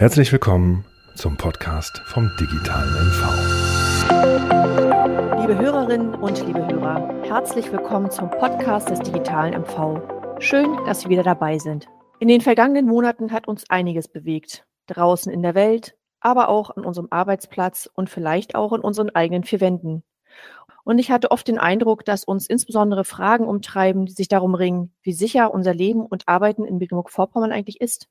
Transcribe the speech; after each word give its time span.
Herzlich 0.00 0.32
willkommen 0.32 0.86
zum 1.14 1.36
Podcast 1.36 2.00
vom 2.06 2.30
digitalen 2.40 2.90
MV. 2.90 3.20
Liebe 5.42 5.58
Hörerinnen 5.58 6.14
und 6.14 6.46
liebe 6.46 6.66
Hörer, 6.66 7.22
herzlich 7.24 7.70
willkommen 7.70 8.10
zum 8.10 8.30
Podcast 8.30 8.88
des 8.88 9.00
digitalen 9.00 9.52
MV. 9.52 10.00
Schön, 10.38 10.74
dass 10.86 11.02
Sie 11.02 11.10
wieder 11.10 11.22
dabei 11.22 11.58
sind. 11.58 11.86
In 12.18 12.28
den 12.28 12.40
vergangenen 12.40 12.86
Monaten 12.86 13.30
hat 13.30 13.46
uns 13.46 13.68
einiges 13.68 14.08
bewegt. 14.08 14.64
Draußen 14.86 15.30
in 15.30 15.42
der 15.42 15.54
Welt, 15.54 15.98
aber 16.20 16.48
auch 16.48 16.74
an 16.74 16.86
unserem 16.86 17.08
Arbeitsplatz 17.10 17.86
und 17.92 18.08
vielleicht 18.08 18.54
auch 18.54 18.72
in 18.72 18.80
unseren 18.80 19.10
eigenen 19.10 19.44
vier 19.44 19.60
Wänden. 19.60 20.02
Und 20.82 20.98
ich 20.98 21.10
hatte 21.10 21.30
oft 21.30 21.46
den 21.46 21.58
Eindruck, 21.58 22.06
dass 22.06 22.24
uns 22.24 22.46
insbesondere 22.46 23.04
Fragen 23.04 23.44
umtreiben, 23.46 24.06
die 24.06 24.12
sich 24.12 24.28
darum 24.28 24.54
ringen, 24.54 24.94
wie 25.02 25.12
sicher 25.12 25.52
unser 25.52 25.74
Leben 25.74 26.06
und 26.06 26.26
Arbeiten 26.26 26.64
in 26.64 26.78
Mecklenburg-Vorpommern 26.78 27.52
eigentlich 27.52 27.82
ist. 27.82 28.08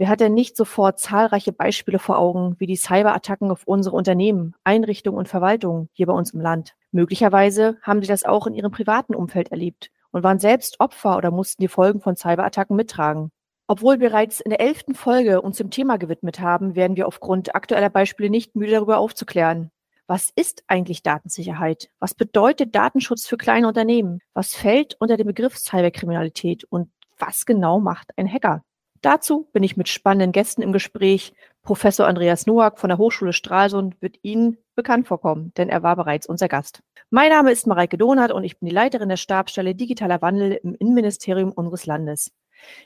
Wer 0.00 0.08
hat 0.08 0.20
denn 0.20 0.32
nicht 0.32 0.56
sofort 0.56 0.98
zahlreiche 0.98 1.52
Beispiele 1.52 1.98
vor 1.98 2.16
Augen, 2.16 2.56
wie 2.58 2.66
die 2.66 2.78
Cyberattacken 2.78 3.50
auf 3.50 3.64
unsere 3.66 3.94
Unternehmen, 3.96 4.54
Einrichtungen 4.64 5.18
und 5.18 5.28
Verwaltungen 5.28 5.90
hier 5.92 6.06
bei 6.06 6.14
uns 6.14 6.30
im 6.30 6.40
Land? 6.40 6.74
Möglicherweise 6.90 7.76
haben 7.82 8.00
Sie 8.00 8.08
das 8.08 8.24
auch 8.24 8.46
in 8.46 8.54
Ihrem 8.54 8.72
privaten 8.72 9.14
Umfeld 9.14 9.50
erlebt 9.50 9.90
und 10.10 10.22
waren 10.22 10.38
selbst 10.38 10.80
Opfer 10.80 11.18
oder 11.18 11.30
mussten 11.30 11.60
die 11.60 11.68
Folgen 11.68 12.00
von 12.00 12.16
Cyberattacken 12.16 12.76
mittragen. 12.76 13.30
Obwohl 13.66 14.00
wir 14.00 14.08
bereits 14.08 14.40
in 14.40 14.48
der 14.48 14.62
elften 14.62 14.94
Folge 14.94 15.42
uns 15.42 15.58
dem 15.58 15.70
Thema 15.70 15.98
gewidmet 15.98 16.40
haben, 16.40 16.74
werden 16.74 16.96
wir 16.96 17.06
aufgrund 17.06 17.54
aktueller 17.54 17.90
Beispiele 17.90 18.30
nicht 18.30 18.56
müde 18.56 18.72
darüber 18.72 18.96
aufzuklären. 18.96 19.70
Was 20.06 20.30
ist 20.34 20.64
eigentlich 20.66 21.02
Datensicherheit? 21.02 21.90
Was 21.98 22.14
bedeutet 22.14 22.74
Datenschutz 22.74 23.26
für 23.26 23.36
kleine 23.36 23.68
Unternehmen? 23.68 24.22
Was 24.32 24.54
fällt 24.54 24.96
unter 24.98 25.18
den 25.18 25.26
Begriff 25.26 25.58
Cyberkriminalität? 25.58 26.64
Und 26.64 26.90
was 27.18 27.44
genau 27.44 27.80
macht 27.80 28.12
ein 28.16 28.32
Hacker? 28.32 28.64
Dazu 29.02 29.48
bin 29.52 29.62
ich 29.62 29.78
mit 29.78 29.88
spannenden 29.88 30.32
Gästen 30.32 30.60
im 30.60 30.72
Gespräch. 30.72 31.32
Professor 31.62 32.06
Andreas 32.06 32.46
Noack 32.46 32.78
von 32.78 32.88
der 32.88 32.98
Hochschule 32.98 33.32
Stralsund 33.32 34.00
wird 34.02 34.18
Ihnen 34.22 34.58
bekannt 34.74 35.08
vorkommen, 35.08 35.52
denn 35.56 35.70
er 35.70 35.82
war 35.82 35.96
bereits 35.96 36.26
unser 36.26 36.48
Gast. 36.48 36.82
Mein 37.08 37.30
Name 37.30 37.50
ist 37.50 37.66
Mareike 37.66 37.96
Donath 37.96 38.30
und 38.30 38.44
ich 38.44 38.58
bin 38.58 38.68
die 38.68 38.74
Leiterin 38.74 39.08
der 39.08 39.16
Stabsstelle 39.16 39.74
Digitaler 39.74 40.20
Wandel 40.20 40.52
im 40.62 40.74
Innenministerium 40.74 41.50
unseres 41.50 41.86
Landes. 41.86 42.30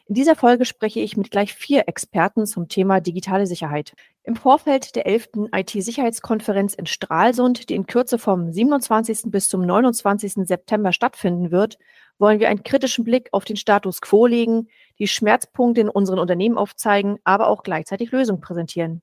In 0.06 0.14
dieser 0.14 0.36
Folge 0.36 0.64
spreche 0.64 1.00
ich 1.00 1.16
mit 1.16 1.32
gleich 1.32 1.52
vier 1.52 1.88
Experten 1.88 2.46
zum 2.46 2.68
Thema 2.68 3.00
digitale 3.00 3.46
Sicherheit. 3.46 3.94
Im 4.22 4.36
Vorfeld 4.36 4.94
der 4.94 5.06
11. 5.06 5.30
IT-Sicherheitskonferenz 5.52 6.74
in 6.74 6.86
Stralsund, 6.86 7.68
die 7.68 7.74
in 7.74 7.86
Kürze 7.86 8.18
vom 8.18 8.52
27. 8.52 9.32
bis 9.32 9.48
zum 9.48 9.66
29. 9.66 10.46
September 10.46 10.92
stattfinden 10.92 11.50
wird, 11.50 11.78
wollen 12.18 12.38
wir 12.38 12.48
einen 12.48 12.62
kritischen 12.62 13.04
Blick 13.04 13.28
auf 13.32 13.44
den 13.44 13.56
Status 13.56 14.00
quo 14.00 14.26
legen, 14.26 14.68
die 14.98 15.08
Schmerzpunkte 15.08 15.80
in 15.80 15.88
unseren 15.88 16.18
Unternehmen 16.18 16.58
aufzeigen, 16.58 17.18
aber 17.24 17.48
auch 17.48 17.62
gleichzeitig 17.62 18.12
Lösungen 18.12 18.40
präsentieren. 18.40 19.02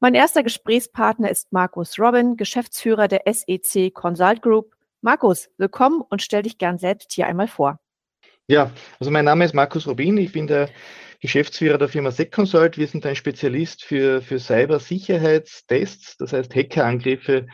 Mein 0.00 0.14
erster 0.14 0.42
Gesprächspartner 0.42 1.30
ist 1.30 1.52
Markus 1.52 1.98
Robin, 1.98 2.36
Geschäftsführer 2.36 3.08
der 3.08 3.22
SEC 3.32 3.94
Consult 3.94 4.42
Group. 4.42 4.74
Markus, 5.00 5.48
willkommen 5.58 6.02
und 6.08 6.22
stell 6.22 6.42
dich 6.42 6.58
gern 6.58 6.78
selbst 6.78 7.12
hier 7.12 7.26
einmal 7.26 7.48
vor. 7.48 7.78
Ja, 8.48 8.70
also 8.98 9.10
mein 9.10 9.24
Name 9.24 9.44
ist 9.44 9.54
Markus 9.54 9.86
Robin, 9.86 10.16
ich 10.18 10.32
bin 10.32 10.46
der 10.46 10.68
Geschäftsführer 11.20 11.78
der 11.78 11.88
Firma 11.88 12.10
SecConsult. 12.10 12.76
Wir 12.76 12.88
sind 12.88 13.06
ein 13.06 13.14
Spezialist 13.14 13.84
für, 13.84 14.20
für 14.20 14.40
Cybersicherheitstests, 14.40 16.16
das 16.16 16.32
heißt 16.32 16.52
Hackerangriffe 16.52 17.46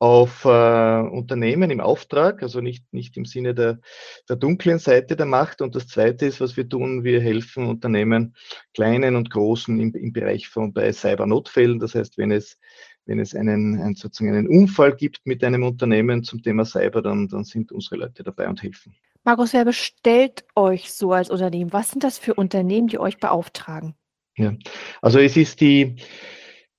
auf 0.00 0.44
äh, 0.44 0.48
Unternehmen 0.48 1.70
im 1.70 1.80
Auftrag, 1.80 2.42
also 2.42 2.60
nicht, 2.60 2.92
nicht 2.92 3.16
im 3.16 3.24
Sinne 3.24 3.54
der, 3.54 3.80
der 4.28 4.36
dunklen 4.36 4.78
Seite 4.78 5.16
der 5.16 5.26
Macht. 5.26 5.60
Und 5.60 5.74
das 5.74 5.88
Zweite 5.88 6.26
ist, 6.26 6.40
was 6.40 6.56
wir 6.56 6.68
tun, 6.68 7.02
wir 7.02 7.20
helfen 7.20 7.66
Unternehmen, 7.66 8.34
kleinen 8.74 9.16
und 9.16 9.30
großen, 9.30 9.78
im, 9.80 9.92
im 9.94 10.12
Bereich 10.12 10.48
von 10.48 10.72
bei 10.72 10.92
Cybernotfällen. 10.92 11.80
Das 11.80 11.94
heißt, 11.94 12.16
wenn 12.16 12.30
es, 12.30 12.58
wenn 13.06 13.18
es 13.18 13.34
einen, 13.34 13.80
einen, 13.80 13.94
sozusagen 13.96 14.36
einen 14.36 14.48
Unfall 14.48 14.94
gibt 14.94 15.20
mit 15.24 15.42
einem 15.42 15.64
Unternehmen 15.64 16.22
zum 16.22 16.42
Thema 16.42 16.64
Cyber, 16.64 17.02
dann, 17.02 17.26
dann 17.28 17.44
sind 17.44 17.72
unsere 17.72 17.96
Leute 17.96 18.22
dabei 18.22 18.48
und 18.48 18.62
helfen. 18.62 18.94
Markus, 19.24 19.52
wer 19.52 19.64
bestellt 19.64 20.44
euch 20.54 20.92
so 20.92 21.12
als 21.12 21.28
Unternehmen? 21.28 21.72
Was 21.72 21.90
sind 21.90 22.04
das 22.04 22.18
für 22.18 22.34
Unternehmen, 22.34 22.86
die 22.86 22.98
euch 22.98 23.18
beauftragen? 23.18 23.94
Ja, 24.36 24.54
also 25.02 25.18
es 25.18 25.36
ist 25.36 25.60
die, 25.60 25.96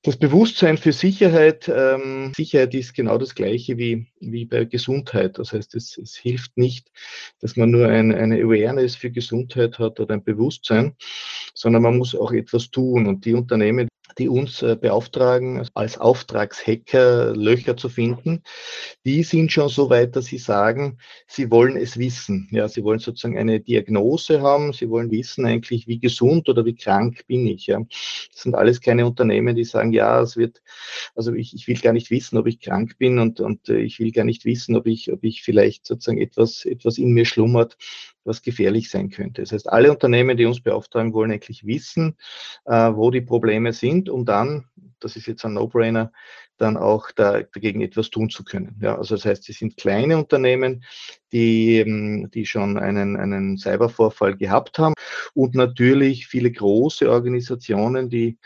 das 0.02 0.16
Bewusstsein 0.16 0.78
für 0.78 0.94
Sicherheit, 0.94 1.70
ähm, 1.74 2.32
Sicherheit 2.34 2.74
ist 2.74 2.94
genau 2.94 3.18
das 3.18 3.36
gleiche 3.36 3.78
wie, 3.78 4.08
wie 4.22 4.46
bei 4.46 4.64
Gesundheit. 4.64 5.38
Das 5.38 5.52
heißt, 5.52 5.76
es, 5.76 5.98
es 5.98 6.16
hilft 6.16 6.56
nicht, 6.58 6.90
dass 7.42 7.58
man 7.58 7.70
nur 7.70 7.88
ein, 7.90 8.14
eine 8.14 8.38
Awareness 8.38 8.96
für 8.96 9.12
Gesundheit 9.12 9.78
hat 9.78 10.00
oder 10.00 10.14
ein 10.14 10.24
Bewusstsein, 10.24 10.96
sondern 11.54 11.82
man 11.84 11.98
muss 11.98 12.16
auch 12.16 12.32
etwas 12.32 12.72
tun. 12.72 13.08
Und 13.08 13.26
die 13.26 13.34
Unternehmen, 13.34 13.90
die 14.20 14.30
uns 14.30 14.62
äh, 14.62 14.76
beauftragen, 14.76 15.66
als 15.74 15.98
Auftragshacker 15.98 17.36
Löcher 17.36 17.78
zu 17.78 17.90
finden, 17.90 18.44
die 19.06 19.24
sind 19.24 19.52
schon 19.52 19.70
so 19.70 19.90
weit, 19.90 20.16
dass 20.16 20.26
sie 20.26 20.38
sagen, 20.38 20.98
sie 21.28 21.50
wollen 21.50 21.78
es 21.78 21.98
wissen. 21.98 22.50
Ja, 22.52 22.68
sie 22.68 22.84
wollen 22.84 23.00
sozusagen 23.00 23.38
eine 23.38 23.62
Diagnose 23.62 24.42
haben, 24.42 24.74
sie 24.74 24.90
wollen 24.90 25.10
wissen 25.10 25.46
eigentlich, 25.46 25.88
wie 25.88 26.00
gesund 26.00 26.50
oder 26.50 26.66
wie 26.66 26.76
krank 26.76 27.26
bin 27.28 27.48
ich. 27.48 27.68
Ja. 27.68 27.80
Das 27.80 28.44
sind 28.44 28.56
alles 28.56 28.82
keine 28.82 29.06
Unternehmen, 29.06 29.56
die 29.56 29.64
sagen, 29.64 29.94
ja, 29.94 30.22
es 30.22 30.36
wird, 30.36 30.62
also 31.16 31.34
ich, 31.34 31.56
ich 31.56 31.68
will 31.68 31.78
gar 31.78 31.94
nicht 31.94 32.12
wissen, 32.12 32.38
ob 32.38 32.48
ich 32.48 32.60
krank 32.60 32.98
bin 32.98 33.20
und, 33.20 33.40
und 33.40 33.70
äh, 33.70 33.80
ich 33.80 34.00
will 34.00 34.12
gar 34.12 34.26
nicht 34.26 34.44
wissen, 34.46 34.76
ob 34.76 34.86
ich, 34.86 35.12
ob 35.12 35.24
ich 35.24 35.44
vielleicht 35.44 35.86
sozusagen 35.86 36.22
etwas, 36.22 36.66
etwas 36.66 36.98
in 36.98 37.12
mir 37.14 37.26
schlummert, 37.26 37.78
was 38.30 38.42
gefährlich 38.42 38.90
sein 38.90 39.10
könnte. 39.10 39.42
Das 39.42 39.52
heißt, 39.52 39.70
alle 39.70 39.92
Unternehmen, 39.92 40.38
die 40.38 40.46
uns 40.46 40.62
beauftragen, 40.62 41.14
wollen 41.14 41.32
eigentlich 41.32 41.66
wissen, 41.66 42.16
äh, 42.66 42.94
wo 42.94 43.12
die 43.12 43.22
Probleme 43.22 43.74
sind, 43.74 44.08
um 44.08 44.24
dann, 44.24 44.70
das 45.02 45.18
ist 45.18 45.28
jetzt 45.28 45.44
ein 45.44 45.56
No-Brainer, 45.56 46.14
dann 46.58 46.78
auch 46.78 47.12
da, 47.12 47.42
dagegen 47.42 47.82
etwas 47.82 48.10
tun 48.10 48.30
zu 48.30 48.44
können. 48.44 48.78
Ja, 48.82 48.98
also 48.98 49.16
das 49.16 49.26
heißt, 49.26 49.44
sie 49.44 49.54
sind 49.54 49.78
kleine 49.78 50.18
Unternehmen, 50.18 50.84
die, 51.32 52.30
die 52.34 52.46
schon 52.46 52.78
einen, 52.78 53.18
einen 53.18 53.58
Cybervorfall 53.58 54.38
gehabt 54.38 54.78
haben 54.78 54.94
und 55.34 55.56
natürlich 55.56 56.28
viele 56.28 56.52
große 56.52 57.10
Organisationen, 57.10 58.10
die, 58.10 58.38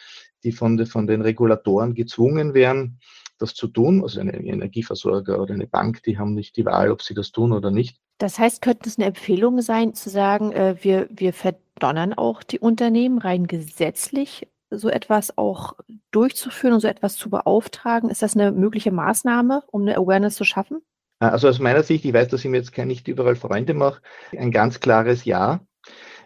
die 0.43 0.51
von, 0.51 0.83
von 0.85 1.07
den 1.07 1.22
Regulatoren 1.22 1.93
gezwungen 1.93 2.53
werden, 2.53 2.99
das 3.39 3.55
zu 3.55 3.67
tun. 3.67 4.03
Also 4.03 4.19
eine 4.19 4.33
Energieversorger 4.33 5.41
oder 5.41 5.53
eine 5.53 5.67
Bank, 5.67 6.03
die 6.03 6.17
haben 6.17 6.33
nicht 6.33 6.55
die 6.55 6.66
Wahl, 6.66 6.91
ob 6.91 7.01
sie 7.01 7.13
das 7.13 7.31
tun 7.31 7.51
oder 7.51 7.72
nicht. 7.72 7.99
Das 8.18 8.40
heißt, 8.40 8.62
könnte 8.62 8.90
es 8.90 8.97
eine 8.97 9.07
Empfehlung 9.07 9.62
sein, 9.62 9.94
zu 9.94 10.09
sagen, 10.09 10.51
äh, 10.51 10.75
wir, 10.81 11.07
wir 11.09 11.34
verdonnern 11.34 12.13
auch 12.13 12.44
die 12.44 12.59
Unternehmen 12.59 13.18
rein 13.18 13.47
gesetzlich, 13.47 14.47
so 14.69 14.90
etwas 14.90 15.38
auch 15.38 15.75
durchzuführen 16.12 16.73
und 16.73 16.79
so 16.79 16.88
etwas 16.88 17.16
zu 17.16 17.29
beauftragen? 17.29 18.09
Ist 18.09 18.22
das 18.22 18.35
eine 18.35 18.52
mögliche 18.52 18.91
Maßnahme, 18.91 19.63
um 19.68 19.84
eine 19.84 19.97
Awareness 19.97 20.35
zu 20.35 20.44
schaffen? 20.44 20.81
Also 21.19 21.47
aus 21.47 21.59
meiner 21.59 21.84
Sicht, 21.84 22.06
ich 22.06 22.13
weiß, 22.13 22.28
dass 22.29 22.44
ich 22.44 22.52
mir 22.52 22.57
jetzt 22.57 22.78
nicht 22.78 23.07
überall 23.07 23.35
Freunde 23.35 23.73
mache, 23.73 24.02
ein 24.38 24.52
ganz 24.52 24.79
klares 24.79 25.25
Ja, 25.25 25.62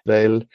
weil 0.06 0.48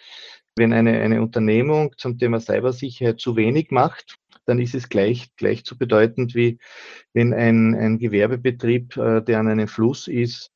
wenn 0.56 0.72
eine, 0.72 1.00
eine 1.00 1.22
Unternehmung 1.22 1.94
zum 1.96 2.18
Thema 2.18 2.40
Cybersicherheit 2.40 3.20
zu 3.20 3.36
wenig 3.36 3.70
macht, 3.70 4.16
dann 4.44 4.58
ist 4.58 4.74
es 4.74 4.88
gleich, 4.88 5.34
gleich 5.36 5.64
zu 5.64 5.78
bedeutend 5.78 6.34
wie 6.34 6.58
wenn 7.12 7.32
ein, 7.32 7.74
ein 7.74 7.98
Gewerbebetrieb, 7.98 8.96
äh, 8.96 9.22
der 9.22 9.38
an 9.38 9.48
einem 9.48 9.68
Fluss 9.68 10.08
ist, 10.08 10.50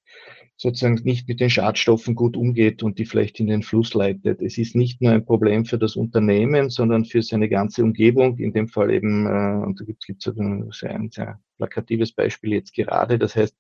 sozusagen 0.56 1.00
nicht 1.04 1.28
mit 1.28 1.40
den 1.40 1.50
Schadstoffen 1.50 2.14
gut 2.14 2.36
umgeht 2.36 2.82
und 2.82 2.98
die 2.98 3.04
vielleicht 3.04 3.40
in 3.40 3.46
den 3.46 3.62
Fluss 3.62 3.92
leitet. 3.94 4.40
Es 4.40 4.56
ist 4.56 4.74
nicht 4.74 5.02
nur 5.02 5.12
ein 5.12 5.24
Problem 5.24 5.66
für 5.66 5.78
das 5.78 5.96
Unternehmen, 5.96 6.70
sondern 6.70 7.04
für 7.04 7.22
seine 7.22 7.48
ganze 7.48 7.82
Umgebung, 7.82 8.38
in 8.38 8.52
dem 8.52 8.68
Fall 8.68 8.90
eben, 8.90 9.26
äh, 9.26 9.64
und 9.64 9.80
da 9.80 9.84
gibt 9.84 10.04
es 10.08 10.26
ein 10.38 10.70
sehr, 10.70 11.38
plakatives 11.56 12.12
Beispiel 12.12 12.52
jetzt 12.52 12.74
gerade. 12.74 13.18
Das 13.18 13.34
heißt, 13.34 13.56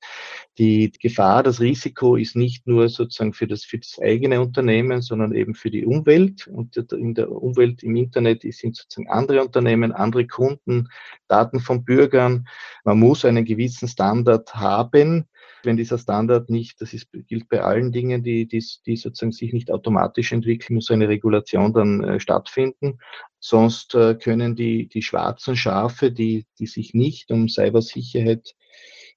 die 0.58 0.90
Gefahr, 1.00 1.42
das 1.42 1.60
Risiko 1.60 2.16
ist 2.16 2.36
nicht 2.36 2.66
nur 2.66 2.88
sozusagen 2.88 3.32
für 3.32 3.46
das, 3.46 3.64
für 3.64 3.78
das 3.78 3.98
eigene 4.00 4.40
Unternehmen, 4.40 5.02
sondern 5.02 5.34
eben 5.34 5.54
für 5.54 5.70
die 5.70 5.84
Umwelt. 5.84 6.46
Und 6.46 6.76
in 6.76 7.14
der 7.14 7.30
Umwelt 7.30 7.82
im 7.82 7.96
Internet 7.96 8.42
sind 8.42 8.76
sozusagen 8.76 9.08
andere 9.08 9.42
Unternehmen, 9.42 9.92
andere 9.92 10.26
Kunden, 10.26 10.88
Daten 11.28 11.60
von 11.60 11.84
Bürgern. 11.84 12.46
Man 12.84 12.98
muss 12.98 13.24
einen 13.24 13.44
gewissen 13.44 13.88
Standard 13.88 14.54
haben, 14.54 15.26
wenn 15.62 15.76
dieser 15.76 15.98
Standard 15.98 16.50
nicht, 16.50 16.80
das 16.80 16.92
ist, 16.92 17.08
gilt 17.12 17.48
bei 17.48 17.62
allen 17.62 17.92
Dingen, 17.92 18.22
die, 18.22 18.46
die, 18.46 18.64
die 18.86 18.96
sozusagen 18.96 19.32
sich 19.32 19.52
nicht 19.52 19.70
automatisch 19.70 20.32
entwickeln, 20.32 20.74
muss 20.74 20.90
eine 20.90 21.08
Regulation 21.08 21.72
dann 21.72 22.04
äh, 22.04 22.20
stattfinden. 22.20 22.98
Sonst 23.40 23.94
äh, 23.94 24.14
können 24.14 24.56
die, 24.56 24.88
die 24.88 25.02
schwarzen 25.02 25.56
Schafe, 25.56 26.10
die, 26.10 26.46
die 26.58 26.66
sich 26.66 26.94
nicht 26.94 27.30
um 27.30 27.48
Cybersicherheit 27.48 28.54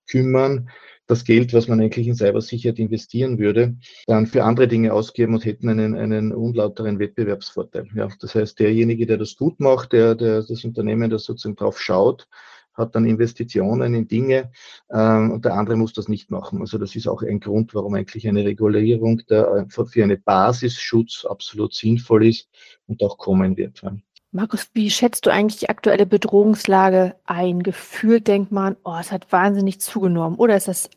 kümmern, 0.07 0.69
das 1.09 1.23
Geld, 1.23 1.53
was 1.53 1.67
man 1.67 1.81
eigentlich 1.81 2.07
in 2.07 2.15
Cybersicherheit 2.15 2.77
investieren 2.77 3.39
würde, 3.39 3.75
dann 4.05 4.27
für 4.27 4.43
andere 4.43 4.67
Dinge 4.67 4.93
ausgeben 4.93 5.33
und 5.33 5.43
hätten 5.43 5.67
einen, 5.67 5.95
einen 5.95 6.31
unlauteren 6.31 6.99
Wettbewerbsvorteil. 6.99 7.87
Ja, 7.95 8.09
das 8.19 8.35
heißt, 8.35 8.59
derjenige, 8.59 9.07
der 9.07 9.17
das 9.17 9.35
gut 9.35 9.59
macht, 9.59 9.91
der, 9.91 10.13
der 10.13 10.43
das 10.43 10.63
Unternehmen, 10.63 11.09
das 11.09 11.23
sozusagen 11.23 11.55
drauf 11.55 11.81
schaut, 11.81 12.27
hat 12.73 12.95
dann 12.95 13.05
Investitionen 13.05 13.93
in 13.93 14.07
Dinge 14.07 14.51
ähm, 14.91 15.31
und 15.31 15.45
der 15.45 15.53
andere 15.53 15.75
muss 15.75 15.93
das 15.93 16.07
nicht 16.07 16.31
machen. 16.31 16.61
Also 16.61 16.77
das 16.77 16.95
ist 16.95 17.07
auch 17.07 17.21
ein 17.21 17.39
Grund, 17.39 17.75
warum 17.75 17.95
eigentlich 17.95 18.27
eine 18.27 18.45
Regulierung 18.45 19.21
der, 19.29 19.65
für 19.69 20.03
eine 20.03 20.17
Basisschutz 20.17 21.25
absolut 21.25 21.73
sinnvoll 21.73 22.27
ist 22.27 22.49
und 22.87 23.03
auch 23.03 23.17
kommen 23.17 23.57
wird. 23.57 23.83
Markus, 24.31 24.67
wie 24.73 24.91
schätzt 24.91 25.25
du 25.25 25.31
eigentlich 25.31 25.59
die 25.59 25.69
aktuelle 25.69 26.05
Bedrohungslage 26.05 27.15
ein? 27.25 27.63
Gefühlt 27.63 28.27
denkt 28.27 28.51
man, 28.51 28.77
oh, 28.83 28.95
es 28.99 29.11
hat 29.11 29.31
wahnsinnig 29.31 29.81
zugenommen. 29.81 30.37
Oder 30.37 30.55
ist 30.55 30.67
das 30.67 30.89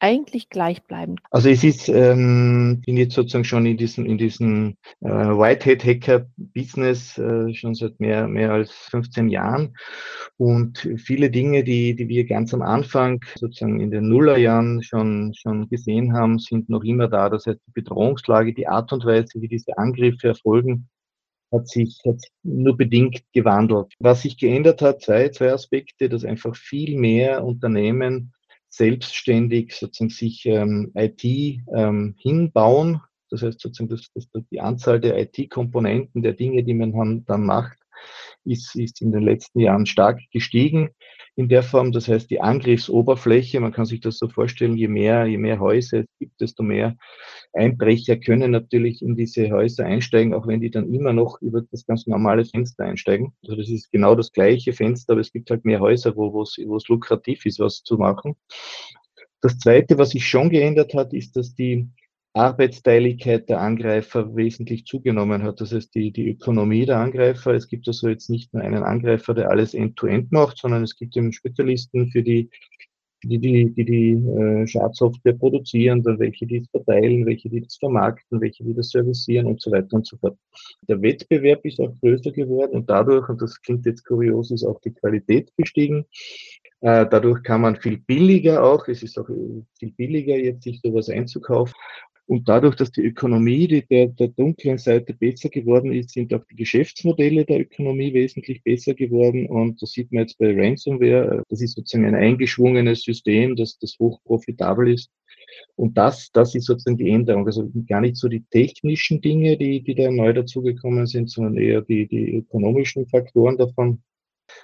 eigentlich 0.00 0.48
gleichbleibend? 0.48 1.20
Also 1.30 1.48
es 1.48 1.64
ist, 1.64 1.88
ähm, 1.88 2.82
bin 2.84 2.96
jetzt 2.96 3.14
sozusagen 3.14 3.44
schon 3.44 3.66
in 3.66 3.76
diesem, 3.76 4.06
in 4.06 4.18
diesem 4.18 4.76
äh, 5.00 5.08
Whitehead-Hacker-Business 5.08 7.18
äh, 7.18 7.54
schon 7.54 7.74
seit 7.74 7.98
mehr, 8.00 8.28
mehr 8.28 8.52
als 8.52 8.72
15 8.72 9.28
Jahren. 9.28 9.76
Und 10.36 10.88
viele 10.96 11.30
Dinge, 11.30 11.64
die, 11.64 11.96
die 11.96 12.08
wir 12.08 12.26
ganz 12.26 12.52
am 12.52 12.62
Anfang, 12.62 13.24
sozusagen 13.36 13.80
in 13.80 13.90
den 13.90 14.08
Nullerjahren 14.08 14.82
schon, 14.82 15.32
schon 15.34 15.68
gesehen 15.68 16.12
haben, 16.12 16.38
sind 16.38 16.68
noch 16.68 16.84
immer 16.84 17.08
da. 17.08 17.30
Das 17.30 17.46
heißt, 17.46 17.60
die 17.66 17.72
Bedrohungslage, 17.72 18.54
die 18.54 18.68
Art 18.68 18.92
und 18.92 19.04
Weise, 19.04 19.40
wie 19.40 19.48
diese 19.48 19.78
Angriffe 19.78 20.28
erfolgen, 20.28 20.88
hat 21.52 21.68
sich, 21.68 22.00
hat 22.06 22.20
sich 22.20 22.30
nur 22.42 22.76
bedingt 22.76 23.22
gewandelt. 23.32 23.92
Was 23.98 24.22
sich 24.22 24.36
geändert 24.36 24.82
hat, 24.82 25.02
zwei, 25.02 25.28
zwei 25.28 25.52
Aspekte, 25.52 26.08
dass 26.08 26.24
einfach 26.24 26.56
viel 26.56 26.98
mehr 26.98 27.44
Unternehmen 27.44 28.32
selbstständig 28.76 29.74
sozusagen 29.74 30.10
sich 30.10 30.46
ähm, 30.46 30.92
IT 30.94 31.24
ähm, 31.24 32.14
hinbauen. 32.18 33.00
Das 33.30 33.42
heißt 33.42 33.60
sozusagen, 33.60 33.88
dass, 33.88 34.10
dass 34.12 34.28
die 34.50 34.60
Anzahl 34.60 35.00
der 35.00 35.18
IT-Komponenten, 35.18 36.22
der 36.22 36.34
Dinge, 36.34 36.62
die 36.62 36.74
man 36.74 37.24
dann 37.26 37.44
macht, 37.44 37.78
ist, 38.46 38.74
ist 38.76 39.02
in 39.02 39.12
den 39.12 39.22
letzten 39.22 39.60
Jahren 39.60 39.86
stark 39.86 40.20
gestiegen 40.32 40.90
in 41.36 41.48
der 41.48 41.62
Form. 41.62 41.92
Das 41.92 42.08
heißt, 42.08 42.30
die 42.30 42.40
Angriffsoberfläche, 42.40 43.60
man 43.60 43.72
kann 43.72 43.84
sich 43.84 44.00
das 44.00 44.18
so 44.18 44.28
vorstellen, 44.28 44.76
je 44.76 44.88
mehr, 44.88 45.26
je 45.26 45.38
mehr 45.38 45.60
Häuser 45.60 46.00
es 46.00 46.06
gibt, 46.18 46.40
desto 46.40 46.62
mehr 46.62 46.96
Einbrecher 47.52 48.16
können 48.16 48.50
natürlich 48.50 49.02
in 49.02 49.16
diese 49.16 49.50
Häuser 49.50 49.84
einsteigen, 49.84 50.34
auch 50.34 50.46
wenn 50.46 50.60
die 50.60 50.70
dann 50.70 50.92
immer 50.92 51.12
noch 51.12 51.40
über 51.42 51.62
das 51.70 51.86
ganz 51.86 52.06
normale 52.06 52.44
Fenster 52.44 52.84
einsteigen. 52.84 53.32
Also 53.42 53.56
das 53.56 53.68
ist 53.68 53.92
genau 53.92 54.14
das 54.14 54.32
gleiche 54.32 54.72
Fenster, 54.72 55.12
aber 55.12 55.20
es 55.20 55.32
gibt 55.32 55.50
halt 55.50 55.64
mehr 55.64 55.80
Häuser, 55.80 56.16
wo, 56.16 56.42
es 56.42 56.88
lukrativ 56.88 57.44
ist, 57.46 57.60
was 57.60 57.82
zu 57.82 57.96
machen. 57.96 58.34
Das 59.42 59.58
Zweite, 59.58 59.98
was 59.98 60.10
sich 60.10 60.26
schon 60.26 60.50
geändert 60.50 60.94
hat, 60.94 61.12
ist, 61.12 61.36
dass 61.36 61.54
die 61.54 61.88
Arbeitsteiligkeit 62.36 63.48
der 63.48 63.60
Angreifer 63.60 64.36
wesentlich 64.36 64.84
zugenommen 64.84 65.42
hat. 65.42 65.60
Das 65.60 65.72
heißt, 65.72 65.94
die, 65.94 66.12
die 66.12 66.30
Ökonomie 66.30 66.84
der 66.84 66.98
Angreifer, 66.98 67.54
es 67.54 67.66
gibt 67.66 67.88
also 67.88 68.08
jetzt 68.08 68.28
nicht 68.28 68.52
nur 68.52 68.62
einen 68.62 68.82
Angreifer, 68.82 69.32
der 69.32 69.50
alles 69.50 69.72
end-to-end 69.72 70.26
-End 70.26 70.34
macht, 70.34 70.58
sondern 70.58 70.82
es 70.82 70.96
gibt 70.96 71.16
eben 71.16 71.32
Spezialisten 71.32 72.10
für 72.10 72.22
die, 72.22 72.50
die 73.24 73.38
die, 73.38 73.72
die, 73.72 73.84
die 73.84 74.12
äh, 74.12 74.66
Schadsoftware 74.66 75.32
produzieren, 75.32 76.02
dann 76.02 76.18
welche 76.18 76.46
die 76.46 76.58
es 76.58 76.68
verteilen, 76.68 77.24
welche 77.24 77.48
die 77.48 77.62
das 77.62 77.76
vermarkten, 77.76 78.40
welche 78.40 78.64
die 78.64 78.74
das 78.74 78.90
servicieren 78.90 79.46
und 79.46 79.60
so 79.62 79.70
weiter 79.70 79.96
und 79.96 80.06
so 80.06 80.18
fort. 80.18 80.36
Der 80.88 81.00
Wettbewerb 81.00 81.64
ist 81.64 81.80
auch 81.80 81.94
größer 82.00 82.32
geworden 82.32 82.72
und 82.72 82.90
dadurch, 82.90 83.28
und 83.30 83.40
das 83.40 83.60
klingt 83.62 83.86
jetzt 83.86 84.04
kurios, 84.04 84.50
ist 84.50 84.64
auch 84.64 84.80
die 84.82 84.92
Qualität 84.92 85.50
gestiegen. 85.56 86.04
Äh, 86.82 87.06
dadurch 87.10 87.42
kann 87.42 87.62
man 87.62 87.76
viel 87.76 87.96
billiger 87.98 88.62
auch, 88.62 88.86
es 88.88 89.02
ist 89.02 89.18
auch 89.18 89.26
viel 89.26 89.92
billiger 89.92 90.36
jetzt 90.36 90.64
sich 90.64 90.80
sowas 90.82 91.08
einzukaufen. 91.08 91.74
Und 92.28 92.48
dadurch, 92.48 92.74
dass 92.74 92.90
die 92.90 93.02
Ökonomie 93.02 93.68
die 93.68 93.86
der, 93.86 94.08
der 94.08 94.28
dunklen 94.28 94.78
Seite 94.78 95.14
besser 95.14 95.48
geworden 95.48 95.92
ist, 95.92 96.10
sind 96.10 96.34
auch 96.34 96.44
die 96.50 96.56
Geschäftsmodelle 96.56 97.44
der 97.44 97.60
Ökonomie 97.60 98.12
wesentlich 98.12 98.64
besser 98.64 98.94
geworden. 98.94 99.46
Und 99.46 99.80
das 99.80 99.92
sieht 99.92 100.10
man 100.10 100.22
jetzt 100.22 100.38
bei 100.38 100.52
Ransomware. 100.52 101.44
Das 101.48 101.60
ist 101.60 101.76
sozusagen 101.76 102.04
ein 102.04 102.16
eingeschwungenes 102.16 103.02
System, 103.02 103.54
das, 103.54 103.78
das 103.78 103.96
hoch 104.00 104.20
profitabel 104.24 104.92
ist. 104.92 105.10
Und 105.76 105.96
das, 105.96 106.30
das 106.32 106.56
ist 106.56 106.66
sozusagen 106.66 106.98
die 106.98 107.10
Änderung. 107.10 107.46
Also 107.46 107.70
gar 107.86 108.00
nicht 108.00 108.16
so 108.16 108.28
die 108.28 108.44
technischen 108.50 109.20
Dinge, 109.20 109.56
die, 109.56 109.82
die 109.82 109.94
da 109.94 110.10
neu 110.10 110.32
dazugekommen 110.32 111.06
sind, 111.06 111.30
sondern 111.30 111.56
eher 111.56 111.82
die, 111.82 112.08
die 112.08 112.38
ökonomischen 112.38 113.06
Faktoren 113.06 113.56
davon. 113.56 114.02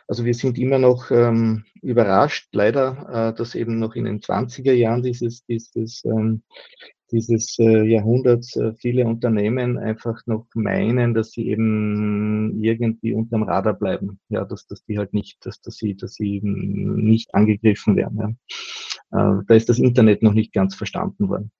Also 0.08 0.24
wir 0.24 0.34
sind 0.34 0.58
immer 0.58 0.78
noch 0.78 1.10
ähm, 1.10 1.64
überrascht, 1.80 2.48
leider, 2.52 3.30
äh, 3.32 3.36
dass 3.36 3.54
eben 3.54 3.78
noch 3.78 3.94
in 3.94 4.04
den 4.04 4.20
20er 4.20 4.72
Jahren 4.72 5.02
dieses, 5.02 5.44
dieses 5.44 6.04
ähm, 6.04 6.42
dieses 7.12 7.58
äh, 7.58 7.84
Jahrhunderts 7.84 8.56
äh, 8.56 8.72
viele 8.78 9.06
Unternehmen 9.06 9.78
einfach 9.78 10.20
noch 10.26 10.46
meinen, 10.54 11.14
dass 11.14 11.32
sie 11.32 11.48
eben 11.48 12.62
irgendwie 12.62 13.12
unterm 13.12 13.42
Radar 13.44 13.74
bleiben. 13.74 14.18
Ja, 14.28 14.44
dass, 14.44 14.66
dass 14.66 14.84
die 14.84 14.98
halt 14.98 15.14
nicht, 15.14 15.44
dass, 15.46 15.60
dass 15.60 15.76
sie, 15.76 15.94
dass 15.94 16.14
sie 16.14 16.40
nicht 16.42 17.34
angegriffen 17.34 17.96
werden. 17.96 18.38
Ja. 19.12 19.38
Äh, 19.38 19.42
da 19.46 19.54
ist 19.54 19.68
das 19.68 19.78
Internet 19.78 20.22
noch 20.22 20.32
nicht 20.32 20.52
ganz 20.52 20.74
verstanden 20.74 21.28
worden. 21.28 21.52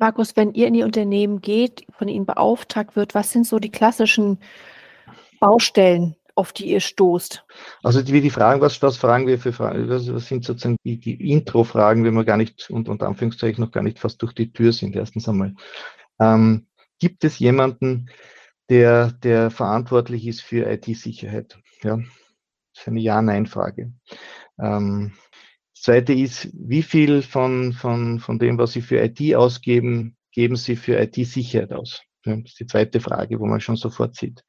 Markus, 0.00 0.36
wenn 0.36 0.54
ihr 0.54 0.68
in 0.68 0.74
die 0.74 0.84
Unternehmen 0.84 1.40
geht, 1.40 1.84
von 1.90 2.08
ihnen 2.08 2.26
beauftragt 2.26 2.96
wird, 2.96 3.14
was 3.14 3.32
sind 3.32 3.46
so 3.46 3.58
die 3.58 3.70
klassischen 3.70 4.38
Baustellen, 5.40 6.16
auf 6.38 6.52
die 6.52 6.70
ihr 6.70 6.80
stoßt? 6.80 7.44
Also 7.82 8.00
die, 8.00 8.20
die 8.20 8.30
Fragen, 8.30 8.60
was, 8.60 8.80
was 8.80 8.96
fragen 8.96 9.26
wir 9.26 9.40
für 9.40 9.52
Fragen? 9.52 9.88
Was, 9.88 10.12
was 10.12 10.28
sind 10.28 10.44
sozusagen 10.44 10.76
die, 10.84 10.98
die 10.98 11.32
Intro-Fragen, 11.32 12.04
wenn 12.04 12.14
wir 12.14 12.24
gar 12.24 12.36
nicht 12.36 12.70
und 12.70 12.88
unter 12.88 13.08
Anführungszeichen 13.08 13.62
noch 13.62 13.72
gar 13.72 13.82
nicht 13.82 13.98
fast 13.98 14.22
durch 14.22 14.32
die 14.32 14.52
Tür 14.52 14.72
sind, 14.72 14.94
erstens 14.94 15.28
einmal. 15.28 15.54
Ähm, 16.20 16.68
gibt 17.00 17.24
es 17.24 17.40
jemanden, 17.40 18.08
der, 18.68 19.10
der 19.12 19.50
verantwortlich 19.50 20.26
ist 20.28 20.42
für 20.42 20.70
IT-Sicherheit? 20.70 21.58
Ja, 21.82 21.96
das 21.96 22.06
ist 22.82 22.88
eine 22.88 23.00
Ja-Nein-Frage. 23.00 23.92
Ähm, 24.60 25.14
das 25.74 25.82
zweite 25.82 26.12
ist, 26.12 26.50
wie 26.54 26.82
viel 26.82 27.22
von, 27.22 27.72
von, 27.72 28.20
von 28.20 28.38
dem, 28.38 28.58
was 28.58 28.72
Sie 28.72 28.82
für 28.82 29.00
IT 29.02 29.34
ausgeben, 29.34 30.16
geben 30.30 30.54
Sie 30.54 30.76
für 30.76 31.00
IT-Sicherheit 31.00 31.72
aus? 31.72 32.00
Das 32.28 32.52
ist 32.52 32.60
die 32.60 32.66
zweite 32.66 33.00
Frage, 33.00 33.40
wo 33.40 33.46
man 33.46 33.60
schon 33.60 33.76
sofort 33.76 34.16
sieht. 34.16 34.44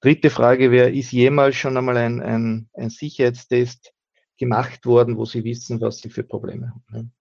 Dritte 0.00 0.30
Frage 0.30 0.70
wäre, 0.70 0.90
ist 0.90 1.12
jemals 1.12 1.56
schon 1.56 1.76
einmal 1.76 1.96
ein, 1.96 2.20
ein, 2.20 2.68
ein 2.74 2.90
Sicherheitstest 2.90 3.92
gemacht 4.38 4.84
worden, 4.86 5.16
wo 5.16 5.24
Sie 5.24 5.44
wissen, 5.44 5.80
was 5.80 5.98
Sie 5.98 6.10
für 6.10 6.22
Probleme 6.22 6.74
haben. 6.92 7.12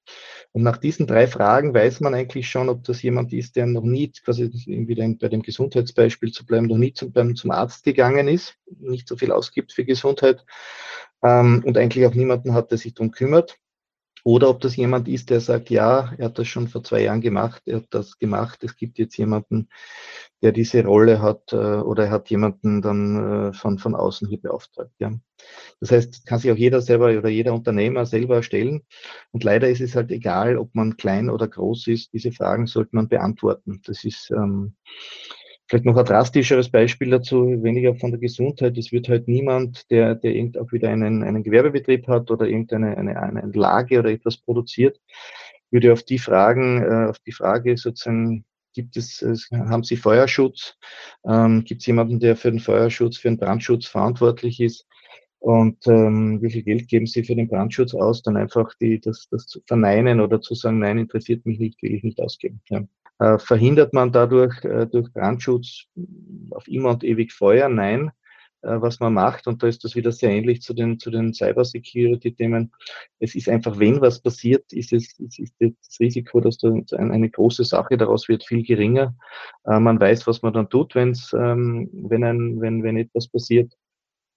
Und 0.51 0.63
nach 0.63 0.77
diesen 0.77 1.07
drei 1.07 1.27
Fragen 1.27 1.73
weiß 1.73 1.99
man 2.01 2.13
eigentlich 2.13 2.49
schon, 2.49 2.69
ob 2.69 2.83
das 2.83 3.01
jemand 3.01 3.33
ist, 3.33 3.55
der 3.55 3.65
noch 3.65 3.83
nie, 3.83 4.11
quasi 4.11 4.51
wieder 4.53 5.07
bei 5.19 5.29
dem 5.29 5.41
Gesundheitsbeispiel 5.41 6.31
zu 6.31 6.45
bleiben, 6.45 6.67
noch 6.67 6.77
nie 6.77 6.93
zum, 6.93 7.35
zum 7.35 7.51
Arzt 7.51 7.83
gegangen 7.83 8.27
ist, 8.27 8.55
nicht 8.79 9.07
so 9.07 9.17
viel 9.17 9.31
ausgibt 9.31 9.73
für 9.73 9.85
Gesundheit 9.85 10.45
ähm, 11.23 11.63
und 11.65 11.77
eigentlich 11.77 12.05
auch 12.05 12.13
niemanden 12.13 12.53
hat, 12.53 12.71
der 12.71 12.77
sich 12.77 12.93
darum 12.93 13.11
kümmert. 13.11 13.57
Oder 14.27 14.49
ob 14.49 14.59
das 14.59 14.75
jemand 14.75 15.07
ist, 15.07 15.29
der 15.29 15.39
sagt, 15.39 15.69
ja, 15.69 16.11
er 16.17 16.25
hat 16.25 16.39
das 16.39 16.47
schon 16.47 16.67
vor 16.67 16.83
zwei 16.83 17.03
Jahren 17.03 17.21
gemacht, 17.21 17.61
er 17.67 17.77
hat 17.77 17.85
das 17.91 18.17
gemacht, 18.17 18.63
es 18.63 18.75
gibt 18.75 18.97
jetzt 18.97 19.15
jemanden, 19.17 19.69
der 20.41 20.51
diese 20.51 20.83
Rolle 20.83 21.21
hat 21.21 21.53
äh, 21.53 21.55
oder 21.57 22.05
er 22.05 22.09
hat 22.09 22.31
jemanden 22.31 22.81
dann 22.81 23.49
äh, 23.49 23.53
von, 23.53 23.77
von 23.77 23.93
außen 23.93 24.27
hier 24.27 24.41
beauftragt. 24.41 24.89
Ja. 24.97 25.13
Das 25.79 25.91
heißt, 25.91 26.25
kann 26.25 26.39
sich 26.39 26.51
auch 26.51 26.55
jeder 26.55 26.81
selber 26.81 27.15
oder 27.15 27.29
jeder 27.29 27.53
Unternehmer 27.53 28.07
selber 28.07 28.41
stellen. 28.41 28.81
Und 29.29 29.43
leider 29.43 29.69
ist 29.69 29.81
es 29.81 29.95
halt 29.95 30.09
egal, 30.09 30.57
ob 30.57 30.73
man 30.73 30.97
klein 30.97 31.29
oder 31.29 31.47
groß 31.47 31.85
ist, 31.85 32.11
diese 32.13 32.31
Fragen 32.31 32.65
sollte 32.65 32.95
man 32.95 33.07
beantworten. 33.07 33.81
Das 33.85 34.03
ist 34.03 34.31
ähm, 34.31 34.75
Vielleicht 35.67 35.85
noch 35.85 35.97
ein 35.97 36.05
drastischeres 36.05 36.69
Beispiel 36.69 37.09
dazu, 37.09 37.63
weniger 37.63 37.95
von 37.95 38.11
der 38.11 38.19
Gesundheit. 38.19 38.77
Es 38.77 38.91
wird 38.91 39.09
halt 39.09 39.27
niemand, 39.27 39.89
der, 39.89 40.13
der 40.13 40.35
irgend 40.35 40.59
auch 40.59 40.71
wieder 40.71 40.89
einen, 40.89 41.23
einen 41.23 41.43
Gewerbebetrieb 41.43 42.07
hat 42.07 42.29
oder 42.29 42.47
irgendeine 42.47 42.95
eine, 42.97 43.19
eine 43.19 43.51
Lage 43.51 43.99
oder 43.99 44.11
etwas 44.11 44.37
produziert, 44.37 44.99
würde 45.71 45.91
auf 45.91 46.03
die 46.03 46.19
Fragen, 46.19 46.83
äh, 46.83 47.09
auf 47.09 47.17
die 47.19 47.31
Frage 47.31 47.77
sozusagen, 47.77 48.45
gibt 48.73 48.95
es, 48.97 49.25
haben 49.51 49.83
Sie 49.83 49.97
Feuerschutz? 49.97 50.77
Ähm, 51.25 51.63
gibt 51.63 51.81
es 51.81 51.87
jemanden, 51.87 52.19
der 52.19 52.35
für 52.35 52.51
den 52.51 52.59
Feuerschutz, 52.59 53.17
für 53.17 53.29
den 53.29 53.37
Brandschutz 53.37 53.87
verantwortlich 53.87 54.59
ist? 54.59 54.85
Und 55.39 55.87
ähm, 55.87 56.41
wie 56.41 56.51
viel 56.51 56.63
Geld 56.63 56.87
geben 56.87 57.07
Sie 57.07 57.23
für 57.23 57.35
den 57.35 57.47
Brandschutz 57.47 57.93
aus? 57.93 58.21
Dann 58.21 58.37
einfach 58.37 58.73
die, 58.81 58.99
das, 58.99 59.27
das 59.29 59.47
zu 59.47 59.61
verneinen 59.65 60.19
oder 60.19 60.41
zu 60.41 60.55
sagen, 60.55 60.79
nein, 60.79 60.97
interessiert 60.97 61.45
mich 61.45 61.59
nicht, 61.59 61.81
will 61.81 61.93
ich 61.93 62.03
nicht 62.03 62.19
ausgeben. 62.19 62.61
Ja. 62.69 62.83
Äh, 63.19 63.37
verhindert 63.39 63.93
man 63.93 64.11
dadurch 64.11 64.63
äh, 64.65 64.87
durch 64.87 65.11
Brandschutz 65.13 65.85
auf 66.51 66.67
immer 66.67 66.89
und 66.89 67.03
ewig 67.03 67.31
Feuer? 67.31 67.69
Nein. 67.69 68.11
Äh, 68.61 68.81
was 68.81 68.99
man 68.99 69.13
macht, 69.13 69.45
und 69.47 69.61
da 69.61 69.67
ist 69.67 69.83
das 69.83 69.95
wieder 69.95 70.11
sehr 70.11 70.31
ähnlich 70.31 70.61
zu 70.61 70.73
den, 70.73 70.99
zu 70.99 71.11
den 71.11 71.33
Cybersecurity-Themen. 71.33 72.71
Es 73.19 73.35
ist 73.35 73.47
einfach, 73.47 73.77
wenn 73.77 74.01
was 74.01 74.19
passiert, 74.19 74.73
ist, 74.73 74.91
es, 74.91 75.19
ist, 75.19 75.39
ist 75.39 75.53
das 75.59 75.99
Risiko, 75.99 76.41
dass 76.41 76.57
da 76.57 76.73
eine 76.97 77.29
große 77.29 77.63
Sache 77.63 77.95
daraus 77.95 78.27
wird, 78.27 78.43
viel 78.43 78.63
geringer. 78.63 79.15
man 79.65 79.99
weiß, 79.99 80.25
was 80.25 80.41
man 80.41 80.53
dann 80.53 80.69
tut, 80.69 80.95
wenn's, 80.95 81.31
ähm, 81.33 81.89
wenn, 81.93 82.23
ein, 82.23 82.59
wenn, 82.59 82.81
wenn 82.83 82.97
etwas 82.97 83.27
passiert. 83.27 83.71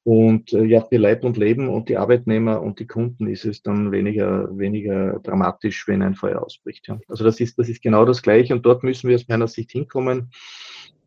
Und 0.08 0.54
äh, 0.54 0.64
ja, 0.64 0.80
für 0.80 0.96
Leib 0.96 1.22
und 1.22 1.36
Leben 1.36 1.68
und 1.68 1.90
die 1.90 1.98
Arbeitnehmer 1.98 2.62
und 2.62 2.80
die 2.80 2.86
Kunden 2.86 3.26
ist 3.26 3.44
es 3.44 3.60
dann 3.60 3.92
weniger, 3.92 4.48
weniger 4.56 5.20
dramatisch, 5.22 5.86
wenn 5.86 6.00
ein 6.00 6.14
Feuer 6.14 6.42
ausbricht. 6.42 6.88
Ja. 6.88 6.98
Also 7.08 7.24
das 7.24 7.38
ist, 7.40 7.58
das 7.58 7.68
ist 7.68 7.82
genau 7.82 8.06
das 8.06 8.22
Gleiche 8.22 8.54
und 8.54 8.64
dort 8.64 8.82
müssen 8.82 9.10
wir 9.10 9.16
aus 9.16 9.28
meiner 9.28 9.48
Sicht 9.48 9.70
hinkommen. 9.70 10.30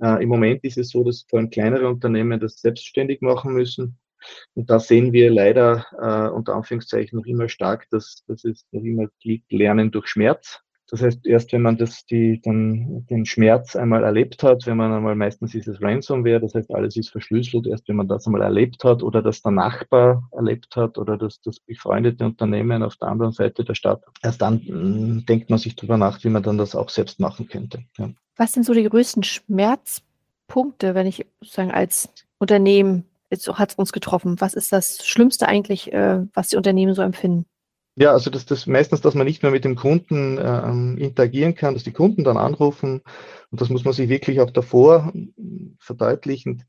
Äh, 0.03 0.21
Im 0.21 0.29
Moment 0.29 0.63
ist 0.63 0.77
es 0.77 0.89
so, 0.89 1.03
dass 1.03 1.25
vor 1.27 1.39
allem 1.39 1.49
kleinere 1.49 1.89
Unternehmen 1.89 2.39
das 2.39 2.61
selbstständig 2.61 3.21
machen 3.21 3.53
müssen. 3.53 3.97
Und 4.53 4.69
da 4.69 4.79
sehen 4.79 5.13
wir 5.13 5.31
leider 5.31 5.87
äh, 5.99 6.31
unter 6.31 6.53
Anführungszeichen 6.53 7.17
noch 7.17 7.25
immer 7.25 7.49
stark, 7.49 7.89
dass, 7.89 8.23
dass 8.27 8.43
es 8.43 8.67
noch 8.69 8.83
immer 8.83 9.07
liegt, 9.23 9.51
Lernen 9.51 9.89
durch 9.89 10.09
Schmerz. 10.09 10.59
Das 10.91 11.01
heißt, 11.01 11.25
erst 11.25 11.53
wenn 11.53 11.61
man 11.61 11.77
das, 11.77 12.05
die, 12.05 12.41
dann 12.43 13.05
den 13.09 13.25
Schmerz 13.25 13.77
einmal 13.77 14.03
erlebt 14.03 14.43
hat, 14.43 14.65
wenn 14.65 14.75
man 14.75 14.91
einmal, 14.91 15.15
meistens 15.15 15.55
ist 15.55 15.69
es 15.69 15.81
Ransomware, 15.81 16.41
das 16.41 16.53
heißt, 16.53 16.69
alles 16.75 16.97
ist 16.97 17.11
verschlüsselt, 17.11 17.65
erst 17.65 17.87
wenn 17.87 17.95
man 17.95 18.09
das 18.09 18.27
einmal 18.27 18.41
erlebt 18.41 18.83
hat 18.83 19.01
oder 19.01 19.21
dass 19.21 19.41
der 19.41 19.53
Nachbar 19.53 20.27
erlebt 20.33 20.75
hat 20.75 20.97
oder 20.97 21.17
dass 21.17 21.39
das 21.39 21.61
befreundete 21.61 22.25
Unternehmen 22.25 22.83
auf 22.83 22.97
der 22.97 23.07
anderen 23.07 23.31
Seite 23.31 23.63
der 23.63 23.73
Stadt, 23.73 24.03
erst 24.21 24.41
dann 24.41 24.61
mh, 24.67 24.75
mm, 24.75 25.25
denkt 25.27 25.49
man 25.49 25.59
sich 25.59 25.77
darüber 25.77 25.95
nach, 25.95 26.21
wie 26.25 26.29
man 26.29 26.43
dann 26.43 26.57
das 26.57 26.75
auch 26.75 26.89
selbst 26.89 27.21
machen 27.21 27.47
könnte. 27.47 27.85
Ja. 27.97 28.09
Was 28.35 28.51
sind 28.51 28.65
so 28.65 28.73
die 28.73 28.83
größten 28.83 29.23
Schmerzpunkte, 29.23 30.93
wenn 30.93 31.07
ich 31.07 31.25
sozusagen 31.39 31.71
als 31.71 32.09
Unternehmen, 32.37 33.05
jetzt 33.29 33.47
hat 33.47 33.71
es 33.71 33.75
uns 33.75 33.93
getroffen, 33.93 34.41
was 34.41 34.55
ist 34.55 34.73
das 34.73 35.07
Schlimmste 35.07 35.47
eigentlich, 35.47 35.93
äh, 35.93 36.25
was 36.33 36.49
die 36.49 36.57
Unternehmen 36.57 36.93
so 36.95 37.01
empfinden? 37.01 37.45
Ja, 38.01 38.13
also 38.13 38.31
das, 38.31 38.47
das 38.47 38.65
meistens, 38.65 39.01
dass 39.01 39.13
man 39.13 39.27
nicht 39.27 39.43
mehr 39.43 39.51
mit 39.51 39.63
dem 39.63 39.75
Kunden 39.75 40.39
ähm, 40.41 40.97
interagieren 40.97 41.53
kann, 41.53 41.75
dass 41.75 41.83
die 41.83 41.91
Kunden 41.91 42.23
dann 42.23 42.35
anrufen 42.35 43.01
und 43.51 43.61
das 43.61 43.69
muss 43.69 43.85
man 43.85 43.93
sich 43.93 44.09
wirklich 44.09 44.41
auch 44.41 44.49
davor 44.49 45.13
verdeutlichen. 45.77 46.63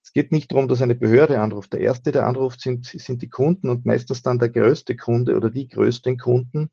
Es 0.00 0.12
geht 0.12 0.30
nicht 0.30 0.52
darum, 0.52 0.68
dass 0.68 0.82
eine 0.82 0.94
Behörde 0.94 1.40
anruft. 1.40 1.72
Der 1.72 1.80
erste, 1.80 2.12
der 2.12 2.24
anruft, 2.24 2.60
sind, 2.60 2.86
sind 2.86 3.20
die 3.20 3.28
Kunden 3.28 3.68
und 3.68 3.84
meistens 3.84 4.22
dann 4.22 4.38
der 4.38 4.48
größte 4.48 4.94
Kunde 4.94 5.34
oder 5.34 5.50
die 5.50 5.66
größten 5.66 6.18
Kunden 6.18 6.70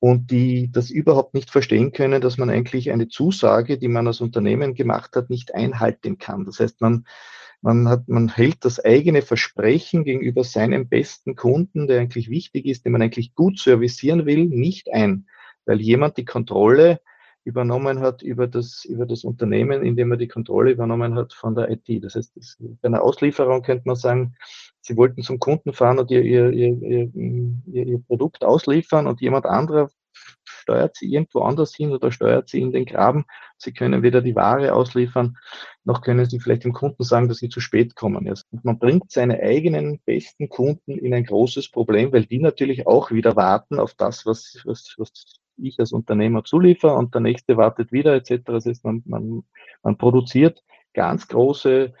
und 0.00 0.30
die 0.30 0.70
das 0.70 0.90
überhaupt 0.90 1.32
nicht 1.32 1.48
verstehen 1.48 1.92
können, 1.92 2.20
dass 2.20 2.36
man 2.36 2.50
eigentlich 2.50 2.90
eine 2.90 3.08
Zusage, 3.08 3.78
die 3.78 3.88
man 3.88 4.06
als 4.06 4.20
Unternehmen 4.20 4.74
gemacht 4.74 5.16
hat, 5.16 5.30
nicht 5.30 5.54
einhalten 5.54 6.18
kann. 6.18 6.44
Das 6.44 6.60
heißt, 6.60 6.82
man, 6.82 7.06
man, 7.62 7.88
hat, 7.88 8.08
man 8.08 8.28
hält 8.28 8.64
das 8.64 8.82
eigene 8.82 9.22
Versprechen 9.22 10.04
gegenüber 10.04 10.44
seinem 10.44 10.88
besten 10.88 11.36
Kunden, 11.36 11.86
der 11.86 12.00
eigentlich 12.00 12.30
wichtig 12.30 12.66
ist, 12.66 12.84
den 12.84 12.92
man 12.92 13.02
eigentlich 13.02 13.34
gut 13.34 13.58
servicieren 13.58 14.26
will, 14.26 14.46
nicht 14.46 14.92
ein, 14.92 15.26
weil 15.66 15.80
jemand 15.80 16.16
die 16.16 16.24
Kontrolle 16.24 17.00
übernommen 17.44 18.00
hat 18.00 18.22
über 18.22 18.46
das, 18.46 18.84
über 18.84 19.06
das 19.06 19.24
Unternehmen, 19.24 19.82
in 19.82 19.96
dem 19.96 20.10
er 20.10 20.18
die 20.18 20.28
Kontrolle 20.28 20.72
übernommen 20.72 21.14
hat 21.14 21.32
von 21.32 21.54
der 21.54 21.70
IT. 21.70 22.04
Das 22.04 22.14
heißt, 22.14 22.36
das, 22.36 22.56
bei 22.60 22.88
einer 22.88 23.02
Auslieferung 23.02 23.62
könnte 23.62 23.84
man 23.86 23.96
sagen, 23.96 24.36
Sie 24.82 24.96
wollten 24.96 25.22
zum 25.22 25.38
Kunden 25.38 25.72
fahren 25.72 25.98
und 25.98 26.10
ihr, 26.10 26.22
ihr, 26.22 26.50
ihr, 26.50 27.10
ihr 27.66 27.98
Produkt 28.06 28.44
ausliefern 28.44 29.06
und 29.06 29.20
jemand 29.20 29.46
anderer 29.46 29.90
steuert 30.44 30.96
sie 30.96 31.12
irgendwo 31.12 31.40
anders 31.40 31.74
hin 31.74 31.92
oder 31.92 32.12
steuert 32.12 32.48
sie 32.48 32.60
in 32.60 32.72
den 32.72 32.84
Graben. 32.84 33.24
Sie 33.56 33.72
können 33.72 34.02
weder 34.02 34.20
die 34.20 34.34
Ware 34.34 34.74
ausliefern, 34.74 35.36
noch 35.84 36.02
können 36.02 36.26
sie 36.26 36.40
vielleicht 36.40 36.64
dem 36.64 36.72
Kunden 36.72 37.02
sagen, 37.02 37.28
dass 37.28 37.38
sie 37.38 37.48
zu 37.48 37.60
spät 37.60 37.94
kommen. 37.94 38.28
Und 38.28 38.64
man 38.64 38.78
bringt 38.78 39.10
seine 39.10 39.40
eigenen 39.40 40.00
besten 40.04 40.48
Kunden 40.48 40.98
in 40.98 41.14
ein 41.14 41.24
großes 41.24 41.70
Problem, 41.70 42.12
weil 42.12 42.26
die 42.26 42.38
natürlich 42.38 42.86
auch 42.86 43.10
wieder 43.10 43.36
warten 43.36 43.78
auf 43.78 43.94
das, 43.94 44.26
was, 44.26 44.60
was, 44.64 44.94
was 44.98 45.12
ich 45.56 45.78
als 45.78 45.92
Unternehmer 45.92 46.44
zuliefer 46.44 46.96
und 46.96 47.14
der 47.14 47.20
nächste 47.20 47.56
wartet 47.56 47.92
wieder 47.92 48.14
etc. 48.14 48.42
Das 48.46 48.66
heißt, 48.66 48.84
man, 48.84 49.02
man, 49.04 49.42
man 49.82 49.98
produziert 49.98 50.62
ganz 50.94 51.28
große 51.28 51.92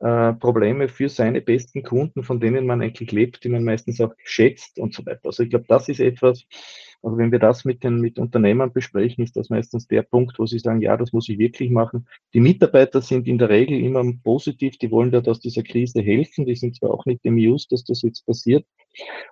äh, 0.00 0.32
Probleme 0.34 0.88
für 0.88 1.08
seine 1.08 1.40
besten 1.40 1.82
Kunden, 1.82 2.22
von 2.22 2.40
denen 2.40 2.66
man 2.66 2.82
eigentlich 2.82 3.10
lebt, 3.12 3.42
die 3.44 3.48
man 3.48 3.64
meistens 3.64 4.00
auch 4.00 4.14
schätzt 4.22 4.78
und 4.78 4.94
so 4.94 5.04
weiter. 5.04 5.26
Also 5.26 5.42
ich 5.42 5.50
glaube, 5.50 5.66
das 5.68 5.88
ist 5.88 6.00
etwas, 6.00 6.46
also 7.02 7.16
wenn 7.16 7.32
wir 7.32 7.38
das 7.38 7.64
mit 7.64 7.84
den 7.84 8.00
mit 8.00 8.18
Unternehmern 8.18 8.72
besprechen, 8.72 9.24
ist 9.24 9.36
das 9.36 9.50
meistens 9.50 9.86
der 9.86 10.02
Punkt, 10.02 10.38
wo 10.38 10.46
sie 10.46 10.58
sagen, 10.58 10.80
ja, 10.80 10.96
das 10.96 11.12
muss 11.12 11.28
ich 11.28 11.38
wirklich 11.38 11.70
machen. 11.70 12.06
Die 12.34 12.40
Mitarbeiter 12.40 13.02
sind 13.02 13.26
in 13.26 13.38
der 13.38 13.48
Regel 13.48 13.78
immer 13.78 14.04
positiv, 14.22 14.78
die 14.78 14.90
wollen 14.90 15.10
dort 15.10 15.28
aus 15.28 15.40
dieser 15.40 15.62
Krise 15.62 16.00
helfen, 16.00 16.46
die 16.46 16.56
sind 16.56 16.76
zwar 16.76 16.90
auch 16.90 17.04
nicht 17.06 17.26
amused, 17.26 17.72
dass 17.72 17.84
das 17.84 18.02
jetzt 18.02 18.26
passiert. 18.26 18.66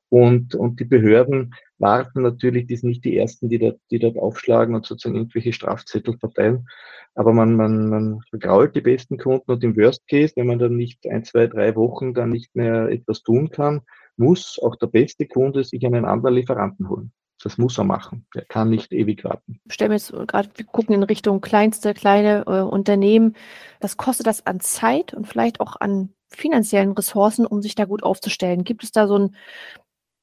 Und, 0.09 0.55
und 0.55 0.81
die 0.81 0.85
Behörden 0.85 1.55
warten 1.79 2.23
natürlich, 2.23 2.67
die 2.67 2.77
sind 2.77 2.91
nicht 2.91 3.05
die 3.05 3.17
ersten, 3.17 3.49
die 3.49 3.59
dort, 3.59 3.79
die 3.91 3.99
dort 3.99 4.17
aufschlagen 4.19 4.75
und 4.75 4.87
sozusagen 4.87 5.17
irgendwelche 5.17 5.53
Strafzettel 5.53 6.17
verteilen. 6.19 6.67
Aber 7.15 7.33
man, 7.33 7.57
man, 7.57 7.89
man 7.89 8.21
vergrault 8.31 8.77
die 8.77 8.83
besten 8.83 9.19
Kunden 9.19 9.51
und 9.51 9.65
im 9.65 9.77
Worst 9.77 10.07
Case, 10.09 10.35
wenn 10.37 10.47
man 10.47 10.59
dann 10.59 10.77
nicht 10.77 11.07
ein, 11.09 11.25
zwei, 11.25 11.47
drei 11.47 11.75
Wochen 11.75 12.15
dann 12.15 12.31
nicht 12.31 12.55
mehr 12.55 12.89
etwas 12.89 13.23
tun 13.23 13.51
kann, 13.51 13.81
muss 14.17 14.59
auch 14.63 14.77
der 14.77 14.87
beste 14.87 15.27
Kunde 15.27 15.65
sich 15.65 15.85
einen 15.85 16.05
anderen 16.05 16.37
Lieferanten 16.37 16.89
holen. 16.89 17.13
Das 17.43 17.59
muss 17.59 17.79
er 17.79 17.85
machen. 17.85 18.27
Der 18.35 18.45
kann 18.45 18.71
nicht 18.71 18.93
ewig 18.93 19.23
warten. 19.25 19.61
Stellen 19.69 19.91
wir 19.91 19.97
jetzt 19.97 20.13
gerade, 20.27 20.49
wir 20.55 20.65
gucken 20.65 20.95
in 20.95 21.03
Richtung 21.03 21.41
kleinste, 21.41 21.93
kleine 21.93 22.45
äh, 22.47 22.61
Unternehmen. 22.63 23.37
Was 23.81 23.97
kostet 23.97 24.27
das 24.27 24.47
an 24.47 24.61
Zeit 24.61 25.13
und 25.13 25.27
vielleicht 25.27 25.61
auch 25.61 25.77
an 25.79 26.11
finanziellen 26.31 26.93
Ressourcen, 26.93 27.47
um 27.47 27.63
sich 27.63 27.75
da 27.75 27.85
gut 27.85 28.03
aufzustellen? 28.03 28.65
Gibt 28.65 28.85
es 28.85 28.93
da 28.93 29.07
so 29.07 29.19
ein 29.19 29.37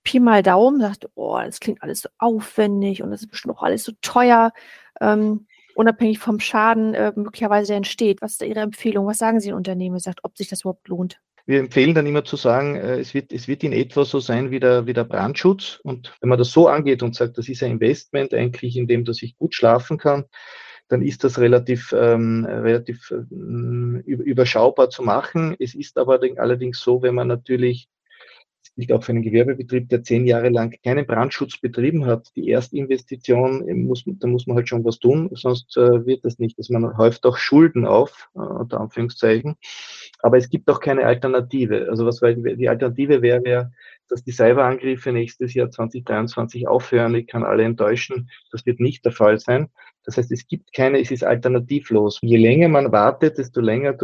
Pi 0.04 0.20
mal 0.20 0.44
Daumen, 0.44 0.82
sagt, 0.82 1.08
oh, 1.16 1.40
das 1.44 1.60
klingt 1.60 1.82
alles 1.82 2.02
so 2.02 2.10
aufwendig 2.18 3.02
und 3.02 3.12
das 3.12 3.22
ist 3.22 3.30
bestimmt 3.30 3.56
auch 3.56 3.64
alles 3.64 3.84
so 3.84 3.94
teuer, 4.02 4.52
ähm, 5.00 5.48
unabhängig 5.76 6.20
vom 6.20 6.40
Schaden 6.40 6.94
äh, 6.94 7.14
möglicherweise 7.16 7.68
der 7.68 7.78
entsteht. 7.78 8.22
Was 8.22 8.34
ist 8.34 8.42
da 8.42 8.46
Ihre 8.46 8.60
Empfehlung? 8.60 9.08
Was 9.08 9.18
sagen 9.18 9.40
Sie 9.40 9.50
den 9.50 9.56
Unternehmen, 9.56 10.00
sagt, 10.00 10.20
ob 10.24 10.38
sich 10.38 10.50
das 10.50 10.62
überhaupt 10.62 10.88
lohnt? 10.88 11.20
Wir 11.46 11.60
empfehlen 11.60 11.94
dann 11.94 12.06
immer 12.06 12.24
zu 12.24 12.38
sagen, 12.38 12.76
äh, 12.76 13.00
es 13.00 13.14
wird, 13.14 13.34
es 13.34 13.48
wird 13.48 13.64
in 13.64 13.74
etwa 13.74 14.06
so 14.06 14.20
sein 14.20 14.52
wie 14.52 14.60
der, 14.60 14.86
wie 14.86 14.94
der 14.94 15.04
Brandschutz. 15.04 15.80
Und 15.84 16.14
wenn 16.22 16.30
man 16.30 16.38
das 16.38 16.52
so 16.52 16.68
angeht 16.68 17.04
und 17.04 17.16
sagt, 17.16 17.38
das 17.38 17.50
ist 17.50 17.64
ein 17.64 17.72
Investment 17.72 18.34
eigentlich, 18.34 18.78
in 18.78 18.88
dem 18.88 19.04
dass 19.04 19.22
ich 19.22 19.38
gut 19.38 19.54
schlafen 19.54 19.98
kann, 19.98 20.26
dann 20.88 21.02
ist 21.02 21.24
das 21.24 21.40
relativ, 21.40 21.94
ähm, 21.98 22.46
relativ 22.46 23.12
äh, 23.12 23.16
überschaubar 24.12 24.90
zu 24.90 25.04
machen. 25.04 25.56
Es 25.60 25.76
ist 25.76 25.98
aber 25.98 26.20
allerdings 26.38 26.80
so, 26.80 27.02
wenn 27.02 27.16
man 27.16 27.28
natürlich 27.28 27.88
nicht 28.76 28.92
auch 28.92 29.04
für 29.04 29.12
einen 29.12 29.22
Gewerbebetrieb, 29.22 29.90
der 29.90 30.04
zehn 30.04 30.26
Jahre 30.26 30.50
lang 30.50 30.76
keinen 30.84 31.06
Brandschutz 31.06 31.58
betrieben 31.60 32.06
hat, 32.06 32.30
die 32.36 32.50
Erstinvestition, 32.50 33.66
muss, 33.84 34.04
da 34.06 34.28
muss 34.28 34.48
man 34.48 34.58
halt 34.58 34.70
schon 34.70 34.84
was 34.84 35.00
tun, 35.00 35.30
sonst 35.34 35.78
äh, 35.78 36.06
wird 36.06 36.26
das 36.26 36.40
nicht. 36.40 36.58
Also 36.58 36.74
man 36.74 36.98
häuft 36.98 37.26
auch 37.26 37.38
Schulden 37.38 37.86
auf, 37.86 38.30
äh, 38.36 38.40
unter 38.40 38.80
Anführungszeichen. 38.80 39.56
Aber 40.20 40.38
es 40.38 40.50
gibt 40.50 40.70
auch 40.70 40.80
keine 40.80 41.06
Alternative. 41.06 41.88
Also 41.90 42.06
was 42.06 42.20
die 42.20 42.70
Alternative 42.70 43.22
wäre 43.22 43.48
ja, 43.48 43.72
dass 44.10 44.24
die 44.24 44.32
Cyberangriffe 44.32 45.12
nächstes 45.12 45.54
Jahr 45.54 45.70
2023 45.70 46.68
aufhören. 46.68 47.16
Ich 47.16 47.28
kann 47.28 47.44
alle 47.44 47.64
enttäuschen. 47.64 48.30
Das 48.52 48.66
wird 48.66 48.80
nicht 48.80 49.06
der 49.06 49.12
Fall 49.12 49.40
sein. 49.40 49.70
Das 50.06 50.18
heißt, 50.18 50.32
es 50.32 50.48
gibt 50.48 50.74
keine, 50.74 51.00
es 51.00 51.12
ist 51.12 51.24
alternativlos. 51.24 52.20
Je 52.22 52.38
länger 52.38 52.68
man 52.70 52.92
wartet, 52.92 53.38
desto 53.38 53.62
länger 53.62 53.98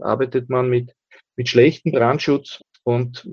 arbeitet 0.00 0.50
man 0.50 0.68
mit, 0.68 0.94
mit 1.36 1.48
schlechtem 1.48 1.92
Brandschutz 1.92 2.60
und 2.84 3.28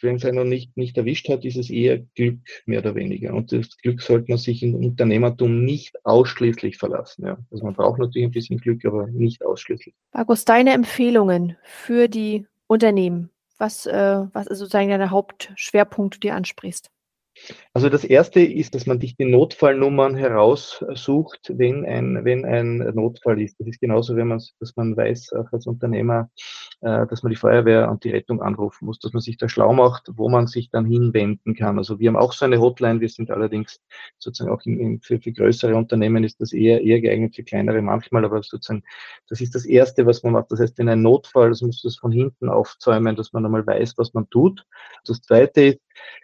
wenn 0.00 0.16
es 0.16 0.24
einen 0.24 0.48
nicht, 0.48 0.76
nicht 0.76 0.96
erwischt 0.96 1.28
hat, 1.28 1.44
ist 1.44 1.56
es 1.56 1.70
eher 1.70 1.98
Glück, 2.14 2.38
mehr 2.66 2.80
oder 2.80 2.94
weniger. 2.94 3.34
Und 3.34 3.52
das 3.52 3.76
Glück 3.78 4.02
sollte 4.02 4.30
man 4.30 4.38
sich 4.38 4.62
im 4.62 4.74
Unternehmertum 4.74 5.64
nicht 5.64 6.04
ausschließlich 6.04 6.76
verlassen. 6.78 7.26
Ja. 7.26 7.38
Also 7.50 7.64
man 7.64 7.74
braucht 7.74 7.98
natürlich 7.98 8.26
ein 8.26 8.32
bisschen 8.32 8.58
Glück, 8.58 8.84
aber 8.84 9.06
nicht 9.08 9.44
ausschließlich. 9.44 9.94
Markus, 10.12 10.44
deine 10.44 10.72
Empfehlungen 10.72 11.56
für 11.62 12.08
die 12.08 12.46
Unternehmen, 12.66 13.30
was, 13.58 13.86
äh, 13.86 14.24
was 14.32 14.46
ist 14.46 14.58
sozusagen 14.58 14.90
deine 14.90 15.10
Hauptschwerpunkte, 15.10 16.20
die 16.20 16.28
du 16.28 16.34
ansprichst? 16.34 16.90
Also 17.76 17.90
das 17.90 18.04
erste 18.04 18.40
ist, 18.40 18.74
dass 18.74 18.86
man 18.86 18.98
sich 19.02 19.18
die 19.18 19.26
Notfallnummern 19.26 20.16
heraussucht, 20.16 21.52
wenn 21.58 21.84
ein, 21.84 22.24
wenn 22.24 22.46
ein 22.46 22.78
Notfall 22.94 23.38
ist. 23.38 23.60
Das 23.60 23.68
ist 23.68 23.82
genauso, 23.82 24.16
wenn 24.16 24.28
man, 24.28 24.42
dass 24.60 24.74
man 24.76 24.96
weiß, 24.96 25.34
auch 25.34 25.52
als 25.52 25.66
Unternehmer, 25.66 26.30
äh, 26.80 27.06
dass 27.06 27.22
man 27.22 27.28
die 27.28 27.36
Feuerwehr 27.36 27.90
und 27.90 28.02
die 28.02 28.12
Rettung 28.12 28.40
anrufen 28.40 28.86
muss, 28.86 28.98
dass 29.00 29.12
man 29.12 29.20
sich 29.20 29.36
da 29.36 29.46
schlau 29.50 29.74
macht, 29.74 30.08
wo 30.14 30.30
man 30.30 30.46
sich 30.46 30.70
dann 30.70 30.86
hinwenden 30.86 31.54
kann. 31.54 31.76
Also 31.76 31.98
wir 31.98 32.08
haben 32.08 32.16
auch 32.16 32.32
so 32.32 32.46
eine 32.46 32.62
Hotline, 32.62 33.02
wir 33.02 33.10
sind 33.10 33.30
allerdings 33.30 33.78
sozusagen 34.16 34.56
auch 34.56 34.64
in, 34.64 34.80
in, 34.80 35.00
für, 35.02 35.20
für 35.20 35.32
größere 35.32 35.76
Unternehmen 35.76 36.24
ist 36.24 36.40
das 36.40 36.54
eher, 36.54 36.80
eher 36.80 37.02
geeignet, 37.02 37.36
für 37.36 37.44
kleinere 37.44 37.82
manchmal, 37.82 38.24
aber 38.24 38.42
sozusagen, 38.42 38.84
das 39.28 39.42
ist 39.42 39.54
das 39.54 39.66
Erste, 39.66 40.06
was 40.06 40.22
man 40.22 40.32
macht. 40.32 40.50
Das 40.50 40.60
heißt, 40.60 40.78
in 40.78 40.88
einem 40.88 41.02
Notfall, 41.02 41.50
das 41.50 41.60
muss 41.60 41.82
das 41.82 41.98
von 41.98 42.10
hinten 42.10 42.48
aufzäumen, 42.48 43.16
dass 43.16 43.34
man 43.34 43.44
einmal 43.44 43.66
weiß, 43.66 43.98
was 43.98 44.14
man 44.14 44.30
tut. 44.30 44.64
Das 45.04 45.20
Zweite 45.20 45.62
ist, 45.62 45.80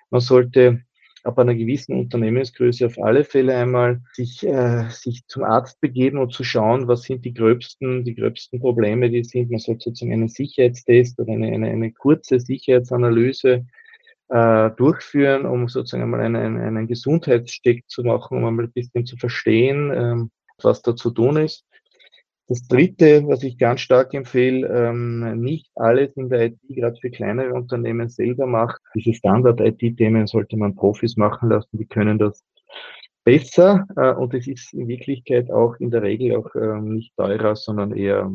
man 0.09 0.23
sollte 0.23 0.82
ab 1.25 1.38
einer 1.38 1.55
gewissen 1.55 1.99
Unternehmensgröße 1.99 2.87
auf 2.87 2.99
alle 2.99 3.25
Fälle 3.25 3.57
einmal 3.57 4.00
sich, 4.12 4.45
äh, 4.47 4.88
sich 4.91 5.26
zum 5.26 5.45
Arzt 5.45 5.81
begeben 5.81 6.19
und 6.19 6.33
zu 6.33 6.45
schauen, 6.45 6.88
was 6.88 7.02
sind 7.02 7.25
die 7.25 7.35
gröbsten, 7.35 8.05
die 8.05 8.14
gröbsten 8.14 8.61
Probleme, 8.61 9.09
die 9.09 9.23
sind. 9.23 9.50
Man 9.50 9.61
sollte 9.61 9.85
sozusagen 9.85 10.12
einen 10.12 10.29
Sicherheitstest 10.29 11.19
oder 11.21 11.33
eine, 11.33 11.49
eine, 11.52 11.71
eine 11.71 11.93
kurze 11.93 12.41
Sicherheitsanalyse 12.41 13.67
äh, 14.29 14.71
durchführen, 14.71 15.47
um 15.47 15.69
sozusagen 15.69 16.02
einmal 16.02 16.21
einen, 16.21 16.59
einen 16.59 16.88
Gesundheitscheck 16.88 17.85
zu 17.88 18.02
machen, 18.02 18.38
um 18.38 18.45
einmal 18.45 18.64
ein 18.64 18.73
bisschen 18.73 19.07
zu 19.07 19.17
verstehen, 19.17 19.93
ähm, 19.95 20.31
was 20.62 20.83
da 20.83 20.97
zu 20.97 21.11
tun 21.11 21.37
ist. 21.37 21.64
Das 22.49 22.67
Dritte, 22.67 23.23
was 23.29 23.45
ich 23.45 23.57
ganz 23.57 23.81
stark 23.81 24.12
empfehle, 24.14 24.67
ähm, 24.67 25.41
nicht 25.41 25.71
alles 25.76 26.17
in 26.17 26.29
der 26.29 26.47
IT, 26.47 26.59
gerade 26.69 26.99
für 27.00 27.11
kleinere 27.11 27.55
Unternehmen 27.55 28.09
selber 28.09 28.47
macht. 28.47 28.81
Diese 28.94 29.14
Standard-IT-Themen 29.14 30.26
sollte 30.26 30.56
man 30.56 30.75
Profis 30.75 31.16
machen 31.16 31.50
lassen, 31.50 31.78
die 31.78 31.87
können 31.87 32.18
das 32.18 32.44
besser 33.25 33.87
äh, 33.96 34.12
und 34.12 34.34
es 34.34 34.46
ist 34.46 34.72
in 34.72 34.88
Wirklichkeit 34.88 35.50
auch 35.50 35.76
in 35.78 35.90
der 35.90 36.02
Regel 36.02 36.37
auch 36.37 36.54
äh, 36.54 36.80
nicht 36.80 37.16
teurer, 37.16 37.56
sondern 37.56 37.92
eher 37.92 38.32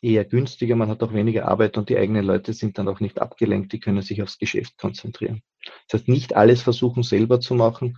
eher 0.00 0.24
günstiger, 0.24 0.76
man 0.76 0.90
hat 0.90 1.02
auch 1.02 1.12
weniger 1.12 1.48
Arbeit 1.48 1.76
und 1.76 1.88
die 1.88 1.96
eigenen 1.96 2.24
Leute 2.24 2.52
sind 2.52 2.78
dann 2.78 2.86
auch 2.86 3.00
nicht 3.00 3.20
abgelenkt, 3.20 3.72
die 3.72 3.80
können 3.80 4.00
sich 4.00 4.22
aufs 4.22 4.38
Geschäft 4.38 4.78
konzentrieren. 4.78 5.42
Das 5.88 6.02
heißt, 6.02 6.08
nicht 6.08 6.36
alles 6.36 6.62
versuchen 6.62 7.02
selber 7.02 7.40
zu 7.40 7.56
machen, 7.56 7.96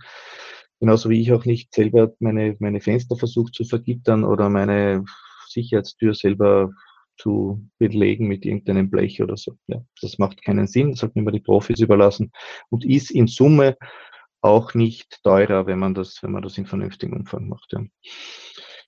Genauso 0.81 1.11
wie 1.11 1.21
ich 1.21 1.31
auch 1.31 1.45
nicht 1.45 1.75
selber 1.75 2.11
meine, 2.17 2.55
meine 2.57 2.81
Fenster 2.81 3.15
versuche 3.15 3.51
zu 3.51 3.65
vergittern 3.65 4.23
oder 4.23 4.49
meine 4.49 5.05
Sicherheitstür 5.47 6.15
selber 6.15 6.71
zu 7.21 7.67
belegen 7.77 8.27
mit 8.27 8.45
irgendeinem 8.45 8.89
Blech 8.89 9.21
oder 9.21 9.37
so. 9.37 9.57
Ja, 9.67 9.83
das 10.01 10.17
macht 10.17 10.43
keinen 10.43 10.67
Sinn, 10.67 10.91
das 10.91 10.99
sollte 10.99 11.13
man 11.15 11.23
immer 11.23 11.31
die 11.31 11.39
Profis 11.39 11.79
überlassen 11.79 12.31
und 12.69 12.85
ist 12.85 13.11
in 13.11 13.27
Summe 13.27 13.77
auch 14.41 14.73
nicht 14.73 15.21
teurer, 15.23 15.67
wenn 15.67 15.79
man 15.79 15.93
das, 15.93 16.23
wenn 16.23 16.31
man 16.31 16.41
das 16.41 16.57
in 16.57 16.65
vernünftigem 16.65 17.15
Umfang 17.17 17.47
macht. 17.47 17.73
Ja. 17.73 17.83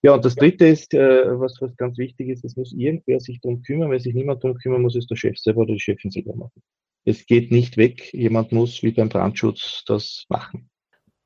Ja, 0.05 0.13
und 0.13 0.25
das 0.25 0.35
Dritte 0.35 0.67
ist, 0.67 0.93
äh, 0.93 1.39
was, 1.39 1.61
was 1.61 1.77
ganz 1.77 1.97
wichtig 1.97 2.27
ist, 2.27 2.43
es 2.43 2.57
muss 2.57 2.73
irgendwer 2.73 3.21
sich 3.21 3.39
darum 3.39 3.61
kümmern. 3.61 3.89
Wenn 3.89 3.99
sich 4.01 4.13
niemand 4.13 4.43
darum 4.43 4.57
kümmern 4.57 4.81
muss, 4.81 4.97
ist 4.97 5.09
der 5.09 5.15
Chef 5.15 5.37
selber 5.37 5.61
oder 5.61 5.75
die 5.75 5.79
Chefin 5.79 6.11
selber 6.11 6.35
machen. 6.35 6.61
Es 7.05 7.25
geht 7.25 7.51
nicht 7.51 7.77
weg. 7.77 8.13
Jemand 8.13 8.51
muss 8.51 8.83
wie 8.83 8.91
beim 8.91 9.07
Brandschutz 9.07 9.83
das 9.85 10.25
machen. 10.27 10.69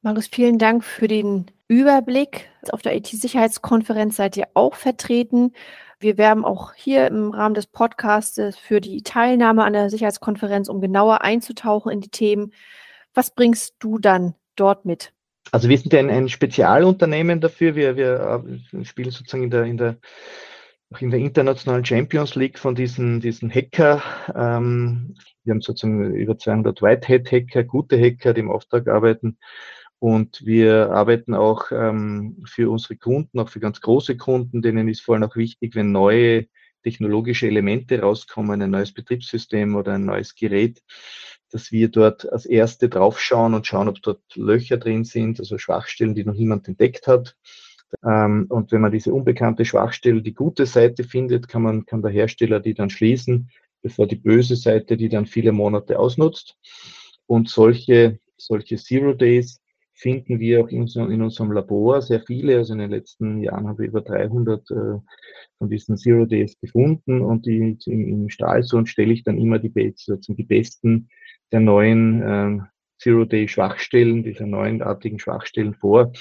Markus, 0.04 0.28
vielen 0.28 0.60
Dank 0.60 0.84
für 0.84 1.08
den 1.08 1.48
Überblick. 1.68 2.50
Auf 2.72 2.84
der 2.84 2.96
IT-Sicherheitskonferenz 2.96 4.16
seid 4.16 4.38
ihr 4.38 4.48
auch 4.54 4.76
vertreten. 4.76 5.54
Wir 6.00 6.18
werben 6.18 6.46
auch 6.46 6.74
hier 6.74 7.08
im 7.08 7.32
Rahmen 7.32 7.56
des 7.56 7.66
Podcasts 7.66 8.39
für 8.58 8.82
die 8.82 9.01
Teilnahme 9.01 9.63
an 9.63 9.74
der 9.74 9.89
Sicherheitskonferenz, 9.89 10.70
um 10.70 10.80
genauer 10.80 11.22
einzutauchen 11.22 11.92
in 11.92 12.01
die 12.01 12.10
Themen. 12.10 12.54
Was 13.16 13.32
bringst 13.34 13.75
du 13.80 13.98
dann 13.98 14.36
dort 14.56 14.86
mit? 14.86 15.13
Also 15.51 15.70
wir 15.70 15.77
sind 15.77 15.94
ein, 15.96 16.10
ein 16.10 16.30
Spezialunternehmen 16.30 17.42
dafür. 17.42 17.75
Wir, 17.75 17.96
wir 17.96 18.44
äh, 18.74 18.86
spielen 18.86 19.10
sozusagen 19.10 19.44
in 19.44 19.50
der, 19.50 19.63
in 19.63 19.77
der 19.77 19.98
auch 20.94 21.01
in 21.01 21.10
der 21.10 21.20
internationalen 21.20 21.84
Champions 21.84 22.36
League 22.36 22.58
von 22.58 22.75
diesen, 22.75 23.20
diesen 23.20 23.50
Hacker. 23.50 24.01
Ähm, 24.34 25.16
wir 25.44 25.54
haben 25.54 25.62
sozusagen 25.62 26.13
über 26.13 26.38
200 26.38 26.82
Whitehead-Hacker, 26.82 27.63
gute 27.63 28.00
Hacker, 28.00 28.34
die 28.34 28.39
im 28.42 28.51
Auftrag 28.51 28.88
arbeiten. 28.88 29.38
Und 30.00 30.46
wir 30.46 30.92
arbeiten 30.92 31.34
auch 31.34 31.72
ähm, 31.72 32.44
für 32.46 32.70
unsere 32.70 32.98
Kunden, 32.98 33.39
auch 33.39 33.50
für 33.50 33.60
ganz 33.60 33.82
große 33.82 34.16
Kunden, 34.18 34.62
denen 34.62 34.88
ist 34.88 35.01
vor 35.01 35.16
allem 35.16 35.24
auch 35.24 35.36
wichtig, 35.36 35.75
wenn 35.75 35.92
neue 35.92 36.48
technologische 36.84 37.48
Elemente 37.48 38.00
rauskommen, 38.00 38.62
ein 38.62 38.72
neues 38.72 38.94
Betriebssystem 38.94 39.75
oder 39.75 39.94
ein 39.94 40.06
neues 40.06 40.36
Gerät, 40.36 40.84
dass 41.50 41.72
wir 41.72 41.89
dort 41.89 42.32
als 42.32 42.46
Erste 42.46 42.89
draufschauen 42.89 43.54
und 43.54 43.66
schauen, 43.66 43.89
ob 43.89 44.01
dort 44.01 44.22
Löcher 44.36 44.77
drin 44.77 45.04
sind, 45.04 45.39
also 45.39 45.58
Schwachstellen, 45.58 46.13
die 46.13 46.25
noch 46.25 46.36
niemand 46.36 46.68
entdeckt 46.68 47.08
hat. 47.08 47.36
Ähm, 48.06 48.46
und 48.50 48.72
wenn 48.72 48.82
man 48.82 48.92
diese 48.92 49.13
unbekannte 49.13 49.66
Schwachstelle, 49.66 50.22
die 50.22 50.34
gute 50.34 50.66
Seite 50.66 51.04
findet, 51.04 51.48
kann 51.48 51.63
man, 51.63 51.86
kann 51.86 52.01
der 52.01 52.12
Hersteller 52.12 52.60
die 52.60 52.74
dann 52.74 52.89
schließen, 52.89 53.50
bevor 53.82 54.08
die 54.08 54.16
böse 54.16 54.56
Seite 54.56 54.98
die 54.98 55.10
dann 55.10 55.25
viele 55.25 55.51
Monate 55.51 55.98
ausnutzt. 55.98 56.58
Und 57.25 57.50
solche, 57.50 58.20
solche 58.38 58.77
Zero 58.77 59.13
Days 59.13 59.62
finden 59.98 60.39
wir 60.39 60.63
auch 60.63 60.70
in, 60.70 60.88
in, 60.88 61.22
unserem 61.22 61.51
Labor 61.51 62.01
sehr 62.01 62.22
viele. 62.22 62.58
Also 62.58 62.74
in 62.74 62.80
den 62.80 62.92
letzten 62.92 63.42
Jahren 63.42 63.68
haben 63.68 63.80
wir 63.80 63.88
über 63.88 64.01
300 64.01 64.70
äh, 64.70 64.74
von 65.58 65.70
diesen 65.70 65.98
Zero 65.98 66.25
Days 66.25 66.60
gefunden 66.62 67.22
und 67.22 67.46
die 67.46 67.77
im, 67.86 68.08
im 68.08 68.30
Stahlsohn 68.30 68.86
stelle 68.86 69.13
ich 69.13 69.24
dann 69.24 69.39
immer 69.39 69.60
die, 69.60 69.72
die 69.74 70.44
besten 70.44 71.10
der 71.51 71.62
neuen 71.62 72.22
äh, 72.22 72.60
Zero-Day-Schwachstellen, 73.00 74.24
dieser 74.24 74.46
neuenartigen 74.46 75.20
Schwachstellen 75.20 75.74
vor. 75.75 76.12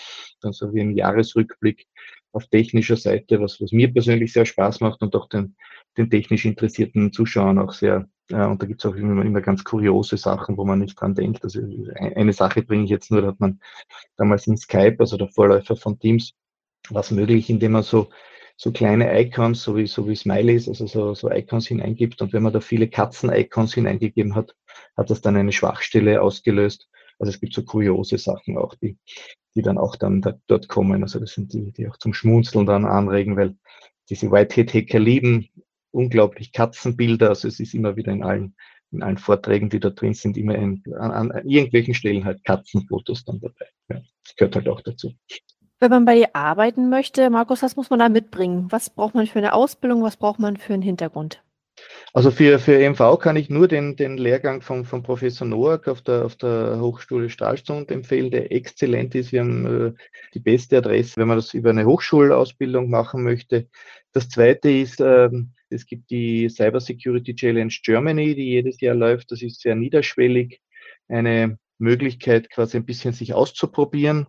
Dann 0.40 0.52
so 0.52 0.72
wie 0.74 0.80
ein 0.80 0.96
Jahresrückblick 0.96 1.86
auf 2.32 2.46
technischer 2.48 2.96
Seite, 2.96 3.40
was, 3.40 3.60
was 3.60 3.72
mir 3.72 3.92
persönlich 3.92 4.32
sehr 4.32 4.44
Spaß 4.44 4.80
macht 4.80 5.02
und 5.02 5.14
auch 5.16 5.28
den, 5.28 5.56
den 5.96 6.10
technisch 6.10 6.44
interessierten 6.44 7.12
Zuschauern 7.12 7.58
auch 7.58 7.72
sehr. 7.72 8.08
Und 8.32 8.60
da 8.60 8.66
gibt 8.66 8.84
es 8.84 8.90
auch 8.90 8.96
immer, 8.96 9.24
immer 9.24 9.40
ganz 9.40 9.62
kuriose 9.62 10.16
Sachen, 10.16 10.56
wo 10.56 10.64
man 10.64 10.80
nicht 10.80 11.00
dran 11.00 11.14
denkt. 11.14 11.44
Also 11.44 11.60
eine 11.96 12.32
Sache 12.32 12.62
bringe 12.62 12.84
ich 12.84 12.90
jetzt 12.90 13.10
nur, 13.10 13.22
da 13.22 13.28
hat 13.28 13.40
man 13.40 13.60
damals 14.16 14.46
in 14.46 14.56
Skype, 14.56 14.96
also 14.98 15.16
der 15.16 15.28
Vorläufer 15.28 15.76
von 15.76 15.98
Teams, 15.98 16.34
was 16.90 17.12
möglich, 17.12 17.48
indem 17.50 17.72
man 17.72 17.82
so 17.82 18.08
so 18.56 18.72
kleine 18.72 19.20
Icons, 19.20 19.62
so 19.62 19.76
wie, 19.76 19.86
so 19.86 20.08
wie 20.08 20.16
Smileys, 20.16 20.66
also 20.68 20.86
so, 20.86 21.14
so 21.14 21.30
Icons 21.30 21.66
hineingibt. 21.68 22.22
Und 22.22 22.32
wenn 22.32 22.42
man 22.42 22.52
da 22.52 22.60
viele 22.60 22.88
Katzen-Icons 22.88 23.74
hineingegeben 23.74 24.34
hat, 24.34 24.54
hat 24.96 25.10
das 25.10 25.20
dann 25.20 25.36
eine 25.36 25.52
Schwachstelle 25.52 26.22
ausgelöst. 26.22 26.88
Also 27.18 27.30
es 27.30 27.40
gibt 27.40 27.52
so 27.52 27.62
kuriose 27.62 28.18
Sachen 28.18 28.56
auch, 28.56 28.74
die, 28.76 28.96
die 29.54 29.62
dann 29.62 29.78
auch 29.78 29.96
dann 29.96 30.22
da, 30.22 30.34
dort 30.46 30.68
kommen. 30.68 31.02
Also 31.02 31.20
das 31.20 31.34
sind 31.34 31.52
die, 31.52 31.72
die 31.72 31.88
auch 31.88 31.98
zum 31.98 32.14
Schmunzeln 32.14 32.64
dann 32.64 32.86
anregen, 32.86 33.36
weil 33.36 33.56
diese 34.08 34.30
Whitehead-Hacker 34.30 34.98
lieben 34.98 35.48
unglaublich 35.96 36.52
Katzenbilder. 36.52 37.30
Also 37.30 37.48
es 37.48 37.58
ist 37.58 37.74
immer 37.74 37.96
wieder 37.96 38.12
in 38.12 38.22
allen, 38.22 38.54
in 38.92 39.02
allen 39.02 39.18
Vorträgen, 39.18 39.70
die 39.70 39.80
da 39.80 39.90
drin 39.90 40.14
sind, 40.14 40.36
immer 40.36 40.54
in, 40.54 40.82
an, 40.98 41.32
an 41.32 41.48
irgendwelchen 41.48 41.94
Stellen 41.94 42.24
halt 42.24 42.44
Katzenfotos 42.44 43.24
dann 43.24 43.40
dabei. 43.40 43.66
Ja, 43.88 44.00
das 44.24 44.36
gehört 44.36 44.56
halt 44.56 44.68
auch 44.68 44.80
dazu. 44.82 45.12
Wenn 45.80 45.90
man 45.90 46.04
bei 46.04 46.14
dir 46.14 46.34
arbeiten 46.34 46.88
möchte, 46.88 47.28
Markus, 47.28 47.62
was 47.62 47.76
muss 47.76 47.90
man 47.90 47.98
da 47.98 48.08
mitbringen? 48.08 48.66
Was 48.70 48.88
braucht 48.88 49.14
man 49.14 49.26
für 49.26 49.38
eine 49.38 49.52
Ausbildung? 49.52 50.02
Was 50.02 50.16
braucht 50.16 50.38
man 50.38 50.56
für 50.56 50.72
einen 50.72 50.82
Hintergrund? 50.82 51.42
Also 52.14 52.30
für, 52.30 52.58
für 52.58 52.78
MV 52.78 53.18
kann 53.18 53.36
ich 53.36 53.50
nur 53.50 53.68
den, 53.68 53.96
den 53.96 54.16
Lehrgang 54.16 54.62
von, 54.62 54.86
von 54.86 55.02
Professor 55.02 55.46
Noack 55.46 55.88
auf 55.88 56.00
der, 56.00 56.24
auf 56.24 56.36
der 56.36 56.78
Hochschule 56.80 57.28
Stahlstund 57.28 57.90
empfehlen, 57.90 58.30
der 58.30 58.50
exzellent 58.52 59.14
ist. 59.14 59.32
Wir 59.32 59.40
haben 59.40 59.88
äh, 59.88 59.92
die 60.32 60.40
beste 60.40 60.78
Adresse, 60.78 61.16
wenn 61.16 61.28
man 61.28 61.36
das 61.36 61.52
über 61.52 61.70
eine 61.70 61.84
Hochschulausbildung 61.84 62.88
machen 62.88 63.22
möchte. 63.22 63.68
Das 64.12 64.30
zweite 64.30 64.70
ist, 64.70 65.00
äh, 65.00 65.28
es 65.68 65.86
gibt 65.86 66.10
die 66.10 66.48
Cyber 66.48 66.80
Security 66.80 67.34
Challenge 67.34 67.72
Germany, 67.82 68.34
die 68.34 68.50
jedes 68.50 68.80
Jahr 68.80 68.94
läuft. 68.94 69.32
Das 69.32 69.42
ist 69.42 69.60
sehr 69.60 69.74
niederschwellig. 69.74 70.60
Eine 71.08 71.58
Möglichkeit, 71.78 72.50
quasi 72.50 72.76
ein 72.76 72.86
bisschen 72.86 73.12
sich 73.12 73.34
auszuprobieren. 73.34 74.26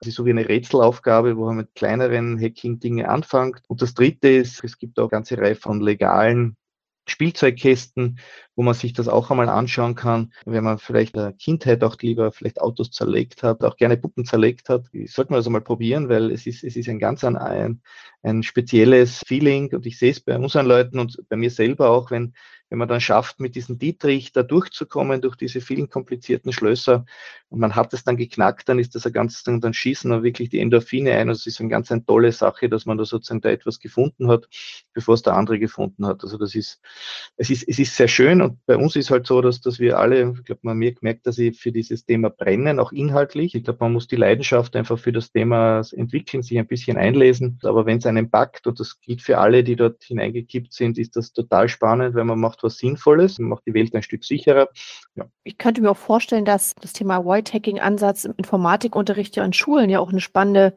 Das 0.00 0.08
ist 0.08 0.16
so 0.16 0.26
wie 0.26 0.30
eine 0.30 0.48
Rätselaufgabe, 0.48 1.36
wo 1.36 1.46
man 1.46 1.56
mit 1.56 1.74
kleineren 1.74 2.38
Hacking-Dinge 2.38 3.08
anfängt. 3.08 3.62
Und 3.68 3.80
das 3.80 3.94
dritte 3.94 4.28
ist, 4.28 4.62
es 4.62 4.78
gibt 4.78 4.98
auch 4.98 5.04
eine 5.04 5.10
ganze 5.10 5.38
Reihe 5.38 5.56
von 5.56 5.80
legalen 5.80 6.56
Spielzeugkästen, 7.08 8.18
wo 8.56 8.62
man 8.62 8.74
sich 8.74 8.94
das 8.94 9.06
auch 9.06 9.30
einmal 9.30 9.48
anschauen 9.48 9.94
kann, 9.94 10.32
wenn 10.46 10.64
man 10.64 10.78
vielleicht 10.78 11.14
in 11.14 11.20
der 11.20 11.32
Kindheit 11.32 11.84
auch 11.84 11.96
lieber 12.00 12.32
vielleicht 12.32 12.60
Autos 12.60 12.90
zerlegt 12.90 13.42
hat, 13.42 13.62
auch 13.62 13.76
gerne 13.76 13.98
Puppen 13.98 14.24
zerlegt 14.24 14.70
hat. 14.70 14.86
Sollte 15.04 15.32
man 15.32 15.38
das 15.38 15.46
einmal 15.46 15.60
probieren, 15.60 16.08
weil 16.08 16.30
es 16.30 16.46
ist, 16.46 16.64
es 16.64 16.74
ist 16.74 16.88
ein 16.88 16.98
ganz 16.98 17.22
ein, 17.22 17.82
ein 18.22 18.42
spezielles 18.42 19.22
Feeling 19.26 19.72
und 19.74 19.86
ich 19.86 19.98
sehe 19.98 20.10
es 20.10 20.20
bei 20.20 20.36
unseren 20.36 20.66
Leuten 20.66 20.98
und 20.98 21.22
bei 21.28 21.36
mir 21.36 21.50
selber 21.50 21.90
auch, 21.90 22.10
wenn 22.10 22.32
wenn 22.68 22.78
man 22.78 22.88
dann 22.88 23.00
schafft, 23.00 23.38
mit 23.38 23.54
diesem 23.54 23.78
Dietrich 23.78 24.32
da 24.32 24.42
durchzukommen, 24.42 25.20
durch 25.20 25.36
diese 25.36 25.60
vielen 25.60 25.88
komplizierten 25.88 26.52
Schlösser, 26.52 27.04
und 27.48 27.60
man 27.60 27.76
hat 27.76 27.94
es 27.94 28.02
dann 28.02 28.16
geknackt, 28.16 28.68
dann 28.68 28.80
ist 28.80 28.94
das 28.96 29.06
ein 29.06 29.12
ganz, 29.12 29.44
dann 29.44 29.72
schießen 29.72 30.10
dann 30.10 30.24
wirklich 30.24 30.48
die 30.48 30.58
Endorphine 30.58 31.12
ein. 31.12 31.28
Also 31.28 31.40
es 31.40 31.46
ist 31.46 31.60
eine 31.60 31.68
ganz 31.68 31.92
eine 31.92 32.04
tolle 32.04 32.32
Sache, 32.32 32.68
dass 32.68 32.86
man 32.86 32.98
da 32.98 33.04
sozusagen 33.04 33.40
da 33.40 33.50
etwas 33.50 33.78
gefunden 33.78 34.28
hat, 34.28 34.48
bevor 34.92 35.14
es 35.14 35.22
der 35.22 35.34
andere 35.34 35.60
gefunden 35.60 36.06
hat. 36.06 36.24
Also 36.24 36.38
das 36.38 36.56
ist, 36.56 36.80
es 37.36 37.50
ist, 37.50 37.62
es 37.68 37.78
ist 37.78 37.96
sehr 37.96 38.08
schön 38.08 38.42
und 38.46 38.64
bei 38.66 38.76
uns 38.76 38.96
ist 38.96 39.10
halt 39.10 39.26
so, 39.26 39.40
dass, 39.40 39.60
dass 39.60 39.78
wir 39.78 39.98
alle, 39.98 40.32
ich 40.36 40.44
glaube, 40.44 40.60
man 40.62 40.78
merkt, 40.78 41.26
dass 41.26 41.36
sie 41.36 41.52
für 41.52 41.72
dieses 41.72 42.04
Thema 42.04 42.30
brennen, 42.30 42.78
auch 42.78 42.92
inhaltlich. 42.92 43.54
Ich 43.54 43.64
glaube, 43.64 43.78
man 43.80 43.92
muss 43.92 44.06
die 44.06 44.16
Leidenschaft 44.16 44.76
einfach 44.76 44.98
für 44.98 45.12
das 45.12 45.32
Thema 45.32 45.82
entwickeln, 45.92 46.42
sich 46.42 46.58
ein 46.58 46.66
bisschen 46.66 46.96
einlesen. 46.96 47.58
Aber 47.64 47.86
wenn 47.86 47.98
es 47.98 48.06
einen 48.06 48.30
packt, 48.30 48.66
und 48.66 48.78
das 48.78 49.00
gilt 49.00 49.20
für 49.20 49.38
alle, 49.38 49.64
die 49.64 49.76
dort 49.76 50.02
hineingekippt 50.04 50.72
sind, 50.72 50.98
ist 50.98 51.16
das 51.16 51.32
total 51.32 51.68
spannend, 51.68 52.14
weil 52.14 52.24
man 52.24 52.38
macht 52.38 52.62
was 52.62 52.78
Sinnvolles, 52.78 53.38
macht 53.38 53.66
die 53.66 53.74
Welt 53.74 53.94
ein 53.94 54.02
Stück 54.02 54.24
sicherer. 54.24 54.68
Ja. 55.16 55.26
Ich 55.42 55.58
könnte 55.58 55.82
mir 55.82 55.90
auch 55.90 55.96
vorstellen, 55.96 56.44
dass 56.44 56.74
das 56.80 56.92
Thema 56.92 57.24
White-Hacking-Ansatz 57.24 58.24
im 58.24 58.34
Informatikunterricht 58.36 59.36
ja 59.36 59.42
an 59.42 59.52
Schulen 59.52 59.90
ja 59.90 59.98
auch 59.98 60.10
eine 60.10 60.20
spannende 60.20 60.76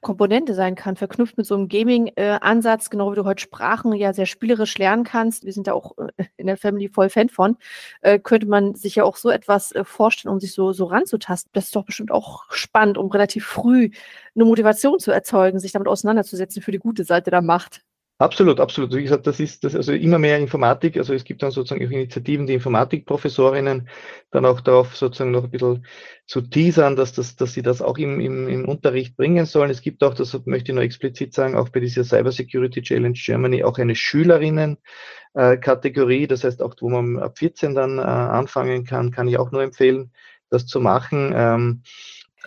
Komponente 0.00 0.54
sein 0.54 0.74
kann, 0.74 0.96
verknüpft 0.96 1.36
mit 1.36 1.46
so 1.46 1.54
einem 1.54 1.68
Gaming-Ansatz, 1.68 2.90
genau 2.90 3.12
wie 3.12 3.16
du 3.16 3.24
heute 3.24 3.42
Sprachen 3.42 3.92
ja 3.92 4.12
sehr 4.12 4.26
spielerisch 4.26 4.78
lernen 4.78 5.04
kannst. 5.04 5.44
Wir 5.44 5.52
sind 5.52 5.66
da 5.66 5.72
auch 5.72 5.96
äh, 5.98 6.24
in 6.36 6.46
der 6.46 6.56
Family 6.56 6.88
voll 6.88 7.08
Fan 7.08 7.28
von. 7.28 7.56
Äh, 8.00 8.18
könnte 8.18 8.46
man 8.46 8.74
sich 8.74 8.96
ja 8.96 9.04
auch 9.04 9.16
so 9.16 9.30
etwas 9.30 9.72
äh, 9.72 9.84
vorstellen, 9.84 10.32
um 10.32 10.40
sich 10.40 10.52
so, 10.52 10.72
so 10.72 10.84
ranzutasten. 10.84 11.50
Das 11.52 11.66
ist 11.66 11.76
doch 11.76 11.84
bestimmt 11.84 12.10
auch 12.10 12.44
spannend, 12.50 12.98
um 12.98 13.10
relativ 13.10 13.46
früh 13.46 13.90
eine 14.34 14.44
Motivation 14.44 14.98
zu 14.98 15.10
erzeugen, 15.10 15.58
sich 15.58 15.72
damit 15.72 15.88
auseinanderzusetzen 15.88 16.62
für 16.62 16.72
die 16.72 16.78
gute 16.78 17.04
Seite 17.04 17.30
der 17.30 17.42
Macht. 17.42 17.82
Absolut, 18.18 18.60
absolut. 18.60 18.94
Wie 18.94 19.02
gesagt, 19.02 19.26
das 19.26 19.40
ist 19.40 19.62
das 19.62 19.76
also 19.76 19.92
immer 19.92 20.18
mehr 20.18 20.38
Informatik. 20.38 20.96
Also 20.96 21.12
es 21.12 21.24
gibt 21.24 21.42
dann 21.42 21.50
sozusagen 21.50 21.86
auch 21.86 21.90
Initiativen, 21.90 22.46
die 22.46 22.54
Informatikprofessorinnen 22.54 23.90
dann 24.30 24.46
auch 24.46 24.62
darauf 24.62 24.96
sozusagen 24.96 25.32
noch 25.32 25.44
ein 25.44 25.50
bisschen 25.50 25.84
zu 26.26 26.40
teasern, 26.40 26.96
dass, 26.96 27.12
das, 27.12 27.36
dass 27.36 27.52
sie 27.52 27.60
das 27.60 27.82
auch 27.82 27.98
im, 27.98 28.18
im, 28.20 28.48
im 28.48 28.66
Unterricht 28.66 29.18
bringen 29.18 29.44
sollen. 29.44 29.70
Es 29.70 29.82
gibt 29.82 30.02
auch, 30.02 30.14
das 30.14 30.32
möchte 30.46 30.72
ich 30.72 30.74
nur 30.74 30.84
explizit 30.84 31.34
sagen, 31.34 31.56
auch 31.56 31.68
bei 31.68 31.80
dieser 31.80 32.04
Cyber 32.04 32.32
Security 32.32 32.80
Challenge 32.80 33.18
Germany 33.22 33.64
auch 33.64 33.76
eine 33.76 33.94
Schülerinnen-Kategorie. 33.94 36.22
Äh, 36.22 36.26
das 36.26 36.42
heißt 36.42 36.62
auch, 36.62 36.74
wo 36.80 36.88
man 36.88 37.18
ab 37.18 37.36
14 37.36 37.74
dann 37.74 37.98
äh, 37.98 38.02
anfangen 38.02 38.84
kann, 38.84 39.10
kann 39.10 39.28
ich 39.28 39.38
auch 39.38 39.52
nur 39.52 39.62
empfehlen, 39.62 40.10
das 40.48 40.66
zu 40.66 40.80
machen. 40.80 41.82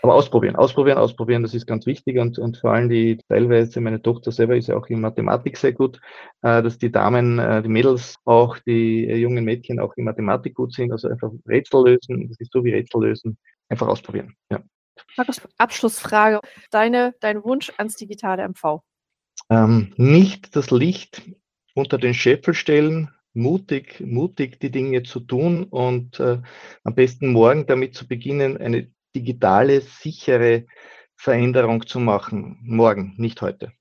Aber 0.01 0.15
ausprobieren, 0.15 0.55
ausprobieren, 0.55 0.97
ausprobieren, 0.97 1.43
das 1.43 1.53
ist 1.53 1.65
ganz 1.65 1.85
wichtig 1.85 2.19
und, 2.19 2.39
und 2.39 2.57
vor 2.57 2.71
allem 2.71 2.89
die 2.89 3.17
teilweise, 3.27 3.81
meine 3.81 4.01
Tochter 4.01 4.31
selber 4.31 4.55
ist 4.55 4.67
ja 4.67 4.77
auch 4.77 4.87
in 4.87 5.01
Mathematik 5.01 5.57
sehr 5.57 5.73
gut, 5.73 5.99
äh, 6.41 6.61
dass 6.63 6.77
die 6.77 6.91
Damen, 6.91 7.39
äh, 7.39 7.61
die 7.61 7.69
Mädels, 7.69 8.15
auch 8.25 8.57
die 8.59 9.07
äh, 9.07 9.17
jungen 9.17 9.43
Mädchen 9.43 9.79
auch 9.79 9.93
in 9.97 10.05
Mathematik 10.05 10.55
gut 10.55 10.73
sind, 10.73 10.91
also 10.91 11.09
einfach 11.09 11.31
Rätsel 11.47 11.85
lösen, 11.85 12.27
das 12.29 12.39
ist 12.39 12.51
so 12.51 12.63
wie 12.63 12.71
Rätsel 12.71 13.01
lösen, 13.01 13.37
einfach 13.67 13.87
ausprobieren. 13.87 14.35
Ja. 14.49 14.61
Markus, 15.17 15.41
Abschlussfrage. 15.57 16.39
Deine, 16.71 17.15
dein 17.19 17.43
Wunsch 17.43 17.71
ans 17.77 17.95
digitale 17.95 18.43
MV? 18.43 18.81
Ähm, 19.49 19.93
nicht 19.97 20.55
das 20.55 20.71
Licht 20.71 21.23
unter 21.73 21.97
den 21.97 22.13
Scheffel 22.13 22.53
stellen, 22.53 23.09
mutig, 23.33 24.01
mutig 24.01 24.59
die 24.59 24.71
Dinge 24.71 25.03
zu 25.03 25.19
tun 25.19 25.63
und 25.63 26.19
äh, 26.19 26.39
am 26.83 26.95
besten 26.95 27.31
morgen 27.31 27.65
damit 27.65 27.95
zu 27.95 28.07
beginnen, 28.07 28.57
eine 28.57 28.91
digitale, 29.15 29.81
sichere 29.81 30.65
Veränderung 31.15 31.85
zu 31.85 31.99
machen. 31.99 32.59
Morgen, 32.61 33.13
nicht 33.17 33.41
heute. 33.41 33.73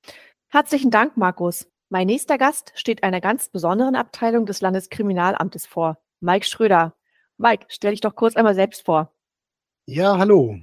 Herzlichen 0.49 0.91
Dank, 0.91 1.17
Markus. 1.17 1.71
Mein 1.91 2.07
nächster 2.07 2.37
Gast 2.37 2.73
steht 2.75 3.03
einer 3.03 3.21
ganz 3.21 3.49
besonderen 3.49 3.97
Abteilung 3.97 4.45
des 4.45 4.61
Landeskriminalamtes 4.61 5.67
vor, 5.67 5.99
Mike 6.21 6.45
Schröder. 6.47 6.95
Mike, 7.39 7.67
stell 7.69 7.93
dich 7.93 8.01
doch 8.01 8.15
kurz 8.15 8.37
einmal 8.37 8.55
selbst 8.55 8.85
vor. 8.85 9.15
Ja, 9.87 10.19
hallo. 10.19 10.59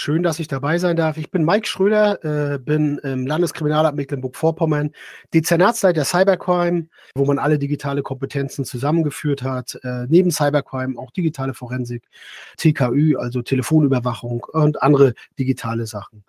Schön, 0.00 0.22
dass 0.22 0.38
ich 0.38 0.46
dabei 0.46 0.78
sein 0.78 0.94
darf. 0.94 1.16
Ich 1.16 1.32
bin 1.32 1.44
Mike 1.44 1.66
Schröder, 1.66 2.22
äh, 2.54 2.58
bin 2.60 2.98
im 2.98 3.26
Landeskriminalamt 3.26 3.96
Mecklenburg-Vorpommern, 3.96 4.92
Dezernatsleiter 5.34 6.04
Cybercrime, 6.04 6.86
wo 7.16 7.24
man 7.24 7.40
alle 7.40 7.58
digitale 7.58 8.02
Kompetenzen 8.02 8.64
zusammengeführt 8.64 9.42
hat. 9.42 9.76
Äh, 9.82 10.06
neben 10.08 10.30
Cybercrime 10.30 10.96
auch 11.00 11.10
digitale 11.10 11.52
Forensik, 11.52 12.04
TKÜ, 12.58 13.16
also 13.16 13.42
Telefonüberwachung 13.42 14.46
und 14.52 14.80
andere 14.84 15.14
digitale 15.36 15.84
Sachen. 15.84 16.22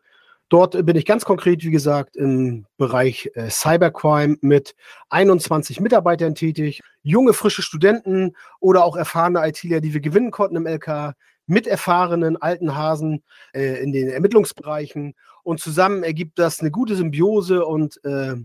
Dort 0.49 0.84
bin 0.84 0.95
ich 0.95 1.05
ganz 1.05 1.23
konkret, 1.23 1.63
wie 1.63 1.69
gesagt, 1.69 2.17
im 2.17 2.65
Bereich 2.77 3.29
äh, 3.36 3.51
Cybercrime 3.51 4.38
mit 4.41 4.73
21 5.10 5.79
Mitarbeitern 5.79 6.34
tätig, 6.34 6.82
junge, 7.03 7.34
frische 7.34 7.62
Studenten 7.62 8.36
oder 8.60 8.84
auch 8.84 8.95
erfahrene 8.95 9.47
ITler, 9.47 9.79
die 9.79 9.93
wir 9.93 10.01
gewinnen 10.01 10.32
konnten 10.32 10.55
im 10.55 10.65
LK, 10.65 11.13
mit 11.49 11.67
erfahrenen 11.67 12.38
alten 12.38 12.75
Hasen 12.75 13.23
äh, 13.53 13.81
in 13.83 13.91
den 13.91 14.09
Ermittlungsbereichen. 14.09 15.15
Und 15.43 15.59
zusammen 15.59 16.03
ergibt 16.03 16.38
das 16.39 16.59
eine 16.59 16.71
gute 16.71 16.95
Symbiose 16.95 17.65
und 17.65 17.99
äh, 18.05 18.35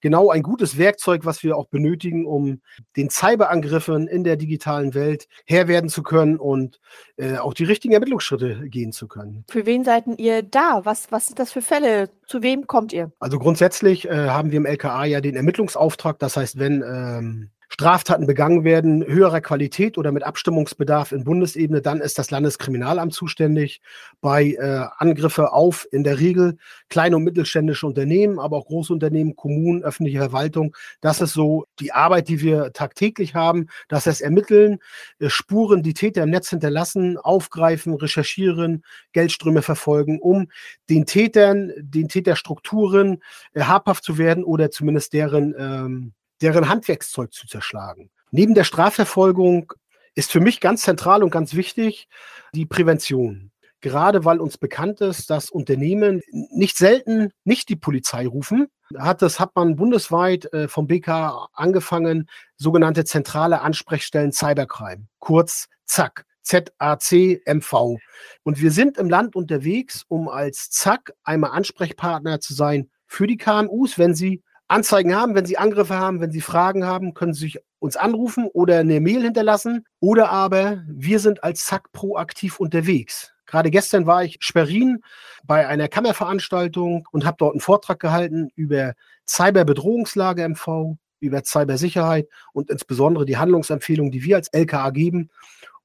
genau 0.00 0.30
ein 0.30 0.42
gutes 0.42 0.78
Werkzeug, 0.78 1.24
was 1.24 1.42
wir 1.42 1.56
auch 1.56 1.66
benötigen, 1.66 2.26
um 2.26 2.60
den 2.96 3.10
Cyberangriffen 3.10 4.08
in 4.08 4.24
der 4.24 4.36
digitalen 4.36 4.94
Welt 4.94 5.28
Herr 5.46 5.68
werden 5.68 5.90
zu 5.90 6.02
können 6.02 6.36
und 6.38 6.80
äh, 7.16 7.36
auch 7.36 7.54
die 7.54 7.64
richtigen 7.64 7.94
Ermittlungsschritte 7.94 8.68
gehen 8.68 8.92
zu 8.92 9.08
können. 9.08 9.44
Für 9.48 9.66
wen 9.66 9.84
seid 9.84 10.04
ihr 10.18 10.42
da? 10.42 10.80
Was, 10.84 11.10
was 11.12 11.26
sind 11.26 11.38
das 11.38 11.52
für 11.52 11.62
Fälle? 11.62 12.10
Zu 12.26 12.42
wem 12.42 12.66
kommt 12.66 12.92
ihr? 12.92 13.12
Also 13.18 13.38
grundsätzlich 13.38 14.08
äh, 14.08 14.28
haben 14.28 14.50
wir 14.50 14.58
im 14.58 14.66
LKA 14.66 15.04
ja 15.04 15.20
den 15.20 15.36
Ermittlungsauftrag. 15.36 16.18
Das 16.18 16.36
heißt, 16.36 16.58
wenn 16.58 16.82
ähm, 16.82 17.50
Straftaten 17.70 18.26
begangen 18.26 18.64
werden, 18.64 19.04
höherer 19.04 19.42
Qualität 19.42 19.98
oder 19.98 20.10
mit 20.10 20.22
Abstimmungsbedarf 20.22 21.12
in 21.12 21.24
Bundesebene, 21.24 21.82
dann 21.82 22.00
ist 22.00 22.18
das 22.18 22.30
Landeskriminalamt 22.30 23.12
zuständig. 23.12 23.82
Bei 24.20 24.52
äh, 24.52 24.86
Angriffe 24.96 25.52
auf 25.52 25.86
in 25.92 26.02
der 26.02 26.18
Regel 26.18 26.56
kleine 26.88 27.16
und 27.16 27.24
mittelständische 27.24 27.86
Unternehmen, 27.86 28.38
aber 28.38 28.56
auch 28.56 28.66
große 28.66 28.92
Unternehmen, 28.92 29.36
Kommunen, 29.36 29.82
öffentliche 29.84 30.18
Verwaltung. 30.18 30.74
Das 31.02 31.20
ist 31.20 31.34
so 31.34 31.66
die 31.78 31.92
Arbeit, 31.92 32.28
die 32.28 32.40
wir 32.40 32.72
tagtäglich 32.72 33.34
haben. 33.34 33.68
Das 33.88 34.06
heißt, 34.06 34.22
ermitteln, 34.22 34.78
äh, 35.18 35.28
Spuren, 35.28 35.82
die 35.82 35.94
Täter 35.94 36.22
im 36.22 36.30
Netz 36.30 36.48
hinterlassen, 36.48 37.18
aufgreifen, 37.18 37.94
recherchieren, 37.94 38.82
Geldströme 39.12 39.60
verfolgen, 39.60 40.20
um 40.20 40.48
den 40.88 41.04
Tätern, 41.04 41.72
den 41.78 42.08
Täterstrukturen 42.08 43.22
äh, 43.52 43.62
habhaft 43.62 44.04
zu 44.04 44.16
werden 44.16 44.42
oder 44.42 44.70
zumindest 44.70 45.12
deren 45.12 45.54
ähm, 45.58 46.12
deren 46.40 46.68
Handwerkszeug 46.68 47.32
zu 47.32 47.46
zerschlagen. 47.46 48.10
Neben 48.30 48.54
der 48.54 48.64
Strafverfolgung 48.64 49.72
ist 50.14 50.32
für 50.32 50.40
mich 50.40 50.60
ganz 50.60 50.82
zentral 50.82 51.22
und 51.22 51.30
ganz 51.30 51.54
wichtig 51.54 52.08
die 52.52 52.66
Prävention. 52.66 53.50
Gerade 53.80 54.24
weil 54.24 54.40
uns 54.40 54.58
bekannt 54.58 55.00
ist, 55.00 55.30
dass 55.30 55.50
Unternehmen 55.50 56.20
nicht 56.32 56.76
selten 56.76 57.30
nicht 57.44 57.68
die 57.68 57.76
Polizei 57.76 58.26
rufen, 58.26 58.66
hat 58.96 59.22
das 59.22 59.38
hat 59.38 59.54
man 59.54 59.76
bundesweit 59.76 60.52
äh, 60.52 60.66
vom 60.66 60.88
BK 60.88 61.48
angefangen, 61.52 62.28
sogenannte 62.56 63.04
zentrale 63.04 63.60
Ansprechstellen 63.60 64.32
Cybercrime, 64.32 65.06
kurz 65.18 65.68
ZAC. 65.84 66.24
ZACMV. 66.42 67.98
Und 68.42 68.62
wir 68.62 68.70
sind 68.70 68.96
im 68.96 69.10
Land 69.10 69.36
unterwegs, 69.36 70.04
um 70.08 70.28
als 70.28 70.70
ZAC 70.70 71.12
einmal 71.22 71.50
Ansprechpartner 71.50 72.40
zu 72.40 72.54
sein 72.54 72.88
für 73.06 73.26
die 73.26 73.36
KMUs, 73.36 73.98
wenn 73.98 74.14
sie 74.14 74.42
Anzeigen 74.68 75.16
haben, 75.16 75.34
wenn 75.34 75.46
Sie 75.46 75.56
Angriffe 75.56 75.96
haben, 75.96 76.20
wenn 76.20 76.30
Sie 76.30 76.42
Fragen 76.42 76.84
haben, 76.84 77.14
können 77.14 77.32
Sie 77.32 77.40
sich 77.40 77.58
uns 77.78 77.96
anrufen 77.96 78.46
oder 78.46 78.78
eine 78.78 79.00
Mail 79.00 79.22
hinterlassen. 79.22 79.86
Oder 79.98 80.30
aber 80.30 80.82
wir 80.86 81.18
sind 81.20 81.42
als 81.42 81.66
SAC 81.66 81.90
proaktiv 81.92 82.60
unterwegs. 82.60 83.32
Gerade 83.46 83.70
gestern 83.70 84.06
war 84.06 84.24
ich 84.24 84.36
Sperrin 84.40 85.02
bei 85.42 85.66
einer 85.66 85.88
Kammerveranstaltung 85.88 87.08
und 87.10 87.24
habe 87.24 87.38
dort 87.38 87.54
einen 87.54 87.60
Vortrag 87.60 87.98
gehalten 87.98 88.50
über 88.54 88.92
Cyberbedrohungslage 89.26 90.46
MV, 90.46 90.96
über 91.20 91.42
Cybersicherheit 91.42 92.28
und 92.52 92.70
insbesondere 92.70 93.24
die 93.24 93.38
Handlungsempfehlungen, 93.38 94.12
die 94.12 94.22
wir 94.22 94.36
als 94.36 94.48
LKA 94.48 94.90
geben, 94.90 95.30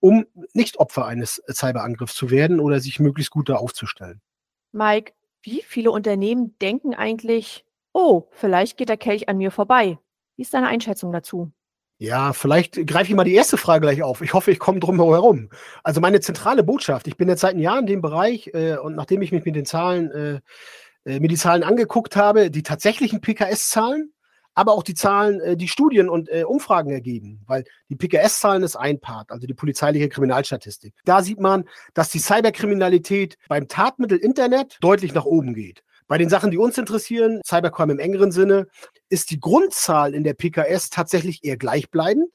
um 0.01 0.25
nicht 0.51 0.77
Opfer 0.77 1.05
eines 1.05 1.41
Cyberangriffs 1.49 2.15
zu 2.15 2.29
werden 2.29 2.59
oder 2.59 2.81
sich 2.81 2.99
möglichst 2.99 3.31
gut 3.31 3.47
da 3.47 3.55
aufzustellen. 3.55 4.21
Mike, 4.73 5.13
wie 5.41 5.61
viele 5.61 5.91
Unternehmen 5.91 6.57
denken 6.59 6.93
eigentlich, 6.93 7.65
Oh, 7.93 8.27
vielleicht 8.31 8.77
geht 8.77 8.89
der 8.89 8.97
Kelch 8.97 9.29
an 9.29 9.37
mir 9.37 9.51
vorbei. 9.51 9.99
Wie 10.35 10.41
ist 10.41 10.53
deine 10.53 10.67
Einschätzung 10.67 11.11
dazu? 11.11 11.51
Ja, 11.99 12.33
vielleicht 12.33 12.85
greife 12.87 13.11
ich 13.11 13.15
mal 13.15 13.23
die 13.23 13.35
erste 13.35 13.55
Frage 13.55 13.81
gleich 13.81 14.01
auf. 14.01 14.21
Ich 14.21 14.33
hoffe, 14.33 14.51
ich 14.51 14.59
komme 14.59 14.79
drum 14.79 14.97
herum. 14.97 15.49
Also 15.83 16.01
meine 16.01 16.19
zentrale 16.19 16.63
Botschaft, 16.63 17.07
ich 17.07 17.17
bin 17.17 17.29
jetzt 17.29 17.41
seit 17.41 17.53
einem 17.53 17.61
Jahr 17.61 17.79
in 17.79 17.85
dem 17.85 18.01
Bereich 18.01 18.49
äh, 18.53 18.77
und 18.77 18.95
nachdem 18.95 19.21
ich 19.21 19.31
mich 19.31 19.45
mit 19.45 19.55
den 19.55 19.65
Zahlen, 19.65 20.11
äh, 20.11 20.39
äh, 21.05 21.19
mir 21.19 21.27
die 21.27 21.37
Zahlen 21.37 21.63
angeguckt 21.63 22.15
habe, 22.15 22.49
die 22.49 22.63
tatsächlichen 22.63 23.21
PKS-Zahlen, 23.21 24.11
aber 24.55 24.73
auch 24.73 24.83
die 24.83 24.95
Zahlen, 24.95 25.39
äh, 25.39 25.55
die 25.55 25.67
Studien 25.67 26.09
und 26.09 26.29
äh, 26.29 26.43
Umfragen 26.43 26.89
ergeben, 26.89 27.41
weil 27.45 27.63
die 27.89 27.95
PKS-Zahlen 27.95 28.63
ist 28.63 28.75
ein 28.75 28.99
Part, 28.99 29.31
also 29.31 29.45
die 29.47 29.53
polizeiliche 29.53 30.09
Kriminalstatistik. 30.09 30.95
Da 31.05 31.21
sieht 31.21 31.39
man, 31.39 31.69
dass 31.93 32.09
die 32.09 32.19
Cyberkriminalität 32.19 33.37
beim 33.47 33.67
Tatmittel 33.67 34.17
Internet 34.17 34.77
deutlich 34.81 35.13
nach 35.13 35.25
oben 35.25 35.53
geht. 35.53 35.83
Bei 36.07 36.17
den 36.17 36.29
Sachen, 36.29 36.51
die 36.51 36.57
uns 36.57 36.77
interessieren, 36.77 37.41
Cybercrime 37.45 37.93
im 37.93 37.99
engeren 37.99 38.31
Sinne, 38.31 38.67
ist 39.09 39.31
die 39.31 39.39
Grundzahl 39.39 40.13
in 40.13 40.23
der 40.23 40.33
PKS 40.33 40.89
tatsächlich 40.89 41.43
eher 41.43 41.57
gleichbleibend. 41.57 42.29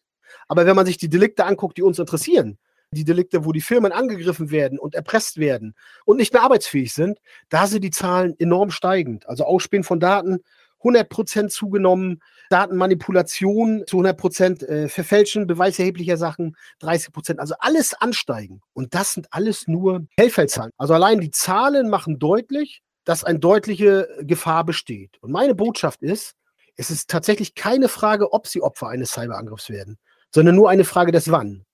Aber 0.47 0.67
wenn 0.67 0.77
man 0.77 0.87
sich 0.87 0.97
die 0.97 1.09
Delikte 1.09 1.45
anguckt, 1.45 1.77
die 1.77 1.83
uns 1.83 1.99
interessieren, 1.99 2.59
die 2.91 3.05
Delikte, 3.05 3.45
wo 3.45 3.53
die 3.53 3.61
Firmen 3.61 3.93
angegriffen 3.93 4.51
werden 4.51 4.79
und 4.79 4.95
erpresst 4.95 5.39
werden 5.39 5.75
und 6.05 6.17
nicht 6.17 6.33
mehr 6.33 6.43
arbeitsfähig 6.43 6.93
sind, 6.93 7.19
da 7.51 7.67
sind 7.67 7.85
die 7.85 7.91
Zahlen 7.91 8.35
enorm 8.39 8.71
steigend. 8.71 9.29
Also 9.29 9.45
Ausspähen 9.45 9.85
von 9.85 10.01
Daten 10.01 10.39
100% 10.83 11.49
zugenommen, 11.49 12.23
Datenmanipulation 12.51 13.85
zu 13.87 13.99
100%, 13.99 14.63
äh, 14.63 14.89
Verfälschen 14.89 15.47
beweiserheblicher 15.47 16.17
Sachen 16.17 16.57
30%, 16.81 17.41
also 17.41 17.55
alles 17.59 17.95
ansteigen. 17.95 18.61
Und 18.73 18.95
das 18.95 19.13
sind 19.13 19.27
alles 19.33 19.67
nur 19.67 20.07
Hellfeldzahlen. 20.17 20.73
Also 20.79 20.95
allein 20.95 21.21
die 21.21 21.31
Zahlen 21.31 21.91
machen 21.91 22.19
deutlich, 22.19 22.83
dass 23.09 23.25
eine 23.25 23.39
deutliche 23.39 24.07
Gefahr 24.21 24.65
besteht. 24.65 25.17
Und 25.23 25.33
meine 25.33 25.55
Botschaft 25.55 26.03
ist, 26.03 26.35
es 26.77 26.91
ist 26.91 27.09
tatsächlich 27.09 27.55
keine 27.55 27.89
Frage, 27.89 28.35
ob 28.35 28.47
sie 28.47 28.61
Opfer 28.61 28.89
eines 28.89 29.13
Cyberangriffs 29.13 29.71
werden, 29.71 29.97
sondern 30.31 30.55
nur 30.57 30.69
eine 30.69 30.85
Frage 30.85 31.11
des 31.11 31.31
Wann 31.31 31.65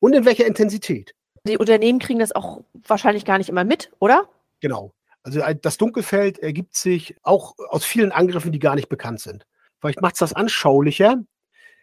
und 0.00 0.14
in 0.14 0.24
welcher 0.24 0.46
Intensität. 0.46 1.14
Die 1.46 1.58
Unternehmen 1.58 2.00
kriegen 2.00 2.18
das 2.18 2.32
auch 2.32 2.64
wahrscheinlich 2.88 3.24
gar 3.24 3.38
nicht 3.38 3.48
immer 3.48 3.62
mit, 3.62 3.92
oder? 4.00 4.28
Genau. 4.58 4.92
Also 5.22 5.40
das 5.62 5.76
Dunkelfeld 5.76 6.40
ergibt 6.40 6.74
sich 6.74 7.14
auch 7.22 7.54
aus 7.68 7.84
vielen 7.84 8.10
Angriffen, 8.10 8.50
die 8.50 8.58
gar 8.58 8.74
nicht 8.74 8.88
bekannt 8.88 9.20
sind. 9.20 9.46
Vielleicht 9.78 10.02
macht 10.02 10.14
es 10.14 10.18
das 10.18 10.32
anschaulicher, 10.32 11.22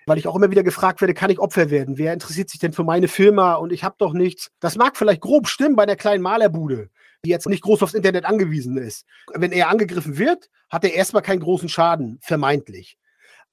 weil 0.05 0.17
ich 0.17 0.27
auch 0.27 0.35
immer 0.35 0.51
wieder 0.51 0.63
gefragt 0.63 0.99
werde, 0.99 1.13
kann 1.13 1.29
ich 1.29 1.39
Opfer 1.39 1.69
werden? 1.69 1.97
Wer 1.97 2.11
interessiert 2.11 2.49
sich 2.49 2.59
denn 2.59 2.73
für 2.73 2.83
meine 2.83 3.07
Firma 3.07 3.53
und 3.53 3.71
ich 3.71 3.85
habe 3.85 3.95
doch 3.99 4.11
nichts? 4.11 4.51
Das 4.59 4.75
mag 4.75 4.97
vielleicht 4.97 5.21
grob 5.21 5.47
stimmen 5.47 5.77
bei 5.77 5.83
einer 5.83 5.95
kleinen 5.95 6.23
Malerbude 6.23 6.89
die 7.25 7.29
jetzt 7.29 7.47
nicht 7.47 7.63
groß 7.63 7.83
aufs 7.83 7.93
Internet 7.93 8.25
angewiesen 8.25 8.77
ist. 8.77 9.05
Wenn 9.33 9.51
er 9.51 9.69
angegriffen 9.69 10.17
wird, 10.17 10.49
hat 10.69 10.83
er 10.83 10.93
erstmal 10.93 11.23
keinen 11.23 11.39
großen 11.39 11.69
Schaden, 11.69 12.19
vermeintlich. 12.21 12.97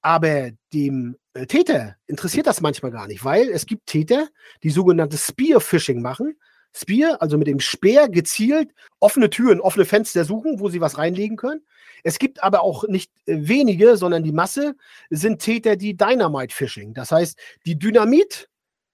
Aber 0.03 0.51
dem 0.73 1.17
äh, 1.33 1.47
Täter 1.47 1.97
interessiert 2.07 2.47
das 2.47 2.61
manchmal 2.61 2.93
gar 2.93 3.07
nicht, 3.07 3.25
weil 3.25 3.49
es 3.49 3.67
gibt 3.67 3.87
Täter, 3.87 4.29
die 4.63 4.71
sogenannte 4.71 5.17
Spear-Phishing 5.17 6.03
machen. 6.03 6.37
Spear, 6.77 7.23
also 7.23 7.39
mit 7.39 7.47
dem 7.47 7.61
Speer 7.61 8.09
gezielt 8.09 8.71
offene 8.99 9.31
Türen, 9.31 9.61
offene 9.61 9.85
Fenster 9.85 10.25
suchen, 10.25 10.59
wo 10.59 10.69
sie 10.69 10.81
was 10.81 10.99
reinlegen 10.99 11.37
können. 11.37 11.65
Es 12.03 12.19
gibt 12.19 12.43
aber 12.43 12.63
auch 12.63 12.87
nicht 12.89 13.13
äh, 13.27 13.37
wenige, 13.49 13.97
sondern 13.97 14.25
die 14.25 14.33
Masse 14.33 14.75
sind 15.09 15.41
Täter, 15.41 15.77
die 15.77 15.97
Dynamite-Phishing. 15.97 16.93
Das 16.93 17.11
heißt, 17.13 17.39
die 17.65 17.79
Dynamit 17.79 18.49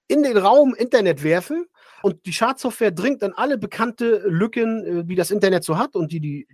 in 0.07 0.23
den 0.23 0.37
Raum 0.37 0.75
Internet 0.75 1.23
werfen 1.23 1.65
und 2.01 2.25
die 2.25 2.33
Schadsoftware 2.33 2.91
dringt 2.91 3.23
an 3.23 3.33
alle 3.33 3.57
bekannte 3.57 4.23
Lücken, 4.27 4.85
äh, 4.85 5.07
wie 5.07 5.15
das 5.15 5.31
Internet 5.31 5.63
so 5.63 5.77
hat 5.77 5.95
und 5.95 6.11
die 6.11 6.19
die 6.19 6.47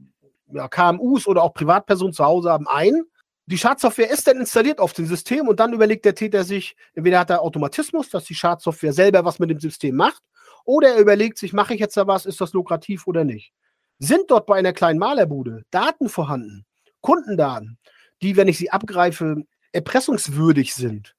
ja, 0.51 0.67
KMUs 0.67 1.27
oder 1.27 1.43
auch 1.43 1.53
Privatpersonen 1.53 2.13
zu 2.13 2.23
Hause 2.23 2.51
haben, 2.51 2.67
ein. 2.67 3.03
Die 3.45 3.57
Schadsoftware 3.57 4.11
ist 4.11 4.27
dann 4.27 4.37
installiert 4.37 4.79
auf 4.79 4.93
dem 4.93 5.05
System 5.05 5.47
und 5.47 5.59
dann 5.59 5.73
überlegt 5.73 6.05
der 6.05 6.15
Täter 6.15 6.43
sich, 6.43 6.75
entweder 6.93 7.19
hat 7.19 7.29
er 7.29 7.41
Automatismus, 7.41 8.09
dass 8.09 8.25
die 8.25 8.35
Schadsoftware 8.35 8.93
selber 8.93 9.23
was 9.23 9.39
mit 9.39 9.49
dem 9.49 9.59
System 9.59 9.95
macht, 9.95 10.21
Oder 10.65 10.95
er 10.95 10.99
überlegt 10.99 11.37
sich, 11.37 11.53
mache 11.53 11.73
ich 11.73 11.79
jetzt 11.79 11.95
da 11.95 12.07
was, 12.07 12.25
ist 12.25 12.41
das 12.41 12.51
lukrativ 12.51 13.07
oder 13.07 13.23
nicht. 13.23 13.53
Sind 13.99 14.29
dort 14.29 14.47
bei 14.47 14.57
einer 14.57 14.73
kleinen 14.73 14.99
Malerbude 14.99 15.63
Daten 15.71 16.09
vorhanden, 16.09 16.65
Kundendaten, 16.99 17.77
die, 18.21 18.35
wenn 18.35 18.49
ich 18.49 18.57
sie 18.57 18.69
abgreife, 18.69 19.43
erpressungswürdig 19.71 20.75
sind, 20.75 21.15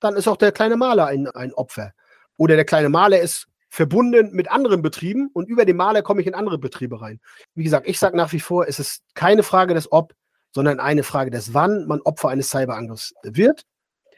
dann 0.00 0.16
ist 0.16 0.28
auch 0.28 0.36
der 0.36 0.52
kleine 0.52 0.76
Maler 0.76 1.06
ein, 1.06 1.28
ein 1.28 1.54
Opfer. 1.54 1.92
Oder 2.36 2.56
der 2.56 2.64
kleine 2.66 2.90
Maler 2.90 3.20
ist 3.20 3.46
verbunden 3.70 4.32
mit 4.32 4.50
anderen 4.50 4.82
Betrieben 4.82 5.30
und 5.32 5.48
über 5.48 5.64
den 5.64 5.76
Maler 5.76 6.02
komme 6.02 6.20
ich 6.20 6.26
in 6.26 6.34
andere 6.34 6.58
Betriebe 6.58 7.00
rein. 7.00 7.20
Wie 7.54 7.62
gesagt, 7.62 7.88
ich 7.88 7.98
sage 7.98 8.16
nach 8.16 8.32
wie 8.32 8.40
vor, 8.40 8.66
es 8.68 8.78
ist 8.78 9.02
keine 9.14 9.42
Frage 9.42 9.74
des 9.74 9.90
Ob, 9.92 10.12
sondern 10.52 10.80
eine 10.80 11.04
Frage 11.04 11.30
des 11.30 11.54
Wann 11.54 11.86
man 11.86 12.00
Opfer 12.02 12.28
eines 12.28 12.50
Cyberangriffs 12.50 13.14
wird. 13.22 13.62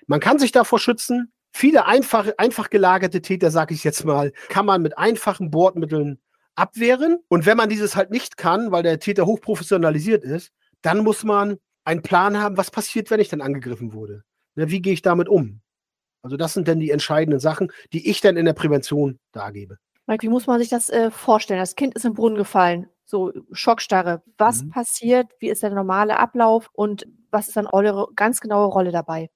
Man 0.06 0.20
kann 0.20 0.38
sich 0.38 0.52
davor 0.52 0.78
schützen. 0.78 1.32
Viele 1.52 1.84
einfach, 1.84 2.28
einfach 2.38 2.70
gelagerte 2.70 3.20
Täter, 3.20 3.50
sage 3.50 3.74
ich 3.74 3.84
jetzt 3.84 4.06
mal, 4.06 4.32
kann 4.48 4.64
man 4.64 4.80
mit 4.80 4.96
einfachen 4.96 5.50
Bordmitteln 5.50 6.18
abwehren. 6.54 7.18
Und 7.28 7.44
wenn 7.44 7.58
man 7.58 7.68
dieses 7.68 7.94
halt 7.94 8.10
nicht 8.10 8.38
kann, 8.38 8.72
weil 8.72 8.82
der 8.82 9.00
Täter 9.00 9.26
hochprofessionalisiert 9.26 10.24
ist, 10.24 10.50
dann 10.80 11.04
muss 11.04 11.24
man 11.24 11.58
einen 11.84 12.00
Plan 12.00 12.38
haben, 12.38 12.56
was 12.56 12.70
passiert, 12.70 13.10
wenn 13.10 13.20
ich 13.20 13.28
dann 13.28 13.42
angegriffen 13.42 13.92
wurde. 13.92 14.24
Ne, 14.54 14.70
wie 14.70 14.80
gehe 14.80 14.94
ich 14.94 15.02
damit 15.02 15.28
um? 15.28 15.60
Also 16.22 16.36
das 16.36 16.54
sind 16.54 16.68
dann 16.68 16.80
die 16.80 16.90
entscheidenden 16.90 17.40
Sachen, 17.40 17.72
die 17.92 18.08
ich 18.08 18.20
dann 18.20 18.36
in 18.36 18.46
der 18.46 18.52
Prävention 18.52 19.18
dargebe. 19.32 19.78
Mike, 20.06 20.22
wie 20.22 20.30
muss 20.30 20.46
man 20.46 20.58
sich 20.60 20.68
das 20.68 20.88
äh, 20.90 21.10
vorstellen? 21.10 21.60
Das 21.60 21.76
Kind 21.76 21.94
ist 21.94 22.04
im 22.04 22.14
Brunnen 22.14 22.36
gefallen, 22.36 22.88
so 23.04 23.32
Schockstarre. 23.52 24.22
Was 24.38 24.62
mhm. 24.62 24.70
passiert? 24.70 25.28
Wie 25.38 25.48
ist 25.48 25.62
der 25.62 25.70
normale 25.70 26.18
Ablauf? 26.18 26.70
Und 26.72 27.06
was 27.30 27.48
ist 27.48 27.56
dann 27.56 27.66
eure 27.66 28.08
ganz 28.14 28.40
genaue 28.40 28.66
Rolle 28.66 28.92
dabei? 28.92 29.30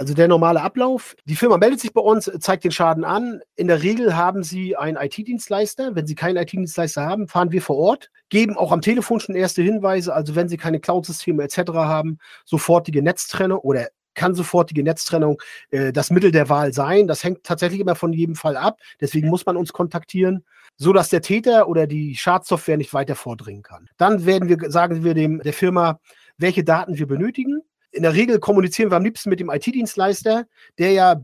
Also 0.00 0.14
der 0.14 0.28
normale 0.28 0.62
Ablauf, 0.62 1.16
die 1.24 1.34
Firma 1.34 1.56
meldet 1.56 1.80
sich 1.80 1.92
bei 1.92 2.00
uns, 2.00 2.30
zeigt 2.38 2.62
den 2.62 2.70
Schaden 2.70 3.04
an. 3.04 3.40
In 3.56 3.66
der 3.66 3.82
Regel 3.82 4.16
haben 4.16 4.44
sie 4.44 4.76
einen 4.76 4.96
IT-Dienstleister. 4.96 5.96
Wenn 5.96 6.06
sie 6.06 6.14
keinen 6.14 6.36
IT-Dienstleister 6.36 7.04
haben, 7.04 7.26
fahren 7.26 7.50
wir 7.50 7.60
vor 7.60 7.76
Ort, 7.76 8.08
geben 8.28 8.56
auch 8.56 8.70
am 8.70 8.80
Telefon 8.80 9.18
schon 9.18 9.34
erste 9.34 9.60
Hinweise. 9.60 10.14
Also 10.14 10.36
wenn 10.36 10.48
sie 10.48 10.56
keine 10.56 10.78
Cloud-Systeme 10.78 11.42
etc. 11.42 11.72
haben, 11.72 12.18
sofortige 12.44 13.02
Netztrennung 13.02 13.58
oder 13.58 13.88
kann 14.18 14.34
sofortige 14.34 14.82
Netztrennung 14.82 15.40
äh, 15.70 15.92
das 15.92 16.10
Mittel 16.10 16.30
der 16.30 16.48
Wahl 16.48 16.72
sein. 16.72 17.06
Das 17.06 17.24
hängt 17.24 17.44
tatsächlich 17.44 17.80
immer 17.80 17.94
von 17.94 18.12
jedem 18.12 18.34
Fall 18.34 18.56
ab. 18.56 18.78
Deswegen 19.00 19.28
muss 19.28 19.46
man 19.46 19.56
uns 19.56 19.72
kontaktieren, 19.72 20.44
so 20.76 20.92
dass 20.92 21.08
der 21.08 21.22
Täter 21.22 21.68
oder 21.68 21.86
die 21.86 22.16
Schadsoftware 22.16 22.76
nicht 22.76 22.92
weiter 22.92 23.14
vordringen 23.14 23.62
kann. 23.62 23.88
Dann 23.96 24.26
werden 24.26 24.48
wir, 24.48 24.70
sagen 24.70 25.04
wir 25.04 25.14
dem, 25.14 25.40
der 25.40 25.52
Firma, 25.52 26.00
welche 26.36 26.64
Daten 26.64 26.98
wir 26.98 27.06
benötigen. 27.06 27.62
In 27.90 28.02
der 28.02 28.12
Regel 28.12 28.38
kommunizieren 28.38 28.90
wir 28.90 28.96
am 28.96 29.04
liebsten 29.04 29.30
mit 29.30 29.40
dem 29.40 29.50
IT-Dienstleister, 29.50 30.44
der 30.78 30.92
ja 30.92 31.22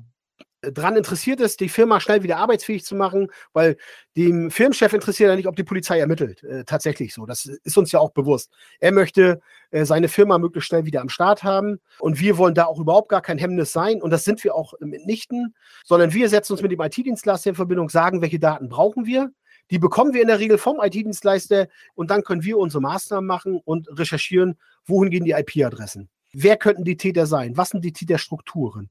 dran 0.73 0.97
interessiert 0.97 1.41
ist, 1.41 1.61
die 1.61 1.69
Firma 1.69 2.01
schnell 2.01 2.23
wieder 2.23 2.39
arbeitsfähig 2.39 2.85
zu 2.85 2.95
machen, 2.95 3.29
weil 3.53 3.77
dem 4.17 4.51
Firmenchef 4.51 4.93
interessiert 4.93 5.31
ja 5.31 5.37
nicht, 5.37 5.49
ob 5.49 5.57
die 5.57 5.65
Polizei 5.65 5.99
ermittelt. 5.99 6.43
Äh, 6.45 6.65
tatsächlich 6.65 7.15
so. 7.15 7.27
Das 7.27 7.47
ist 7.47 7.77
uns 7.77 7.93
ja 7.93 8.01
auch 8.01 8.11
bewusst. 8.11 8.53
Er 8.81 8.93
möchte 8.93 9.41
äh, 9.71 9.85
seine 9.85 10.09
Firma 10.09 10.39
möglichst 10.39 10.69
schnell 10.69 10.85
wieder 10.85 11.01
am 11.01 11.09
Start 11.09 11.43
haben 11.43 11.81
und 11.99 12.21
wir 12.21 12.39
wollen 12.39 12.55
da 12.55 12.67
auch 12.67 12.79
überhaupt 12.79 13.09
gar 13.09 13.23
kein 13.23 13.39
Hemmnis 13.39 13.73
sein 13.73 14.03
und 14.03 14.11
das 14.11 14.25
sind 14.25 14.43
wir 14.45 14.55
auch 14.55 14.75
mitnichten, 14.81 15.55
sondern 15.85 16.13
wir 16.13 16.29
setzen 16.29 16.53
uns 16.53 16.63
mit 16.63 16.73
dem 16.73 16.81
IT-Dienstleister 16.81 17.51
in 17.51 17.57
Verbindung, 17.57 17.89
sagen, 17.89 18.23
welche 18.23 18.39
Daten 18.39 18.69
brauchen 18.69 19.07
wir. 19.07 19.31
Die 19.71 19.79
bekommen 19.79 20.13
wir 20.13 20.21
in 20.21 20.29
der 20.29 20.41
Regel 20.41 20.59
vom 20.59 20.79
IT-Dienstleister 20.81 21.69
und 21.95 22.11
dann 22.11 22.23
können 22.23 22.45
wir 22.45 22.59
unsere 22.59 22.83
Maßnahmen 22.83 23.27
machen 23.27 23.61
und 23.65 23.89
recherchieren, 23.99 24.59
wohin 24.85 25.11
gehen 25.11 25.25
die 25.25 25.33
IP-Adressen. 25.33 26.09
Wer 26.35 26.57
könnten 26.57 26.85
die 26.85 26.97
Täter 26.97 27.27
sein? 27.27 27.57
Was 27.57 27.71
sind 27.71 27.85
die 27.85 27.93
Täterstrukturen? 27.93 28.91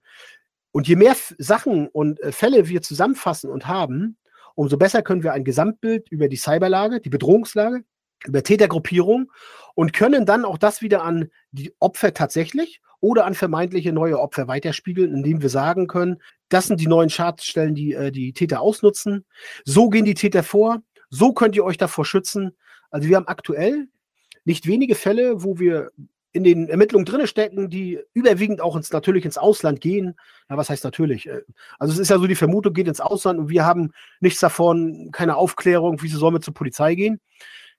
Und 0.73 0.87
je 0.87 0.95
mehr 0.95 1.15
Sachen 1.37 1.87
und 1.87 2.19
äh, 2.21 2.31
Fälle 2.31 2.67
wir 2.67 2.81
zusammenfassen 2.81 3.49
und 3.49 3.67
haben, 3.67 4.17
umso 4.55 4.75
besser 4.75 5.03
können 5.03 5.23
wir 5.23 5.31
ein 5.31 5.45
Gesamtbild 5.45 6.09
über 6.09 6.27
die 6.27 6.35
Cyberlage, 6.35 6.99
die 6.99 7.09
Bedrohungslage, 7.09 7.83
über 8.25 8.43
Tätergruppierung 8.43 9.31
und 9.75 9.93
können 9.93 10.25
dann 10.25 10.45
auch 10.45 10.57
das 10.57 10.81
wieder 10.81 11.03
an 11.03 11.29
die 11.51 11.73
Opfer 11.79 12.13
tatsächlich 12.13 12.81
oder 12.99 13.25
an 13.25 13.35
vermeintliche 13.35 13.93
neue 13.93 14.19
Opfer 14.19 14.47
weiterspiegeln, 14.47 15.13
indem 15.13 15.41
wir 15.41 15.49
sagen 15.49 15.87
können, 15.87 16.21
das 16.49 16.67
sind 16.67 16.79
die 16.81 16.87
neuen 16.87 17.09
Schadstellen, 17.09 17.75
die 17.75 17.93
äh, 17.93 18.11
die 18.11 18.33
Täter 18.33 18.61
ausnutzen. 18.61 19.25
So 19.65 19.89
gehen 19.89 20.05
die 20.05 20.13
Täter 20.15 20.41
vor. 20.41 20.81
So 21.09 21.33
könnt 21.33 21.55
ihr 21.55 21.65
euch 21.65 21.77
davor 21.77 22.05
schützen. 22.05 22.55
Also 22.89 23.07
wir 23.09 23.17
haben 23.17 23.27
aktuell 23.27 23.89
nicht 24.45 24.65
wenige 24.65 24.95
Fälle, 24.95 25.43
wo 25.43 25.59
wir 25.59 25.91
in 26.33 26.43
den 26.43 26.67
Ermittlungen 26.67 27.05
drinne 27.05 27.27
stecken, 27.27 27.69
die 27.69 27.99
überwiegend 28.13 28.59
auch 28.59 28.75
ins, 28.75 28.91
natürlich 28.91 29.23
ins 29.23 29.37
Ausland 29.37 29.81
gehen. 29.81 30.15
Ja, 30.49 30.57
was 30.57 30.69
heißt 30.69 30.83
natürlich? 30.83 31.27
Äh, 31.27 31.43
also 31.79 31.93
es 31.93 31.99
ist 31.99 32.09
ja 32.09 32.17
so, 32.17 32.25
die 32.25 32.35
Vermutung 32.35 32.73
geht 32.73 32.87
ins 32.87 32.99
Ausland 32.99 33.39
und 33.39 33.49
wir 33.49 33.65
haben 33.65 33.91
nichts 34.19 34.39
davon, 34.39 35.09
keine 35.11 35.35
Aufklärung, 35.35 36.01
wieso 36.01 36.17
sollen 36.17 36.33
wir 36.33 36.41
zur 36.41 36.55
Polizei 36.55 36.95
gehen. 36.95 37.21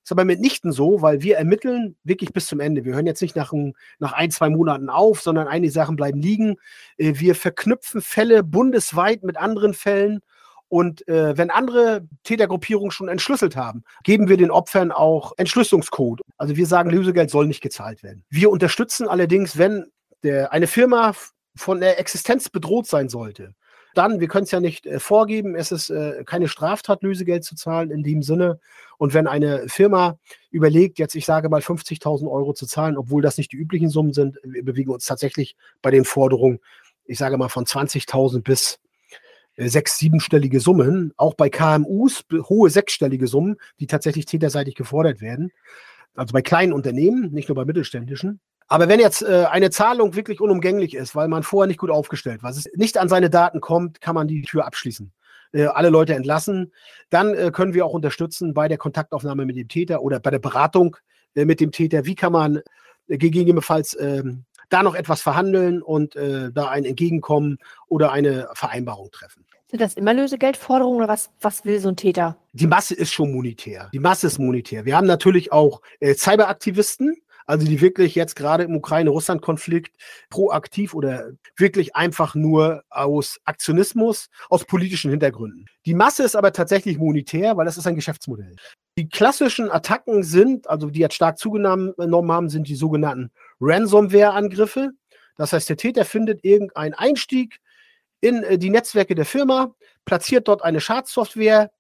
Ist 0.04 0.12
aber 0.12 0.24
mitnichten 0.24 0.70
so, 0.70 1.02
weil 1.02 1.22
wir 1.22 1.36
ermitteln 1.36 1.96
wirklich 2.04 2.32
bis 2.32 2.46
zum 2.46 2.60
Ende. 2.60 2.84
Wir 2.84 2.94
hören 2.94 3.06
jetzt 3.06 3.22
nicht 3.22 3.36
nach 3.36 3.52
ein, 3.52 3.72
nach 3.98 4.12
ein, 4.12 4.30
zwei 4.30 4.50
Monaten 4.50 4.88
auf, 4.88 5.20
sondern 5.20 5.48
einige 5.48 5.72
Sachen 5.72 5.96
bleiben 5.96 6.20
liegen. 6.20 6.56
Äh, 6.96 7.14
wir 7.16 7.34
verknüpfen 7.34 8.02
Fälle 8.02 8.44
bundesweit 8.44 9.24
mit 9.24 9.36
anderen 9.36 9.74
Fällen 9.74 10.20
und 10.74 11.06
äh, 11.06 11.38
wenn 11.38 11.50
andere 11.50 12.08
Tätergruppierungen 12.24 12.90
schon 12.90 13.06
entschlüsselt 13.06 13.54
haben, 13.54 13.84
geben 14.02 14.28
wir 14.28 14.37
den 14.37 14.50
Opfern 14.50 14.90
auch 14.90 15.32
Entschlüsselungscode. 15.37 16.20
Also 16.37 16.56
wir 16.56 16.66
sagen, 16.66 16.90
Lösegeld 16.90 17.30
soll 17.30 17.46
nicht 17.46 17.60
gezahlt 17.60 18.02
werden. 18.02 18.24
Wir 18.28 18.50
unterstützen 18.50 19.06
allerdings, 19.06 19.56
wenn 19.56 19.92
der, 20.24 20.52
eine 20.52 20.66
Firma 20.66 21.14
von 21.54 21.78
der 21.78 22.00
Existenz 22.00 22.48
bedroht 22.48 22.88
sein 22.88 23.08
sollte, 23.08 23.54
dann, 23.94 24.18
wir 24.18 24.26
können 24.26 24.46
es 24.46 24.50
ja 24.50 24.58
nicht 24.58 24.84
äh, 24.84 24.98
vorgeben, 24.98 25.54
es 25.54 25.70
ist 25.70 25.90
äh, 25.90 26.24
keine 26.26 26.48
Straftat, 26.48 27.04
Lösegeld 27.04 27.44
zu 27.44 27.54
zahlen 27.54 27.92
in 27.92 28.02
dem 28.02 28.24
Sinne. 28.24 28.58
Und 28.98 29.14
wenn 29.14 29.28
eine 29.28 29.68
Firma 29.68 30.18
überlegt, 30.50 30.98
jetzt 30.98 31.14
ich 31.14 31.24
sage 31.24 31.50
mal 31.50 31.60
50.000 31.60 32.28
Euro 32.28 32.52
zu 32.52 32.66
zahlen, 32.66 32.98
obwohl 32.98 33.22
das 33.22 33.38
nicht 33.38 33.52
die 33.52 33.58
üblichen 33.58 33.90
Summen 33.90 34.12
sind, 34.12 34.40
wir 34.42 34.64
bewegen 34.64 34.90
uns 34.90 35.04
tatsächlich 35.04 35.54
bei 35.82 35.92
den 35.92 36.04
Forderungen, 36.04 36.58
ich 37.04 37.18
sage 37.18 37.38
mal 37.38 37.48
von 37.48 37.64
20.000 37.64 38.42
bis 38.42 38.80
sechs-, 39.56 39.98
siebenstellige 39.98 40.60
Summen, 40.60 41.12
auch 41.16 41.34
bei 41.34 41.48
KMUs 41.48 42.24
hohe 42.48 42.70
sechsstellige 42.70 43.26
Summen, 43.26 43.56
die 43.80 43.86
tatsächlich 43.86 44.26
täterseitig 44.26 44.74
gefordert 44.74 45.20
werden. 45.20 45.52
Also 46.14 46.32
bei 46.32 46.42
kleinen 46.42 46.72
Unternehmen, 46.72 47.32
nicht 47.32 47.48
nur 47.48 47.56
bei 47.56 47.64
mittelständischen. 47.64 48.40
Aber 48.66 48.88
wenn 48.88 49.00
jetzt 49.00 49.22
äh, 49.22 49.46
eine 49.50 49.70
Zahlung 49.70 50.14
wirklich 50.14 50.40
unumgänglich 50.40 50.94
ist, 50.94 51.14
weil 51.14 51.28
man 51.28 51.42
vorher 51.42 51.66
nicht 51.66 51.78
gut 51.78 51.90
aufgestellt 51.90 52.42
war, 52.42 52.50
es 52.50 52.68
nicht 52.74 52.96
an 52.98 53.08
seine 53.08 53.30
Daten 53.30 53.60
kommt, 53.60 54.00
kann 54.00 54.14
man 54.14 54.26
die 54.26 54.42
Tür 54.42 54.66
abschließen. 54.66 55.12
Äh, 55.52 55.66
alle 55.66 55.90
Leute 55.90 56.14
entlassen. 56.14 56.72
Dann 57.10 57.34
äh, 57.34 57.50
können 57.52 57.74
wir 57.74 57.84
auch 57.84 57.92
unterstützen 57.92 58.54
bei 58.54 58.68
der 58.68 58.78
Kontaktaufnahme 58.78 59.44
mit 59.44 59.56
dem 59.56 59.68
Täter 59.68 60.02
oder 60.02 60.18
bei 60.18 60.30
der 60.30 60.38
Beratung 60.38 60.96
äh, 61.34 61.44
mit 61.44 61.60
dem 61.60 61.72
Täter. 61.72 62.06
Wie 62.06 62.14
kann 62.14 62.32
man 62.32 62.60
äh, 63.06 63.18
gegebenenfalls 63.18 63.96
ähm, 64.00 64.44
da 64.74 64.82
noch 64.82 64.96
etwas 64.96 65.22
verhandeln 65.22 65.82
und 65.82 66.16
äh, 66.16 66.50
da 66.52 66.68
ein 66.68 66.84
Entgegenkommen 66.84 67.58
oder 67.87 68.10
eine 68.10 68.48
Vereinbarung 68.54 69.10
treffen. 69.12 69.44
Sind 69.70 69.80
das 69.80 69.94
immer 69.94 70.12
Lösegeldforderungen 70.12 70.98
oder 70.98 71.08
was, 71.08 71.30
was 71.40 71.64
will 71.64 71.78
so 71.78 71.88
ein 71.88 71.96
Täter? 71.96 72.37
Die 72.52 72.66
Masse 72.66 72.94
ist 72.94 73.12
schon 73.12 73.32
monetär. 73.32 73.88
Die 73.92 74.00
Masse 74.00 74.26
ist 74.26 74.38
monetär. 74.38 74.84
Wir 74.84 74.96
haben 74.96 75.06
natürlich 75.06 75.52
auch 75.52 75.80
äh, 76.00 76.14
Cyberaktivisten, 76.14 77.16
also 77.46 77.66
die 77.66 77.80
wirklich 77.80 78.14
jetzt 78.16 78.34
gerade 78.34 78.64
im 78.64 78.74
Ukraine-Russland-Konflikt 78.74 79.96
proaktiv 80.28 80.92
oder 80.94 81.30
wirklich 81.56 81.94
einfach 81.94 82.34
nur 82.34 82.82
aus 82.90 83.38
Aktionismus, 83.44 84.28
aus 84.48 84.64
politischen 84.64 85.10
Hintergründen. 85.10 85.66
Die 85.87 85.94
Masse 85.94 86.24
ist 86.24 86.34
aber 86.34 86.52
tatsächlich 86.52 86.98
monetär, 86.98 87.56
weil 87.56 87.66
das 87.66 87.76
ist 87.76 87.87
ein 87.87 87.94
Geschäftsmodell. 87.94 88.56
Die 88.96 89.08
klassischen 89.08 89.70
Attacken 89.70 90.22
sind, 90.22 90.68
also 90.68 90.88
die 90.88 91.00
jetzt 91.00 91.14
stark 91.14 91.38
zugenommen 91.38 91.94
haben, 91.98 92.48
sind 92.48 92.68
die 92.68 92.76
sogenannten 92.76 93.30
Ransomware-Angriffe. 93.60 94.90
Das 95.36 95.52
heißt, 95.52 95.68
der 95.68 95.76
Täter 95.76 96.04
findet 96.04 96.44
irgendeinen 96.44 96.94
Einstieg 96.94 97.60
in 98.20 98.42
äh, 98.42 98.58
die 98.58 98.70
Netzwerke 98.70 99.14
der 99.14 99.26
Firma, 99.26 99.74
platziert 100.04 100.48
dort 100.48 100.62
eine 100.62 100.80
Schadsoftware. 100.80 101.70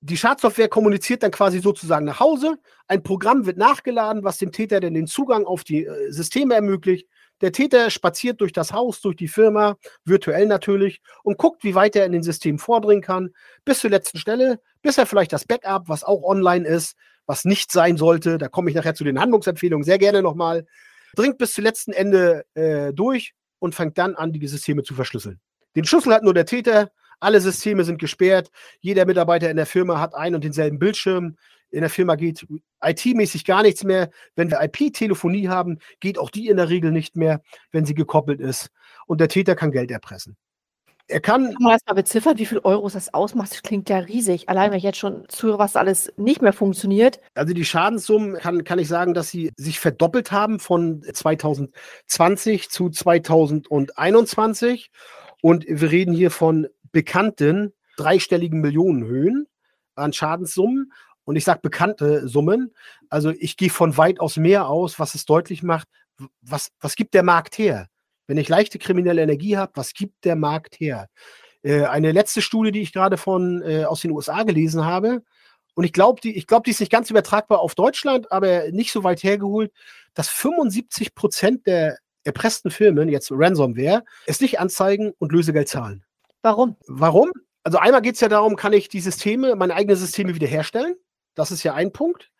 Die 0.00 0.16
Schadsoftware 0.16 0.68
kommuniziert 0.68 1.22
dann 1.22 1.30
quasi 1.30 1.60
sozusagen 1.60 2.04
nach 2.04 2.20
Hause. 2.20 2.58
Ein 2.88 3.02
Programm 3.02 3.46
wird 3.46 3.56
nachgeladen, 3.56 4.22
was 4.22 4.38
dem 4.38 4.52
Täter 4.52 4.80
dann 4.80 4.94
den 4.94 5.06
Zugang 5.06 5.44
auf 5.44 5.64
die 5.64 5.84
äh, 5.84 6.10
Systeme 6.10 6.54
ermöglicht. 6.54 7.08
Der 7.40 7.52
Täter 7.52 7.90
spaziert 7.90 8.40
durch 8.40 8.52
das 8.52 8.72
Haus, 8.72 9.00
durch 9.00 9.16
die 9.16 9.28
Firma, 9.28 9.76
virtuell 10.04 10.46
natürlich, 10.46 11.02
und 11.24 11.36
guckt, 11.36 11.64
wie 11.64 11.74
weit 11.74 11.96
er 11.96 12.06
in 12.06 12.12
den 12.12 12.22
System 12.22 12.58
vordringen 12.58 13.02
kann, 13.02 13.34
bis 13.64 13.80
zur 13.80 13.90
letzten 13.90 14.18
Stelle, 14.18 14.60
bis 14.82 14.98
er 14.98 15.06
vielleicht 15.06 15.32
das 15.32 15.44
Backup, 15.44 15.88
was 15.88 16.04
auch 16.04 16.22
online 16.22 16.66
ist, 16.66 16.96
was 17.26 17.44
nicht 17.44 17.72
sein 17.72 17.96
sollte, 17.96 18.38
da 18.38 18.48
komme 18.48 18.70
ich 18.70 18.76
nachher 18.76 18.94
zu 18.94 19.04
den 19.04 19.20
Handlungsempfehlungen 19.20 19.84
sehr 19.84 19.98
gerne 19.98 20.22
nochmal, 20.22 20.66
dringt 21.14 21.38
bis 21.38 21.52
zum 21.52 21.64
letzten 21.64 21.92
Ende 21.92 22.44
äh, 22.54 22.92
durch 22.92 23.34
und 23.58 23.74
fängt 23.74 23.98
dann 23.98 24.14
an, 24.14 24.32
die 24.32 24.46
Systeme 24.46 24.82
zu 24.82 24.94
verschlüsseln. 24.94 25.40
Den 25.76 25.84
Schlüssel 25.84 26.12
hat 26.12 26.22
nur 26.22 26.34
der 26.34 26.46
Täter, 26.46 26.90
alle 27.20 27.40
Systeme 27.40 27.84
sind 27.84 27.98
gesperrt, 27.98 28.50
jeder 28.80 29.06
Mitarbeiter 29.06 29.50
in 29.50 29.56
der 29.56 29.66
Firma 29.66 30.00
hat 30.00 30.14
einen 30.14 30.34
und 30.36 30.44
denselben 30.44 30.78
Bildschirm. 30.78 31.36
In 31.70 31.80
der 31.80 31.90
Firma 31.90 32.14
geht 32.14 32.46
IT-mäßig 32.84 33.44
gar 33.44 33.62
nichts 33.62 33.82
mehr. 33.82 34.10
Wenn 34.36 34.50
wir 34.50 34.60
IP-Telefonie 34.60 35.48
haben, 35.48 35.78
geht 36.00 36.18
auch 36.18 36.30
die 36.30 36.48
in 36.48 36.56
der 36.56 36.68
Regel 36.68 36.92
nicht 36.92 37.16
mehr, 37.16 37.42
wenn 37.72 37.84
sie 37.84 37.94
gekoppelt 37.94 38.40
ist. 38.40 38.68
Und 39.06 39.20
der 39.20 39.28
Täter 39.28 39.56
kann 39.56 39.72
Geld 39.72 39.90
erpressen. 39.90 40.36
Er 41.06 41.20
kann. 41.20 41.52
Kann 41.52 41.62
man 41.62 41.72
das 41.72 41.82
mal 41.86 41.92
beziffern, 41.92 42.38
wie 42.38 42.46
viel 42.46 42.60
Euros 42.60 42.94
das 42.94 43.12
ausmacht? 43.12 43.52
Das 43.52 43.62
klingt 43.62 43.90
ja 43.90 43.98
riesig. 43.98 44.48
Allein 44.48 44.70
wenn 44.70 44.78
ich 44.78 44.84
jetzt 44.84 44.98
schon 44.98 45.24
zuhöre, 45.28 45.58
was 45.58 45.76
alles 45.76 46.10
nicht 46.16 46.40
mehr 46.40 46.54
funktioniert. 46.54 47.20
Also 47.34 47.52
die 47.52 47.64
Schadenssummen 47.64 48.38
kann, 48.38 48.64
kann 48.64 48.78
ich 48.78 48.88
sagen, 48.88 49.12
dass 49.12 49.28
sie 49.28 49.52
sich 49.56 49.80
verdoppelt 49.80 50.32
haben 50.32 50.60
von 50.60 51.02
2020 51.02 52.70
zu 52.70 52.88
2021. 52.88 54.90
Und 55.42 55.66
wir 55.68 55.90
reden 55.90 56.14
hier 56.14 56.30
von 56.30 56.68
bekannten 56.90 57.74
dreistelligen 57.98 58.62
Millionenhöhen 58.62 59.46
an 59.96 60.14
Schadenssummen. 60.14 60.90
Und 61.24 61.36
ich 61.36 61.44
sage 61.44 61.60
bekannte 61.62 62.28
Summen. 62.28 62.72
Also 63.10 63.30
ich 63.30 63.58
gehe 63.58 63.70
von 63.70 63.98
weitaus 63.98 64.36
mehr 64.36 64.68
aus, 64.68 64.98
was 64.98 65.14
es 65.14 65.26
deutlich 65.26 65.62
macht, 65.62 65.88
was, 66.40 66.70
was 66.80 66.96
gibt 66.96 67.12
der 67.12 67.22
Markt 67.22 67.58
her? 67.58 67.88
Wenn 68.26 68.38
ich 68.38 68.48
leichte 68.48 68.78
kriminelle 68.78 69.22
Energie 69.22 69.56
habe, 69.56 69.72
was 69.74 69.92
gibt 69.92 70.24
der 70.24 70.36
Markt 70.36 70.80
her? 70.80 71.08
Äh, 71.62 71.84
eine 71.84 72.12
letzte 72.12 72.42
Studie, 72.42 72.72
die 72.72 72.82
ich 72.82 72.92
gerade 72.92 73.16
von 73.16 73.62
äh, 73.62 73.84
aus 73.84 74.00
den 74.00 74.10
USA 74.10 74.42
gelesen 74.42 74.84
habe, 74.84 75.22
und 75.74 75.84
ich 75.84 75.92
glaube, 75.92 76.20
die, 76.20 76.36
ich 76.36 76.46
die 76.46 76.70
ist 76.70 76.80
nicht 76.80 76.92
ganz 76.92 77.10
übertragbar 77.10 77.60
auf 77.60 77.74
Deutschland, 77.74 78.30
aber 78.30 78.70
nicht 78.70 78.92
so 78.92 79.02
weit 79.02 79.22
hergeholt, 79.22 79.72
dass 80.14 80.28
75 80.28 81.14
Prozent 81.14 81.66
der 81.66 81.98
erpressten 82.22 82.70
Firmen, 82.70 83.08
jetzt 83.08 83.30
Ransomware, 83.32 84.04
es 84.26 84.40
nicht 84.40 84.60
anzeigen 84.60 85.12
und 85.18 85.32
Lösegeld 85.32 85.68
zahlen. 85.68 86.04
Warum? 86.42 86.76
Warum? 86.86 87.32
Also 87.64 87.78
einmal 87.78 88.02
geht 88.02 88.14
es 88.14 88.20
ja 88.20 88.28
darum, 88.28 88.56
kann 88.56 88.72
ich 88.72 88.88
die 88.88 89.00
Systeme, 89.00 89.56
meine 89.56 89.74
eigenen 89.74 89.96
Systeme 89.96 90.34
wiederherstellen? 90.34 90.94
Das 91.34 91.50
ist 91.50 91.62
ja 91.62 91.74
ein 91.74 91.92
Punkt. 91.92 92.30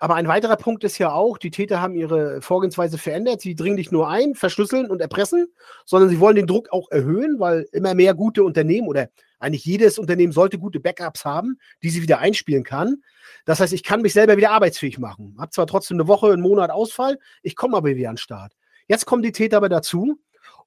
Aber 0.00 0.14
ein 0.14 0.28
weiterer 0.28 0.56
Punkt 0.56 0.82
ist 0.82 0.96
ja 0.96 1.12
auch, 1.12 1.36
die 1.36 1.50
Täter 1.50 1.82
haben 1.82 1.94
ihre 1.94 2.40
Vorgehensweise 2.40 2.96
verändert. 2.96 3.42
Sie 3.42 3.54
dringen 3.54 3.76
nicht 3.76 3.92
nur 3.92 4.08
ein, 4.08 4.34
verschlüsseln 4.34 4.90
und 4.90 5.02
erpressen, 5.02 5.46
sondern 5.84 6.08
sie 6.08 6.18
wollen 6.18 6.36
den 6.36 6.46
Druck 6.46 6.72
auch 6.72 6.90
erhöhen, 6.90 7.38
weil 7.38 7.68
immer 7.72 7.92
mehr 7.94 8.14
gute 8.14 8.42
Unternehmen 8.42 8.88
oder 8.88 9.10
eigentlich 9.40 9.66
jedes 9.66 9.98
Unternehmen 9.98 10.32
sollte 10.32 10.58
gute 10.58 10.80
Backups 10.80 11.26
haben, 11.26 11.58
die 11.82 11.90
sie 11.90 12.00
wieder 12.00 12.18
einspielen 12.18 12.64
kann. 12.64 13.02
Das 13.44 13.60
heißt, 13.60 13.74
ich 13.74 13.82
kann 13.82 14.00
mich 14.00 14.14
selber 14.14 14.38
wieder 14.38 14.52
arbeitsfähig 14.52 14.98
machen. 14.98 15.36
Hab 15.38 15.52
zwar 15.52 15.66
trotzdem 15.66 15.98
eine 15.98 16.08
Woche, 16.08 16.32
einen 16.32 16.42
Monat 16.42 16.70
Ausfall, 16.70 17.18
ich 17.42 17.54
komme 17.54 17.76
aber 17.76 17.94
wieder 17.94 18.08
an 18.08 18.14
den 18.14 18.18
Start. 18.18 18.54
Jetzt 18.88 19.04
kommen 19.04 19.22
die 19.22 19.32
Täter 19.32 19.58
aber 19.58 19.68
dazu 19.68 20.18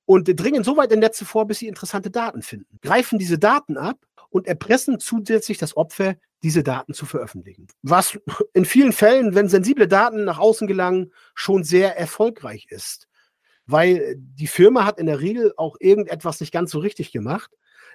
und 0.06 0.28
dringen 0.39 0.63
so 0.63 0.78
weit 0.78 0.91
in 0.91 1.00
Netze 1.00 1.26
vor, 1.26 1.48
bis 1.48 1.58
sie 1.58 1.67
interessante 1.67 2.12
Daten 2.12 2.43
finden. 2.43 2.80
Greifen 2.84 3.17
diese 3.17 3.39
Daten 3.39 3.78
ab 3.78 3.98
und 4.30 4.48
erpressen 4.48 5.00
zusätzlich 5.00 5.58
das 5.58 5.76
Opfer, 5.76 6.15
diese 6.43 6.63
Daten 6.63 6.93
zu 6.93 7.06
veröffentlichen. 7.06 7.67
Was 7.82 8.19
in 8.53 8.65
vielen 8.65 8.93
Fällen, 8.93 9.36
wenn 9.36 9.49
sensible 9.49 9.88
Daten 9.88 10.25
nach 10.25 10.39
außen 10.39 10.67
gelangen, 10.67 11.12
schon 11.36 11.63
sehr 11.63 11.97
erfolgreich 11.97 12.67
ist. 12.69 13.08
Weil 13.65 14.15
die 14.17 14.47
Firma 14.47 14.86
hat 14.86 14.99
in 14.99 15.06
der 15.06 15.21
Regel 15.21 15.53
auch 15.56 15.77
irgendetwas 15.79 16.41
nicht 16.41 16.51
ganz 16.51 16.71
so 16.71 16.79
richtig 16.79 17.12
gemacht 17.12 17.49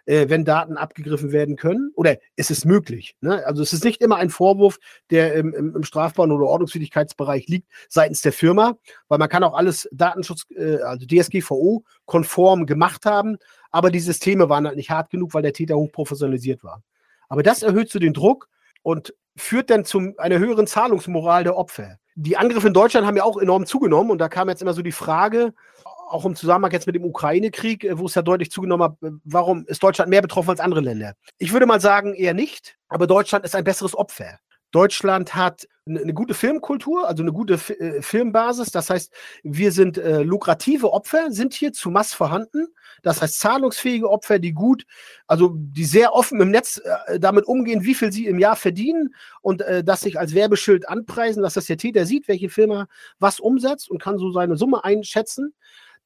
äh, 0.08 0.28
wenn 0.28 0.44
Daten 0.44 0.76
abgegriffen 0.76 1.32
werden 1.32 1.56
können? 1.56 1.92
Oder 1.94 2.16
ist 2.36 2.50
es 2.50 2.64
möglich? 2.64 3.16
Ne? 3.20 3.44
Also 3.46 3.62
es 3.62 3.72
ist 3.72 3.84
nicht 3.84 4.00
immer 4.00 4.16
ein 4.16 4.30
Vorwurf, 4.30 4.78
der 5.10 5.34
im, 5.34 5.52
im, 5.54 5.76
im 5.76 5.84
strafbaren 5.84 6.32
oder 6.32 6.46
Ordnungswidrigkeitsbereich 6.46 7.46
liegt 7.46 7.68
seitens 7.88 8.22
der 8.22 8.32
Firma, 8.32 8.78
weil 9.08 9.18
man 9.18 9.28
kann 9.28 9.44
auch 9.44 9.54
alles 9.54 9.88
Datenschutz, 9.92 10.46
äh, 10.56 10.78
also 10.78 11.06
DSGVO-konform 11.06 12.66
gemacht 12.66 13.04
haben, 13.04 13.36
aber 13.70 13.90
die 13.90 14.00
Systeme 14.00 14.48
waren 14.48 14.66
halt 14.66 14.76
nicht 14.76 14.90
hart 14.90 15.10
genug, 15.10 15.34
weil 15.34 15.42
der 15.42 15.52
Täter 15.52 15.76
hochprofessionalisiert 15.76 16.64
war. 16.64 16.82
Aber 17.28 17.42
das 17.42 17.62
erhöht 17.62 17.90
so 17.90 17.98
den 17.98 18.14
Druck 18.14 18.48
und 18.82 19.14
führt 19.36 19.70
dann 19.70 19.84
zu 19.84 20.14
einer 20.18 20.38
höheren 20.38 20.66
Zahlungsmoral 20.66 21.44
der 21.44 21.56
Opfer. 21.56 21.98
Die 22.14 22.36
Angriffe 22.36 22.66
in 22.66 22.74
Deutschland 22.74 23.06
haben 23.06 23.16
ja 23.16 23.22
auch 23.22 23.38
enorm 23.38 23.66
zugenommen 23.66 24.10
und 24.10 24.18
da 24.18 24.28
kam 24.28 24.48
jetzt 24.48 24.62
immer 24.62 24.74
so 24.74 24.82
die 24.82 24.92
Frage, 24.92 25.54
auch 25.84 26.24
im 26.24 26.34
Zusammenhang 26.34 26.72
jetzt 26.72 26.86
mit 26.86 26.96
dem 26.96 27.04
Ukraine-Krieg, 27.04 27.84
äh, 27.84 27.98
wo 27.98 28.06
es 28.06 28.14
ja 28.14 28.22
deutlich 28.22 28.50
zugenommen 28.50 28.84
hat, 28.84 29.02
äh, 29.02 29.14
warum 29.24 29.66
ist 29.66 29.82
Deutschland 29.82 30.10
mehr 30.10 30.22
betroffen 30.22 30.50
als 30.50 30.60
andere 30.60 30.80
Länder? 30.80 31.14
Ich 31.38 31.52
würde 31.52 31.66
mal 31.66 31.80
sagen, 31.80 32.14
eher 32.14 32.34
nicht, 32.34 32.76
aber 32.88 33.06
Deutschland 33.06 33.44
ist 33.44 33.54
ein 33.54 33.64
besseres 33.64 33.96
Opfer. 33.96 34.38
Deutschland 34.70 35.34
hat 35.34 35.66
eine 35.86 36.12
gute 36.12 36.34
Filmkultur, 36.34 37.08
also 37.08 37.22
eine 37.22 37.32
gute 37.32 37.54
äh, 37.54 38.02
Filmbasis. 38.02 38.70
Das 38.70 38.90
heißt, 38.90 39.12
wir 39.42 39.72
sind 39.72 39.96
äh, 39.96 40.22
lukrative 40.22 40.92
Opfer, 40.92 41.30
sind 41.30 41.54
hier 41.54 41.72
zu 41.72 41.90
Mass 41.90 42.12
vorhanden. 42.12 42.66
Das 43.02 43.22
heißt, 43.22 43.40
zahlungsfähige 43.40 44.10
Opfer, 44.10 44.38
die 44.38 44.52
gut, 44.52 44.84
also 45.26 45.54
die 45.56 45.84
sehr 45.84 46.12
offen 46.12 46.40
im 46.40 46.50
Netz 46.50 46.82
äh, 47.06 47.18
damit 47.18 47.46
umgehen, 47.46 47.84
wie 47.84 47.94
viel 47.94 48.12
sie 48.12 48.26
im 48.26 48.38
Jahr 48.38 48.56
verdienen 48.56 49.14
und 49.40 49.62
äh, 49.62 49.82
das 49.82 50.02
sich 50.02 50.18
als 50.18 50.34
Werbeschild 50.34 50.88
anpreisen, 50.88 51.42
dass 51.42 51.54
das 51.54 51.66
der 51.66 51.78
Täter 51.78 52.04
sieht, 52.04 52.28
welche 52.28 52.50
Firma 52.50 52.86
was 53.18 53.40
umsetzt 53.40 53.90
und 53.90 54.02
kann 54.02 54.18
so 54.18 54.30
seine 54.30 54.56
Summe 54.56 54.84
einschätzen 54.84 55.54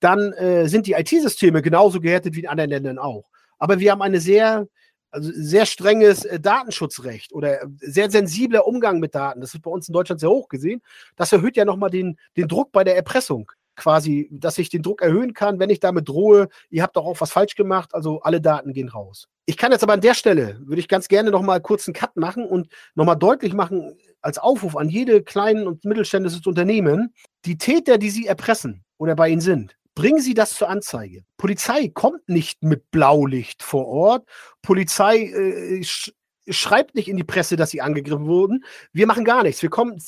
dann 0.02 0.32
äh, 0.32 0.66
sind 0.66 0.86
die 0.86 0.92
IT-Systeme 0.92 1.62
genauso 1.62 2.00
gehärtet 2.00 2.34
wie 2.34 2.40
in 2.40 2.48
anderen 2.48 2.70
Ländern 2.70 2.98
auch. 2.98 3.24
Aber 3.58 3.78
wir 3.78 3.92
haben 3.92 4.02
eine 4.02 4.20
sehr, 4.20 4.66
also 5.12 5.30
sehr 5.32 5.66
strenges 5.66 6.24
äh, 6.24 6.40
Datenschutzrecht 6.40 7.32
oder 7.32 7.60
sehr 7.78 8.10
sensibler 8.10 8.66
Umgang 8.66 8.98
mit 8.98 9.14
Daten. 9.14 9.40
Das 9.40 9.54
ist 9.54 9.62
bei 9.62 9.70
uns 9.70 9.88
in 9.88 9.92
Deutschland 9.92 10.20
sehr 10.20 10.30
hoch 10.30 10.48
gesehen. 10.48 10.82
Das 11.16 11.32
erhöht 11.32 11.56
ja 11.56 11.64
nochmal 11.64 11.90
den, 11.90 12.18
den 12.36 12.48
Druck 12.48 12.72
bei 12.72 12.82
der 12.82 12.96
Erpressung 12.96 13.52
quasi, 13.76 14.28
dass 14.30 14.58
ich 14.58 14.68
den 14.68 14.82
Druck 14.82 15.02
erhöhen 15.02 15.32
kann, 15.32 15.58
wenn 15.58 15.70
ich 15.70 15.80
damit 15.80 16.08
drohe, 16.08 16.48
ihr 16.70 16.82
habt 16.82 16.96
doch 16.96 17.06
auch 17.06 17.20
was 17.20 17.30
falsch 17.30 17.54
gemacht, 17.54 17.94
also 17.94 18.20
alle 18.20 18.40
Daten 18.40 18.72
gehen 18.72 18.88
raus. 18.88 19.28
Ich 19.46 19.56
kann 19.56 19.72
jetzt 19.72 19.82
aber 19.82 19.94
an 19.94 20.00
der 20.00 20.14
Stelle, 20.14 20.60
würde 20.64 20.80
ich 20.80 20.88
ganz 20.88 21.08
gerne 21.08 21.30
nochmal 21.30 21.60
kurz 21.60 21.88
einen 21.88 21.94
Cut 21.94 22.16
machen 22.16 22.44
und 22.44 22.68
nochmal 22.94 23.16
deutlich 23.16 23.54
machen, 23.54 23.96
als 24.20 24.38
Aufruf 24.38 24.76
an 24.76 24.88
jede 24.88 25.22
kleinen 25.22 25.66
und 25.66 25.84
mittelständisches 25.84 26.46
Unternehmen, 26.46 27.12
die 27.44 27.58
Täter, 27.58 27.98
die 27.98 28.10
sie 28.10 28.26
erpressen 28.26 28.84
oder 28.98 29.16
bei 29.16 29.28
ihnen 29.28 29.40
sind, 29.40 29.76
Bringen 29.94 30.20
Sie 30.20 30.34
das 30.34 30.54
zur 30.54 30.68
Anzeige. 30.68 31.24
Polizei 31.36 31.88
kommt 31.88 32.28
nicht 32.28 32.62
mit 32.62 32.90
Blaulicht 32.90 33.62
vor 33.62 33.86
Ort. 33.86 34.28
Polizei 34.62 35.24
äh, 35.24 35.84
sch 35.84 36.12
schreibt 36.48 36.94
nicht 36.96 37.08
in 37.08 37.16
die 37.16 37.24
Presse, 37.24 37.54
dass 37.54 37.70
sie 37.70 37.80
angegriffen 37.80 38.26
wurden. 38.26 38.64
Wir 38.92 39.06
machen 39.06 39.24
gar 39.24 39.44
nichts. 39.44 39.62
Wir 39.62 39.70
kommen 39.70 40.00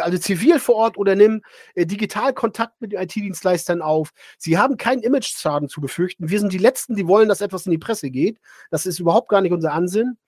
also 0.00 0.18
zivil 0.18 0.60
vor 0.60 0.76
Ort 0.76 0.96
oder 0.96 1.16
nehmen 1.16 1.42
äh, 1.74 1.86
digital 1.86 2.32
Kontakt 2.32 2.80
mit 2.80 2.92
den 2.92 3.00
IT-Dienstleistern 3.00 3.82
auf. 3.82 4.10
Sie 4.38 4.58
haben 4.58 4.76
keinen 4.76 5.02
Image-Schaden 5.02 5.68
zu 5.68 5.80
befürchten. 5.80 6.28
Wir 6.28 6.38
sind 6.38 6.52
die 6.52 6.58
Letzten, 6.58 6.94
die 6.94 7.08
wollen, 7.08 7.28
dass 7.28 7.40
etwas 7.40 7.66
in 7.66 7.72
die 7.72 7.78
Presse 7.78 8.10
geht. 8.10 8.38
Das 8.70 8.86
ist 8.86 9.00
überhaupt 9.00 9.28
gar 9.28 9.40
nicht 9.40 9.52
unser 9.52 9.72
Ansinn. 9.72 10.18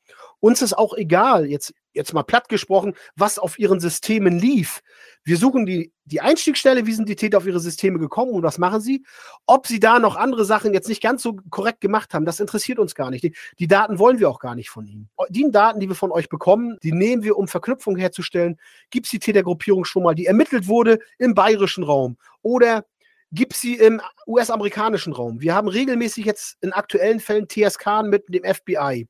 Uns 0.40 0.62
ist 0.62 0.77
auch 0.77 0.94
egal, 0.94 1.46
jetzt, 1.46 1.72
jetzt 1.99 2.15
mal 2.15 2.23
platt 2.23 2.49
gesprochen, 2.49 2.95
was 3.17 3.39
auf 3.39 3.59
ihren 3.59 3.81
Systemen 3.81 4.39
lief. 4.39 4.81
Wir 5.25 5.37
suchen 5.37 5.67
die, 5.67 5.93
die 6.07 6.23
Einstiegsstelle, 6.23 6.87
wie 6.87 6.93
sind 6.95 7.09
die 7.09 7.17
Täter 7.17 7.37
auf 7.37 7.47
ihre 7.47 7.61
Systeme 7.61 7.99
gekommen 7.99 8.33
und 8.33 8.43
was 8.43 8.57
machen 8.57 8.81
sie? 8.81 9.05
Ob 9.45 9.67
sie 9.67 9.81
da 9.81 9.99
noch 9.99 10.17
andere 10.17 10.47
Sachen 10.47 10.73
jetzt 10.73 10.89
nicht 10.89 11.03
ganz 11.03 11.23
so 11.23 11.37
korrekt 11.51 11.83
gemacht 11.83 12.15
haben, 12.15 12.25
das 12.25 12.41
interessiert 12.41 12.79
uns 12.79 12.95
gar 12.95 13.11
nicht. 13.11 13.23
Die, 13.25 13.35
die 13.59 13.69
Daten 13.69 13.99
wollen 13.99 14.19
wir 14.19 14.31
auch 14.31 14.41
gar 14.41 14.55
nicht 14.55 14.71
von 14.71 14.87
ihnen. 14.87 15.11
Die 15.29 15.51
Daten, 15.51 15.81
die 15.81 15.89
wir 15.89 15.95
von 15.95 16.13
euch 16.13 16.31
bekommen, 16.31 16.79
die 16.83 16.93
nehmen 16.93 17.23
wir, 17.23 17.37
um 17.37 17.47
Verknüpfungen 17.49 18.01
herzustellen. 18.01 18.59
Gibt 18.89 19.07
es 19.07 19.11
die 19.11 19.19
Tätergruppierung 19.19 19.85
schon 19.85 20.03
mal, 20.05 20.15
die 20.15 20.27
ermittelt 20.27 20.67
wurde 20.67 21.01
im 21.19 21.35
bayerischen 21.35 21.85
Raum 21.85 22.17
oder 22.41 22.87
gibt 23.33 23.55
sie 23.55 23.75
im 23.75 24.01
US-amerikanischen 24.27 25.13
Raum. 25.13 25.41
Wir 25.41 25.55
haben 25.55 25.69
regelmäßig 25.69 26.25
jetzt 26.25 26.57
in 26.61 26.73
aktuellen 26.73 27.21
Fällen 27.21 27.47
TSK 27.49 28.03
mit 28.05 28.25
dem 28.29 28.45
FBI. 28.45 29.07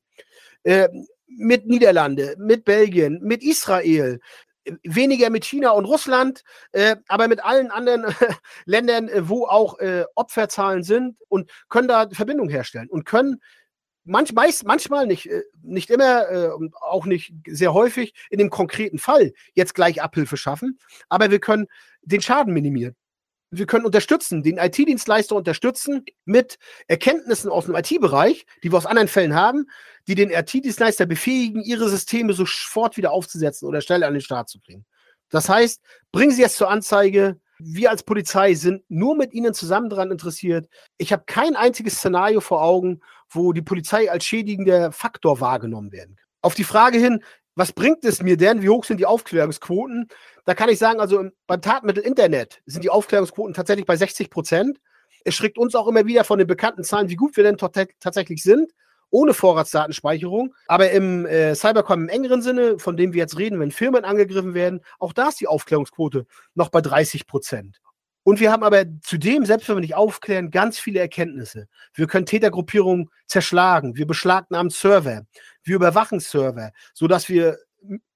Äh, 0.63 0.89
mit 1.37 1.67
Niederlande, 1.67 2.35
mit 2.37 2.65
Belgien, 2.65 3.19
mit 3.21 3.43
Israel, 3.43 4.19
weniger 4.83 5.29
mit 5.29 5.45
China 5.45 5.71
und 5.71 5.85
Russland, 5.85 6.43
äh, 6.71 6.95
aber 7.07 7.27
mit 7.27 7.43
allen 7.43 7.71
anderen 7.71 8.05
Ländern, 8.65 9.07
äh, 9.07 9.27
wo 9.27 9.45
auch 9.45 9.79
äh, 9.79 10.05
Opferzahlen 10.15 10.83
sind 10.83 11.17
und 11.27 11.51
können 11.69 11.87
da 11.87 12.09
Verbindung 12.09 12.49
herstellen 12.49 12.89
und 12.89 13.05
können 13.05 13.41
manch, 14.03 14.33
meist, 14.33 14.65
manchmal 14.65 15.07
nicht, 15.07 15.27
äh, 15.27 15.43
nicht 15.61 15.89
immer 15.89 16.55
und 16.55 16.75
auch 16.75 17.05
nicht 17.05 17.33
sehr 17.47 17.73
häufig 17.73 18.13
in 18.29 18.39
dem 18.39 18.49
konkreten 18.49 18.99
Fall 18.99 19.33
jetzt 19.53 19.75
gleich 19.75 20.01
Abhilfe 20.01 20.37
schaffen, 20.37 20.79
aber 21.09 21.31
wir 21.31 21.39
können 21.39 21.67
den 22.01 22.21
Schaden 22.21 22.53
minimieren 22.53 22.95
wir 23.51 23.65
können 23.65 23.85
unterstützen, 23.85 24.43
den 24.43 24.57
IT-Dienstleister 24.57 25.35
unterstützen 25.35 26.05
mit 26.25 26.57
Erkenntnissen 26.87 27.49
aus 27.49 27.65
dem 27.65 27.75
IT-Bereich, 27.75 28.45
die 28.63 28.71
wir 28.71 28.77
aus 28.77 28.85
anderen 28.85 29.07
Fällen 29.07 29.35
haben, 29.35 29.65
die 30.07 30.15
den 30.15 30.29
IT-Dienstleister 30.29 31.05
befähigen, 31.05 31.61
ihre 31.61 31.89
Systeme 31.89 32.33
sofort 32.33 32.97
wieder 32.97 33.11
aufzusetzen 33.11 33.67
oder 33.67 33.81
schnell 33.81 34.03
an 34.03 34.13
den 34.13 34.21
Start 34.21 34.49
zu 34.49 34.59
bringen. 34.59 34.85
Das 35.29 35.49
heißt, 35.49 35.81
bringen 36.11 36.31
Sie 36.31 36.43
es 36.43 36.55
zur 36.55 36.69
Anzeige. 36.69 37.39
Wir 37.59 37.89
als 37.91 38.03
Polizei 38.03 38.53
sind 38.53 38.83
nur 38.89 39.15
mit 39.15 39.33
Ihnen 39.33 39.53
zusammen 39.53 39.89
daran 39.89 40.11
interessiert. 40.11 40.67
Ich 40.97 41.11
habe 41.11 41.23
kein 41.25 41.55
einziges 41.55 41.97
Szenario 41.97 42.41
vor 42.41 42.63
Augen, 42.63 43.01
wo 43.29 43.53
die 43.53 43.61
Polizei 43.61 44.09
als 44.09 44.25
schädigender 44.25 44.91
Faktor 44.91 45.39
wahrgenommen 45.39 45.91
werden 45.91 46.15
kann. 46.15 46.25
Auf 46.41 46.55
die 46.55 46.63
Frage 46.63 46.97
hin, 46.97 47.21
was 47.55 47.73
bringt 47.73 48.05
es 48.05 48.21
mir 48.21 48.37
denn? 48.37 48.61
Wie 48.61 48.69
hoch 48.69 48.85
sind 48.85 48.99
die 48.99 49.05
Aufklärungsquoten? 49.05 50.07
Da 50.45 50.55
kann 50.55 50.69
ich 50.69 50.79
sagen, 50.79 50.99
also 50.99 51.25
beim 51.47 51.61
Tatmittel 51.61 52.03
Internet 52.03 52.61
sind 52.65 52.83
die 52.83 52.89
Aufklärungsquoten 52.89 53.53
tatsächlich 53.53 53.85
bei 53.85 53.95
60 53.95 54.29
Prozent. 54.29 54.79
Es 55.25 55.35
schreckt 55.35 55.57
uns 55.57 55.75
auch 55.75 55.87
immer 55.87 56.05
wieder 56.05 56.23
von 56.23 56.39
den 56.39 56.47
bekannten 56.47 56.83
Zahlen, 56.83 57.09
wie 57.09 57.15
gut 57.15 57.35
wir 57.35 57.43
denn 57.43 57.57
tatsächlich 57.57 58.41
sind, 58.41 58.71
ohne 59.09 59.33
Vorratsdatenspeicherung. 59.33 60.53
Aber 60.67 60.91
im 60.91 61.25
äh, 61.25 61.55
Cybercom 61.55 62.03
im 62.03 62.09
engeren 62.09 62.41
Sinne, 62.41 62.79
von 62.79 62.95
dem 62.95 63.13
wir 63.13 63.19
jetzt 63.19 63.37
reden, 63.37 63.59
wenn 63.59 63.71
Firmen 63.71 64.05
angegriffen 64.05 64.53
werden, 64.53 64.81
auch 64.97 65.13
da 65.13 65.29
ist 65.29 65.41
die 65.41 65.47
Aufklärungsquote 65.47 66.25
noch 66.55 66.69
bei 66.69 66.81
30 66.81 67.27
Prozent. 67.27 67.81
Und 68.29 68.39
wir 68.39 68.51
haben 68.51 68.61
aber 68.61 68.85
zudem, 69.01 69.43
selbst 69.43 69.67
wenn 69.67 69.77
wir 69.77 69.81
nicht 69.81 69.95
aufklären, 69.95 70.51
ganz 70.51 70.77
viele 70.77 70.99
Erkenntnisse. 70.99 71.67
Wir 71.95 72.05
können 72.05 72.27
Tätergruppierungen 72.27 73.09
zerschlagen, 73.25 73.97
wir 73.97 74.05
beschlagnahmen 74.05 74.69
Server, 74.69 75.25
wir 75.63 75.75
überwachen 75.75 76.19
Server, 76.19 76.71
sodass 76.93 77.27
wir 77.27 77.57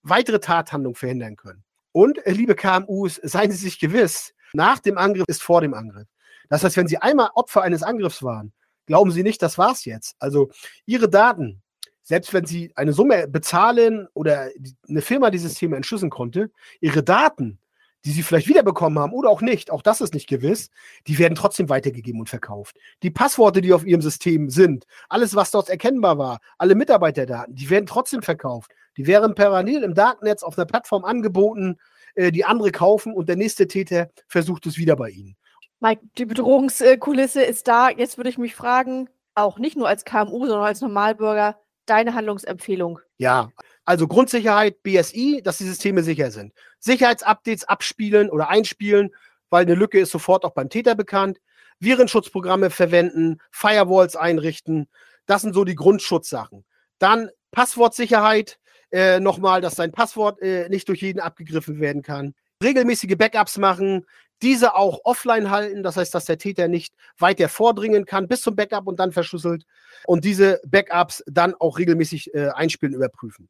weitere 0.04 0.40
Tathandlungen 0.40 0.94
verhindern 0.94 1.36
können. 1.36 1.64
Und, 1.94 2.24
äh, 2.28 2.32
liebe 2.32 2.54
KMUs, 2.54 3.22
seien 3.24 3.50
Sie 3.50 3.58
sich 3.58 3.80
gewiss, 3.80 4.36
nach 4.54 4.78
dem 4.78 5.00
Angriff 5.00 5.26
ist 5.28 5.42
vor 5.42 5.62
dem 5.62 5.74
Angriff. 5.74 6.08
Das 6.48 6.64
heißt, 6.64 6.78
wenn 6.78 6.88
Sie 6.88 7.00
einmal 7.00 7.32
Opfer 7.34 7.64
eines 7.64 7.82
Angriffs 7.82 8.22
waren, 8.22 8.54
glauben 8.86 9.10
Sie 9.10 9.24
nicht, 9.24 9.42
das 9.42 9.58
war's 9.58 9.84
jetzt. 9.84 10.16
Also 10.20 10.52
Ihre 10.86 11.10
Daten, 11.10 11.64
selbst 12.04 12.36
wenn 12.36 12.46
Sie 12.46 12.72
eine 12.76 12.94
Summe 12.94 13.28
bezahlen 13.28 14.08
oder 14.14 14.52
eine 14.88 15.02
Firma 15.02 15.32
dieses 15.32 15.56
Thema 15.56 15.76
entschlüsseln 15.76 16.12
konnte, 16.12 16.52
Ihre 16.82 17.02
Daten, 17.02 17.58
die 18.06 18.12
Sie 18.12 18.24
vielleicht 18.24 18.48
wiederbekommen 18.48 19.00
haben 19.00 19.14
oder 19.14 19.30
auch 19.30 19.42
nicht, 19.42 19.72
auch 19.72 19.82
das 19.82 20.02
ist 20.02 20.14
nicht 20.14 20.28
gewiss, 20.28 20.70
die 21.08 21.18
werden 21.20 21.36
trotzdem 21.36 21.70
weitergegeben 21.70 22.20
und 22.20 22.30
verkauft. 22.30 22.78
Die 23.02 23.12
Passworte, 23.12 23.62
die 23.62 23.74
auf 23.74 23.86
Ihrem 23.86 24.02
System 24.02 24.50
sind, 24.50 24.86
alles, 25.10 25.36
was 25.36 25.52
dort 25.52 25.70
erkennbar 25.70 26.18
war, 26.18 26.40
alle 26.58 26.76
Mitarbeiterdaten, 26.76 27.56
die 27.56 27.70
werden 27.70 27.86
trotzdem 27.86 28.22
verkauft. 28.22 28.72
Die 28.98 29.08
wären 29.08 29.36
parallel 29.36 29.84
im 29.84 29.94
Darknetz 29.94 30.44
auf 30.44 30.58
einer 30.58 30.66
Plattform 30.66 31.06
angeboten, 31.06 31.78
äh, 32.16 32.32
die 32.32 32.46
andere 32.46 32.72
kaufen 32.72 33.14
und 33.14 33.30
der 33.30 33.38
nächste 33.38 33.68
Täter 33.68 34.10
versucht 34.28 34.66
es 34.66 34.78
wieder 34.78 34.96
bei 34.96 35.10
ihnen. 35.10 35.36
Mike, 35.80 36.02
die 36.18 36.26
Bedrohungskulisse 36.26 37.44
ist 37.44 37.68
da. 37.68 37.90
Jetzt 37.90 38.18
würde 38.18 38.30
ich 38.30 38.38
mich 38.38 38.56
fragen, 38.56 39.10
auch 39.36 39.60
nicht 39.60 39.76
nur 39.76 39.88
als 39.88 40.06
KMU, 40.06 40.46
sondern 40.46 40.64
als 40.64 40.82
Normalbürger, 40.82 41.58
deine 41.86 42.14
Handlungsempfehlung? 42.14 43.00
Ja, 43.18 43.52
also 43.86 44.08
Grundsicherheit, 44.08 44.82
BSI, 44.84 45.42
dass 45.44 45.58
die 45.58 45.66
Systeme 45.66 46.04
sicher 46.04 46.32
sind. 46.32 46.54
Sicherheitsupdates 46.84 47.64
abspielen 47.64 48.30
oder 48.30 48.50
einspielen, 48.50 49.12
weil 49.50 49.64
eine 49.64 49.76
Lücke 49.76 50.00
ist 50.00 50.12
sofort 50.12 50.44
auch 50.44 50.54
beim 50.54 50.70
Täter 50.70 50.96
bekannt. 50.96 51.40
Virenschutzprogramme 51.80 52.70
verwenden, 52.70 53.40
Firewalls 53.52 54.16
einrichten. 54.16 54.90
Das 55.26 55.42
sind 55.42 55.54
so 55.54 55.64
die 55.64 55.76
Grundschutzsachen. 55.76 56.66
Dann 57.00 57.30
Passwortsicherheit, 57.52 58.60
äh, 58.92 59.20
nochmal, 59.20 59.62
dass 59.62 59.76
dein 59.76 59.92
Passwort 59.92 60.42
äh, 60.42 60.68
nicht 60.70 60.88
durch 60.90 61.02
jeden 61.02 61.20
abgegriffen 61.20 61.80
werden 61.80 62.02
kann. 62.02 62.36
Regelmäßige 62.62 63.16
Backups 63.18 63.58
machen, 63.58 64.06
diese 64.42 64.76
auch 64.76 65.00
offline 65.06 65.50
halten, 65.50 65.84
das 65.84 65.96
heißt, 65.96 66.14
dass 66.14 66.26
der 66.26 66.38
Täter 66.38 66.68
nicht 66.68 66.94
weiter 67.18 67.48
vordringen 67.48 68.06
kann 68.06 68.28
bis 68.28 68.42
zum 68.42 68.56
Backup 68.56 68.88
und 68.88 69.00
dann 69.00 69.12
verschlüsselt 69.12 69.66
und 70.06 70.26
diese 70.26 70.60
Backups 70.66 71.24
dann 71.28 71.56
auch 71.56 71.78
regelmäßig 71.78 72.34
äh, 72.34 72.50
einspielen, 72.50 72.94
überprüfen. 72.94 73.48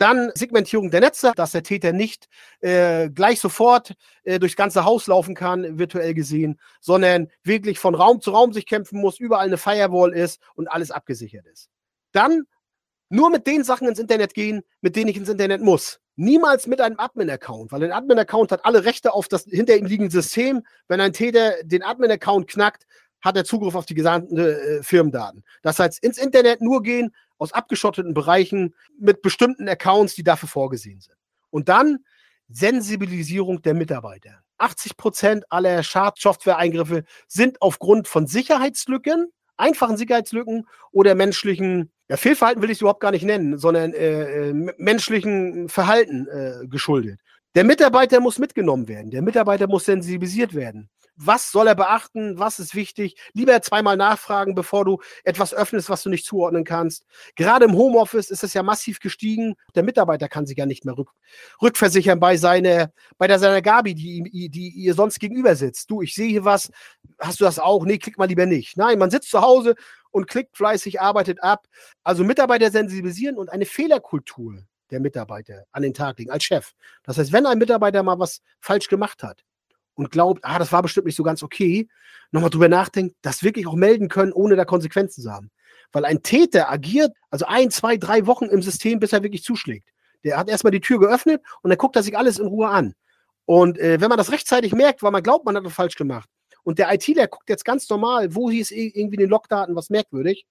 Dann 0.00 0.32
Segmentierung 0.34 0.90
der 0.90 1.00
Netze, 1.00 1.32
dass 1.36 1.52
der 1.52 1.62
Täter 1.62 1.92
nicht 1.92 2.26
äh, 2.60 3.10
gleich 3.10 3.38
sofort 3.38 3.92
äh, 4.24 4.38
durchs 4.38 4.56
ganze 4.56 4.86
Haus 4.86 5.06
laufen 5.06 5.34
kann, 5.34 5.78
virtuell 5.78 6.14
gesehen, 6.14 6.58
sondern 6.80 7.28
wirklich 7.42 7.78
von 7.78 7.94
Raum 7.94 8.22
zu 8.22 8.30
Raum 8.30 8.54
sich 8.54 8.64
kämpfen 8.64 8.98
muss, 8.98 9.20
überall 9.20 9.44
eine 9.44 9.58
Firewall 9.58 10.14
ist 10.14 10.40
und 10.54 10.68
alles 10.68 10.90
abgesichert 10.90 11.46
ist. 11.46 11.68
Dann 12.12 12.44
nur 13.10 13.28
mit 13.28 13.46
den 13.46 13.62
Sachen 13.62 13.88
ins 13.88 13.98
Internet 13.98 14.32
gehen, 14.32 14.62
mit 14.80 14.96
denen 14.96 15.10
ich 15.10 15.18
ins 15.18 15.28
Internet 15.28 15.60
muss. 15.60 16.00
Niemals 16.16 16.66
mit 16.66 16.80
einem 16.80 16.98
Admin-Account, 16.98 17.70
weil 17.70 17.84
ein 17.84 17.92
Admin-Account 17.92 18.52
hat 18.52 18.64
alle 18.64 18.86
Rechte 18.86 19.12
auf 19.12 19.28
das 19.28 19.44
hinter 19.44 19.76
ihm 19.76 19.84
liegende 19.84 20.12
System. 20.12 20.62
Wenn 20.88 21.02
ein 21.02 21.12
Täter 21.12 21.62
den 21.62 21.82
Admin-Account 21.82 22.48
knackt, 22.48 22.86
hat 23.20 23.36
er 23.36 23.44
Zugriff 23.44 23.74
auf 23.74 23.86
die 23.86 23.94
gesamten 23.94 24.38
äh, 24.38 24.82
Firmendaten. 24.82 25.44
Das 25.62 25.78
heißt, 25.78 26.02
ins 26.02 26.18
Internet 26.18 26.60
nur 26.60 26.82
gehen, 26.82 27.14
aus 27.38 27.52
abgeschotteten 27.52 28.14
Bereichen 28.14 28.74
mit 28.98 29.22
bestimmten 29.22 29.68
Accounts, 29.68 30.14
die 30.14 30.22
dafür 30.22 30.48
vorgesehen 30.48 31.00
sind. 31.00 31.16
Und 31.50 31.68
dann 31.68 32.04
Sensibilisierung 32.48 33.62
der 33.62 33.74
Mitarbeiter. 33.74 34.42
80 34.58 34.96
Prozent 34.96 35.44
aller 35.50 35.82
Schadsoftware-Eingriffe 35.82 37.04
sind 37.28 37.62
aufgrund 37.62 38.08
von 38.08 38.26
Sicherheitslücken, 38.26 39.32
einfachen 39.56 39.96
Sicherheitslücken 39.96 40.66
oder 40.92 41.14
menschlichen 41.14 41.90
ja, 42.08 42.16
Fehlverhalten 42.16 42.60
will 42.60 42.70
ich 42.70 42.80
überhaupt 42.80 43.00
gar 43.00 43.12
nicht 43.12 43.22
nennen, 43.22 43.56
sondern 43.56 43.94
äh, 43.94 44.48
äh, 44.48 44.52
menschlichen 44.78 45.68
Verhalten 45.68 46.26
äh, 46.26 46.66
geschuldet. 46.66 47.20
Der 47.54 47.62
Mitarbeiter 47.62 48.18
muss 48.18 48.38
mitgenommen 48.38 48.88
werden. 48.88 49.12
Der 49.12 49.22
Mitarbeiter 49.22 49.68
muss 49.68 49.84
sensibilisiert 49.84 50.54
werden 50.54 50.90
was 51.16 51.50
soll 51.50 51.66
er 51.66 51.74
beachten, 51.74 52.38
was 52.38 52.58
ist 52.58 52.74
wichtig. 52.74 53.16
Lieber 53.32 53.60
zweimal 53.62 53.96
nachfragen, 53.96 54.54
bevor 54.54 54.84
du 54.84 54.98
etwas 55.24 55.52
öffnest, 55.52 55.90
was 55.90 56.02
du 56.02 56.08
nicht 56.08 56.24
zuordnen 56.24 56.64
kannst. 56.64 57.04
Gerade 57.36 57.66
im 57.66 57.74
Homeoffice 57.74 58.30
ist 58.30 58.44
es 58.44 58.54
ja 58.54 58.62
massiv 58.62 59.00
gestiegen. 59.00 59.54
Der 59.74 59.82
Mitarbeiter 59.82 60.28
kann 60.28 60.46
sich 60.46 60.56
ja 60.56 60.66
nicht 60.66 60.84
mehr 60.84 60.96
rück, 60.96 61.10
rückversichern 61.60 62.20
bei 62.20 62.36
seiner, 62.36 62.92
bei 63.18 63.26
der 63.26 63.38
seiner 63.38 63.62
Gabi, 63.62 63.94
die, 63.94 64.48
die 64.50 64.68
ihr 64.70 64.94
sonst 64.94 65.20
gegenüber 65.20 65.56
sitzt. 65.56 65.90
Du, 65.90 66.02
ich 66.02 66.14
sehe 66.14 66.28
hier 66.28 66.44
was, 66.44 66.70
hast 67.18 67.40
du 67.40 67.44
das 67.44 67.58
auch? 67.58 67.84
Nee, 67.84 67.98
klick 67.98 68.18
mal 68.18 68.28
lieber 68.28 68.46
nicht. 68.46 68.76
Nein, 68.76 68.98
man 68.98 69.10
sitzt 69.10 69.30
zu 69.30 69.40
Hause 69.40 69.74
und 70.10 70.26
klickt 70.26 70.56
fleißig, 70.56 71.00
arbeitet 71.00 71.42
ab. 71.42 71.66
Also 72.02 72.24
Mitarbeiter 72.24 72.70
sensibilisieren 72.70 73.36
und 73.36 73.50
eine 73.50 73.66
Fehlerkultur 73.66 74.62
der 74.90 75.00
Mitarbeiter 75.00 75.64
an 75.72 75.82
den 75.82 75.94
Tag 75.94 76.18
legen 76.18 76.30
als 76.30 76.44
Chef. 76.44 76.72
Das 77.04 77.18
heißt, 77.18 77.32
wenn 77.32 77.46
ein 77.46 77.58
Mitarbeiter 77.58 78.02
mal 78.02 78.18
was 78.18 78.42
falsch 78.60 78.88
gemacht 78.88 79.22
hat, 79.22 79.44
und 79.94 80.10
glaubt, 80.10 80.44
ah, 80.44 80.58
das 80.58 80.72
war 80.72 80.82
bestimmt 80.82 81.06
nicht 81.06 81.16
so 81.16 81.22
ganz 81.22 81.42
okay, 81.42 81.88
nochmal 82.30 82.50
drüber 82.50 82.68
nachdenkt, 82.68 83.16
das 83.22 83.42
wirklich 83.42 83.66
auch 83.66 83.74
melden 83.74 84.08
können, 84.08 84.32
ohne 84.32 84.56
da 84.56 84.64
Konsequenzen 84.64 85.22
zu 85.22 85.30
haben. 85.30 85.50
Weil 85.92 86.04
ein 86.04 86.22
Täter 86.22 86.70
agiert 86.70 87.12
also 87.30 87.46
ein, 87.46 87.70
zwei, 87.70 87.96
drei 87.96 88.26
Wochen 88.26 88.46
im 88.46 88.62
System, 88.62 89.00
bis 89.00 89.12
er 89.12 89.22
wirklich 89.22 89.42
zuschlägt. 89.42 89.88
Der 90.24 90.36
hat 90.36 90.48
erstmal 90.48 90.70
die 90.70 90.80
Tür 90.80 91.00
geöffnet 91.00 91.42
und 91.62 91.70
dann 91.70 91.78
guckt 91.78 91.96
er 91.96 92.02
sich 92.02 92.16
alles 92.16 92.38
in 92.38 92.46
Ruhe 92.46 92.68
an. 92.68 92.94
Und 93.46 93.78
äh, 93.78 94.00
wenn 94.00 94.08
man 94.08 94.18
das 94.18 94.30
rechtzeitig 94.30 94.72
merkt, 94.72 95.02
weil 95.02 95.10
man 95.10 95.22
glaubt, 95.22 95.44
man 95.44 95.56
hat 95.56 95.64
das 95.64 95.72
falsch 95.72 95.96
gemacht, 95.96 96.28
und 96.62 96.78
der 96.78 96.92
ITler 96.92 97.26
guckt 97.26 97.48
jetzt 97.48 97.64
ganz 97.64 97.88
normal, 97.88 98.34
wo 98.34 98.50
hieß 98.50 98.70
irgendwie 98.70 99.16
in 99.16 99.20
den 99.20 99.30
Logdaten 99.30 99.74
was 99.74 99.90
merkwürdig, 99.90 100.46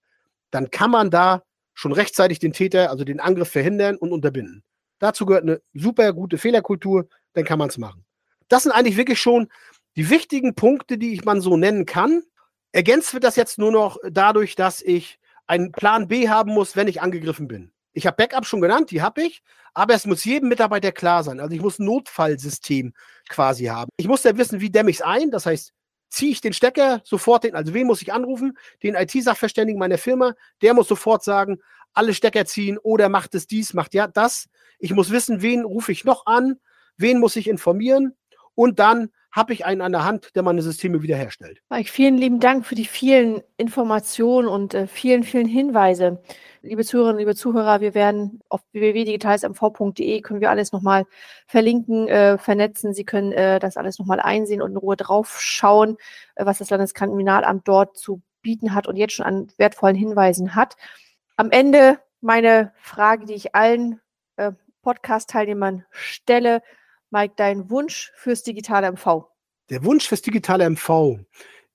dann 0.52 0.72
kann 0.72 0.92
man 0.92 1.12
da 1.12 1.44
schon 1.74 1.92
rechtzeitig 1.92 2.40
den 2.40 2.52
Täter, 2.52 2.90
also 2.90 3.04
den 3.04 3.20
Angriff 3.20 3.50
verhindern 3.50 3.96
und 3.96 4.12
unterbinden. 4.12 4.64
Dazu 5.00 5.26
gehört 5.26 5.44
eine 5.44 5.62
super 5.74 6.12
gute 6.14 6.38
Fehlerkultur, 6.38 7.08
dann 7.34 7.46
kann 7.46 7.60
man 7.60 7.70
es 7.70 7.78
machen. 7.78 8.04
Das 8.50 8.64
sind 8.64 8.72
eigentlich 8.72 8.98
wirklich 8.98 9.22
schon 9.22 9.48
die 9.96 10.10
wichtigen 10.10 10.56
Punkte, 10.56 10.98
die 10.98 11.14
ich 11.14 11.24
man 11.24 11.42
so 11.42 11.56
nennen 11.56 11.86
kann. 11.86 12.24
Ergänzt 12.72 13.14
wird 13.14 13.24
das 13.24 13.36
jetzt 13.36 13.58
nur 13.58 13.72
noch 13.72 13.98
dadurch, 14.10 14.56
dass 14.56 14.82
ich 14.82 15.20
einen 15.48 15.72
Plan 15.72 16.08
B 16.08 16.30
haben 16.30 16.52
muss, 16.52 16.76
wenn 16.76 16.88
ich 16.88 17.02
angegriffen 17.02 17.48
bin. 17.48 17.72
Ich 17.94 18.06
habe 18.06 18.18
Backup 18.18 18.46
schon 18.46 18.62
genannt, 18.62 18.92
die 18.92 19.02
habe 19.02 19.24
ich, 19.24 19.42
aber 19.74 19.96
es 19.96 20.06
muss 20.06 20.24
jedem 20.24 20.50
Mitarbeiter 20.50 20.92
klar 20.92 21.24
sein. 21.24 21.40
Also 21.40 21.56
ich 21.56 21.62
muss 21.62 21.80
ein 21.80 21.86
Notfallsystem 21.86 22.94
quasi 23.30 23.66
haben. 23.66 23.90
Ich 23.98 24.08
muss 24.08 24.24
ja 24.24 24.38
wissen, 24.38 24.62
wie 24.62 24.70
dämme 24.70 24.92
ich 24.92 24.98
es 24.98 25.02
ein. 25.02 25.32
Das 25.32 25.48
heißt, 25.48 25.74
ziehe 26.10 26.32
ich 26.32 26.42
den 26.42 26.54
Stecker 26.54 27.02
sofort, 27.04 27.44
den, 27.44 27.56
also 27.56 27.74
wen 27.74 27.88
muss 27.88 28.02
ich 28.02 28.14
anrufen? 28.14 28.58
Den 28.84 28.96
IT-Sachverständigen 28.96 29.80
meiner 29.80 29.98
Firma, 29.98 30.34
der 30.62 30.76
muss 30.76 30.88
sofort 30.88 31.24
sagen, 31.24 31.60
alle 31.94 32.14
Stecker 32.14 32.46
ziehen 32.46 32.78
oder 32.78 33.10
macht 33.10 33.34
es 33.34 33.48
dies, 33.48 33.74
macht 33.74 33.96
ja 33.96 34.08
das. 34.08 34.48
Ich 34.78 34.94
muss 34.94 35.10
wissen, 35.10 35.42
wen 35.42 35.66
rufe 35.66 35.92
ich 35.92 36.06
noch 36.06 36.28
an, 36.28 36.60
wen 36.98 37.20
muss 37.20 37.36
ich 37.36 37.48
informieren 37.48 38.16
und 38.56 38.80
dann 38.80 39.10
habe 39.32 39.54
ich 39.54 39.66
einen 39.66 39.82
an 39.82 39.92
der 39.92 40.06
Hand, 40.06 40.36
der 40.36 40.44
meine 40.44 40.62
Systeme 40.62 41.04
wiederherstellt. 41.04 41.62
Mike, 41.70 41.90
vielen 41.90 42.18
lieben 42.18 42.40
Dank 42.40 42.66
für 42.66 42.76
die 42.76 42.86
vielen 42.86 43.42
Informationen 43.58 44.48
und 44.48 44.74
äh, 44.74 44.88
vielen, 44.88 45.24
vielen 45.24 45.48
Hinweise. 45.48 46.22
Liebe 46.62 46.84
Zuhörerinnen, 46.84 47.20
liebe 47.20 47.36
Zuhörer, 47.36 47.80
wir 47.80 47.94
werden 47.94 48.42
auf 48.50 48.62
www.digitalsmv.de 48.72 50.22
können 50.22 50.42
wir 50.42 50.50
alles 50.50 50.72
nochmal 50.72 51.06
verlinken, 51.48 52.08
äh, 52.08 52.38
vernetzen. 52.38 52.94
Sie 52.94 53.06
können 53.06 53.32
äh, 53.32 53.60
das 53.60 53.78
alles 53.78 54.00
nochmal 54.00 54.20
einsehen 54.20 54.62
und 54.62 54.72
in 54.72 54.78
Ruhe 54.78 54.98
draufschauen, 54.98 55.98
äh, 56.36 56.46
was 56.46 56.58
das 56.58 56.70
Landeskriminalamt 56.72 57.68
dort 57.68 57.98
zu 57.98 58.22
bieten 58.42 58.74
hat 58.74 58.88
und 58.88 58.98
jetzt 58.98 59.14
schon 59.14 59.26
an 59.26 59.48
wertvollen 59.58 59.96
Hinweisen 59.96 60.56
hat. 60.56 60.76
Am 61.38 61.52
Ende 61.52 62.00
meine 62.20 62.74
Frage, 62.82 63.26
die 63.26 63.36
ich 63.36 63.56
allen 63.56 64.02
äh, 64.38 64.52
Podcast-Teilnehmern 64.82 65.86
stelle. 65.92 66.62
Mike, 67.12 67.34
dein 67.38 67.70
Wunsch 67.70 68.12
fürs 68.16 68.44
digitale 68.44 68.92
MV? 68.92 69.26
Der 69.70 69.84
Wunsch 69.84 70.08
fürs 70.08 70.22
digitale 70.22 70.70
MV 70.70 71.20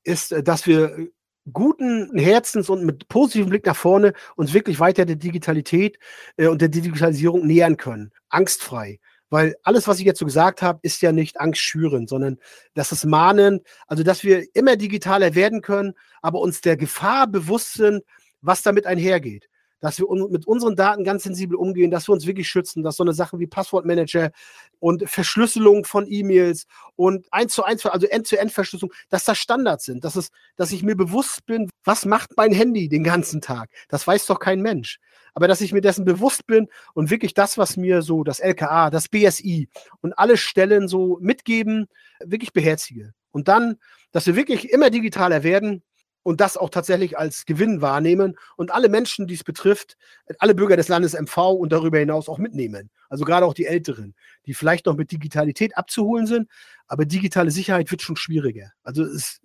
ist, 0.04 0.32
äh, 0.32 0.42
dass 0.42 0.66
wir 0.66 0.98
äh, 0.98 1.10
guten 1.52 2.16
Herzens 2.16 2.70
und 2.70 2.84
mit 2.84 3.08
positivem 3.08 3.50
Blick 3.50 3.66
nach 3.66 3.76
vorne 3.76 4.12
uns 4.36 4.54
wirklich 4.54 4.80
weiter 4.80 5.04
der 5.04 5.16
Digitalität 5.16 5.98
äh, 6.36 6.46
und 6.46 6.60
der 6.60 6.68
Digitalisierung 6.68 7.46
nähern 7.46 7.76
können. 7.76 8.12
Angstfrei. 8.28 9.00
Weil 9.30 9.56
alles, 9.64 9.88
was 9.88 9.98
ich 9.98 10.04
jetzt 10.04 10.20
so 10.20 10.24
gesagt 10.24 10.62
habe, 10.62 10.78
ist 10.82 11.02
ja 11.02 11.10
nicht 11.10 11.40
angstschürend, 11.40 12.08
sondern 12.08 12.38
das 12.74 12.92
ist 12.92 13.04
mahnend. 13.04 13.66
Also, 13.88 14.04
dass 14.04 14.22
wir 14.22 14.44
immer 14.54 14.76
digitaler 14.76 15.34
werden 15.34 15.60
können, 15.60 15.94
aber 16.22 16.40
uns 16.40 16.60
der 16.60 16.76
Gefahr 16.76 17.26
bewusst 17.26 17.74
sind, 17.74 18.04
was 18.42 18.62
damit 18.62 18.86
einhergeht 18.86 19.48
dass 19.84 19.98
wir 19.98 20.06
mit 20.30 20.46
unseren 20.46 20.76
Daten 20.76 21.04
ganz 21.04 21.24
sensibel 21.24 21.56
umgehen, 21.56 21.90
dass 21.90 22.08
wir 22.08 22.14
uns 22.14 22.26
wirklich 22.26 22.48
schützen, 22.48 22.82
dass 22.82 22.96
so 22.96 23.04
eine 23.04 23.12
Sache 23.12 23.38
wie 23.38 23.46
Passwortmanager 23.46 24.30
und 24.78 25.06
Verschlüsselung 25.06 25.84
von 25.84 26.06
E-Mails 26.10 26.64
und 26.96 27.26
eins 27.30 27.52
zu 27.52 27.64
eins, 27.64 27.84
also 27.84 28.06
End-zu-End-Verschlüsselung, 28.06 28.94
dass 29.10 29.24
das 29.24 29.36
Standards 29.36 29.84
sind, 29.84 30.02
dass, 30.02 30.16
es, 30.16 30.30
dass 30.56 30.72
ich 30.72 30.82
mir 30.82 30.96
bewusst 30.96 31.44
bin, 31.44 31.68
was 31.84 32.06
macht 32.06 32.30
mein 32.38 32.52
Handy 32.52 32.88
den 32.88 33.04
ganzen 33.04 33.42
Tag? 33.42 33.68
Das 33.88 34.06
weiß 34.06 34.24
doch 34.24 34.38
kein 34.38 34.62
Mensch. 34.62 35.00
Aber 35.34 35.48
dass 35.48 35.60
ich 35.60 35.74
mir 35.74 35.82
dessen 35.82 36.06
bewusst 36.06 36.46
bin 36.46 36.68
und 36.94 37.10
wirklich 37.10 37.34
das, 37.34 37.58
was 37.58 37.76
mir 37.76 38.00
so 38.00 38.24
das 38.24 38.40
LKA, 38.40 38.88
das 38.88 39.10
BSI 39.10 39.68
und 40.00 40.14
alle 40.14 40.38
Stellen 40.38 40.88
so 40.88 41.18
mitgeben, 41.20 41.88
wirklich 42.24 42.54
beherzige 42.54 43.12
Und 43.32 43.48
dann, 43.48 43.76
dass 44.12 44.24
wir 44.24 44.34
wirklich 44.34 44.70
immer 44.70 44.88
digitaler 44.88 45.42
werden 45.42 45.82
und 46.24 46.40
das 46.40 46.56
auch 46.56 46.70
tatsächlich 46.70 47.16
als 47.16 47.44
Gewinn 47.44 47.80
wahrnehmen 47.80 48.36
und 48.56 48.72
alle 48.72 48.88
Menschen, 48.88 49.28
die 49.28 49.34
es 49.34 49.44
betrifft, 49.44 49.96
alle 50.38 50.56
Bürger 50.56 50.76
des 50.76 50.88
Landes 50.88 51.12
MV 51.14 51.36
und 51.52 51.70
darüber 51.70 51.98
hinaus 51.98 52.28
auch 52.28 52.38
mitnehmen. 52.38 52.90
Also 53.08 53.24
gerade 53.24 53.46
auch 53.46 53.54
die 53.54 53.66
Älteren, 53.66 54.14
die 54.46 54.54
vielleicht 54.54 54.86
noch 54.86 54.96
mit 54.96 55.12
Digitalität 55.12 55.76
abzuholen 55.76 56.26
sind, 56.26 56.48
aber 56.88 57.04
digitale 57.04 57.52
Sicherheit 57.52 57.90
wird 57.90 58.02
schon 58.02 58.16
schwieriger. 58.16 58.72
Also 58.82 59.04
es, 59.04 59.40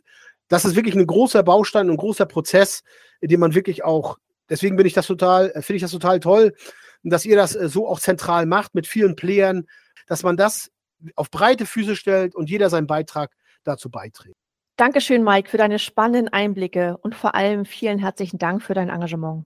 das 0.47 0.65
ist 0.65 0.75
wirklich 0.75 0.95
ein 0.95 1.05
großer 1.05 1.43
Baustein 1.43 1.88
und 1.88 1.95
ein 1.95 1.97
großer 1.97 2.25
Prozess, 2.25 2.82
in 3.19 3.30
dem 3.30 3.41
man 3.41 3.53
wirklich 3.53 3.84
auch, 3.84 4.17
deswegen 4.49 4.77
bin 4.77 4.88
ich 4.88 4.93
das 4.93 5.05
total, 5.05 5.51
finde 5.61 5.75
ich 5.75 5.82
das 5.82 5.91
total 5.91 6.19
toll, 6.21 6.55
dass 7.03 7.25
ihr 7.25 7.36
das 7.36 7.55
äh, 7.55 7.69
so 7.69 7.88
auch 7.88 7.99
zentral 7.99 8.45
macht 8.45 8.73
mit 8.73 8.88
vielen 8.88 9.15
Playern, 9.15 9.67
dass 10.07 10.23
man 10.23 10.38
das 10.38 10.71
auf 11.15 11.30
breite 11.30 11.65
Füße 11.65 11.95
stellt 11.95 12.36
und 12.36 12.49
jeder 12.49 12.69
seinen 12.69 12.88
Beitrag 12.88 13.36
dazu 13.63 13.89
beiträgt. 13.89 14.36
Dankeschön, 14.80 15.25
Mike, 15.25 15.49
für 15.49 15.57
deine 15.57 15.77
spannenden 15.77 16.32
Einblicke 16.32 16.95
und 17.01 17.13
vor 17.13 17.36
allem 17.36 17.65
vielen 17.65 17.99
herzlichen 17.99 18.38
Dank 18.38 18.63
für 18.63 18.73
dein 18.73 18.88
Engagement. 18.88 19.45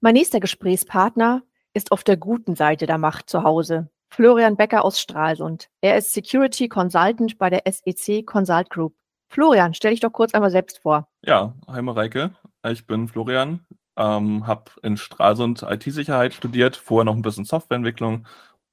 Mein 0.00 0.14
nächster 0.14 0.40
Gesprächspartner 0.40 1.44
ist 1.74 1.92
auf 1.92 2.02
der 2.02 2.16
guten 2.16 2.56
Seite 2.56 2.86
der 2.86 2.98
Macht 2.98 3.30
zu 3.30 3.44
Hause. 3.44 3.88
Florian 4.08 4.56
Becker 4.56 4.84
aus 4.84 4.98
Stralsund. 4.98 5.68
Er 5.80 5.96
ist 5.96 6.12
Security 6.12 6.68
Consultant 6.68 7.38
bei 7.38 7.50
der 7.50 7.62
SEC 7.70 8.26
Consult 8.26 8.68
Group. 8.68 8.96
Florian, 9.28 9.74
stell 9.74 9.92
dich 9.92 10.00
doch 10.00 10.10
kurz 10.10 10.34
einmal 10.34 10.50
selbst 10.50 10.80
vor. 10.80 11.06
Ja, 11.24 11.54
hi 11.68 11.80
Mareike. 11.80 12.32
Ich 12.66 12.84
bin 12.84 13.06
Florian, 13.06 13.64
ähm, 13.96 14.44
habe 14.44 14.72
in 14.82 14.96
Stralsund 14.96 15.62
IT-Sicherheit 15.62 16.34
studiert, 16.34 16.74
vorher 16.74 17.04
noch 17.04 17.14
ein 17.14 17.22
bisschen 17.22 17.44
Softwareentwicklung 17.44 18.26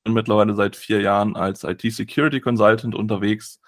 und 0.03 0.13
mittlerweile 0.13 0.55
seit 0.55 0.75
vier 0.75 1.01
Jahren 1.01 1.36
als 1.36 1.63
IT-Security 1.63 2.41
Consultant 2.41 2.95
unterwegs 2.95 3.61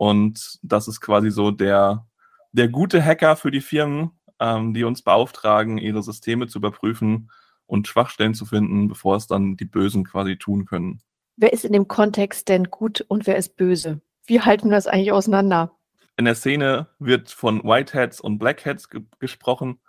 und 0.00 0.58
das 0.62 0.88
ist 0.88 1.02
quasi 1.02 1.30
so 1.30 1.50
der, 1.50 2.06
der 2.52 2.68
gute 2.68 3.04
Hacker 3.04 3.36
für 3.36 3.50
die 3.50 3.60
Firmen, 3.60 4.12
ähm, 4.40 4.72
die 4.72 4.84
uns 4.84 5.02
beauftragen, 5.02 5.76
ihre 5.76 6.02
Systeme 6.02 6.46
zu 6.46 6.56
überprüfen 6.56 7.30
und 7.66 7.86
Schwachstellen 7.86 8.32
zu 8.32 8.46
finden, 8.46 8.88
bevor 8.88 9.16
es 9.16 9.26
dann 9.26 9.58
die 9.58 9.66
Bösen 9.66 10.04
quasi 10.04 10.38
tun 10.38 10.64
können. 10.64 11.02
Wer 11.36 11.52
ist 11.52 11.66
in 11.66 11.74
dem 11.74 11.86
Kontext 11.86 12.48
denn 12.48 12.70
gut 12.70 13.04
und 13.08 13.26
wer 13.26 13.36
ist 13.36 13.58
böse? 13.58 14.00
Wie 14.24 14.40
halten 14.40 14.70
wir 14.70 14.76
das 14.76 14.86
eigentlich 14.86 15.12
auseinander? 15.12 15.76
In 16.16 16.24
der 16.24 16.34
Szene 16.34 16.86
wird 16.98 17.30
von 17.30 17.62
Whiteheads 17.62 18.22
und 18.22 18.38
Blackheads 18.38 18.88
ge 18.88 19.02
gesprochen. 19.18 19.80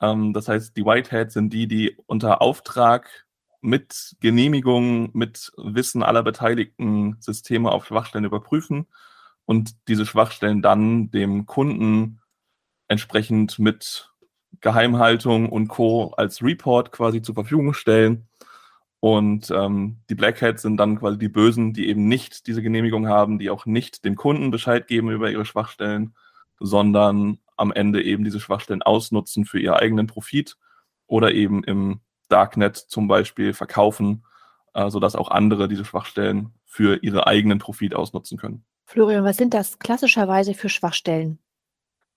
Ähm, 0.00 0.32
das 0.32 0.48
heißt, 0.48 0.76
die 0.76 0.84
Whiteheads 0.84 1.32
sind 1.32 1.52
die, 1.52 1.68
die 1.68 1.96
unter 2.06 2.42
Auftrag 2.42 3.08
mit 3.60 4.16
Genehmigung, 4.18 5.10
mit 5.16 5.52
Wissen 5.56 6.02
aller 6.02 6.24
beteiligten 6.24 7.18
Systeme 7.20 7.70
auf 7.70 7.86
Schwachstellen 7.86 8.24
überprüfen 8.24 8.88
und 9.46 9.74
diese 9.88 10.06
Schwachstellen 10.06 10.62
dann 10.62 11.10
dem 11.10 11.46
Kunden 11.46 12.20
entsprechend 12.88 13.58
mit 13.58 14.10
Geheimhaltung 14.60 15.48
und 15.48 15.68
Co. 15.68 16.12
als 16.16 16.42
Report 16.42 16.92
quasi 16.92 17.22
zur 17.22 17.34
Verfügung 17.34 17.74
stellen. 17.74 18.28
Und 19.00 19.50
ähm, 19.50 19.98
die 20.08 20.14
Black 20.14 20.40
Hats 20.40 20.62
sind 20.62 20.78
dann 20.78 20.98
quasi 20.98 21.18
die 21.18 21.28
Bösen, 21.28 21.74
die 21.74 21.88
eben 21.88 22.08
nicht 22.08 22.46
diese 22.46 22.62
Genehmigung 22.62 23.06
haben, 23.06 23.38
die 23.38 23.50
auch 23.50 23.66
nicht 23.66 24.04
dem 24.04 24.16
Kunden 24.16 24.50
Bescheid 24.50 24.86
geben 24.86 25.10
über 25.10 25.30
ihre 25.30 25.44
Schwachstellen, 25.44 26.14
sondern 26.58 27.38
am 27.56 27.72
Ende 27.72 28.02
eben 28.02 28.24
diese 28.24 28.40
Schwachstellen 28.40 28.82
ausnutzen 28.82 29.44
für 29.44 29.60
ihren 29.60 29.74
eigenen 29.74 30.06
Profit 30.06 30.56
oder 31.06 31.32
eben 31.32 31.62
im 31.64 32.00
Darknet 32.28 32.76
zum 32.76 33.06
Beispiel 33.06 33.52
verkaufen, 33.52 34.24
äh, 34.72 34.88
sodass 34.88 35.16
auch 35.16 35.30
andere 35.30 35.68
diese 35.68 35.84
Schwachstellen 35.84 36.54
für 36.64 37.02
ihre 37.02 37.26
eigenen 37.26 37.58
Profit 37.58 37.94
ausnutzen 37.94 38.38
können. 38.38 38.64
Florian, 38.86 39.24
was 39.24 39.36
sind 39.36 39.54
das 39.54 39.78
klassischerweise 39.78 40.54
für 40.54 40.68
Schwachstellen? 40.68 41.38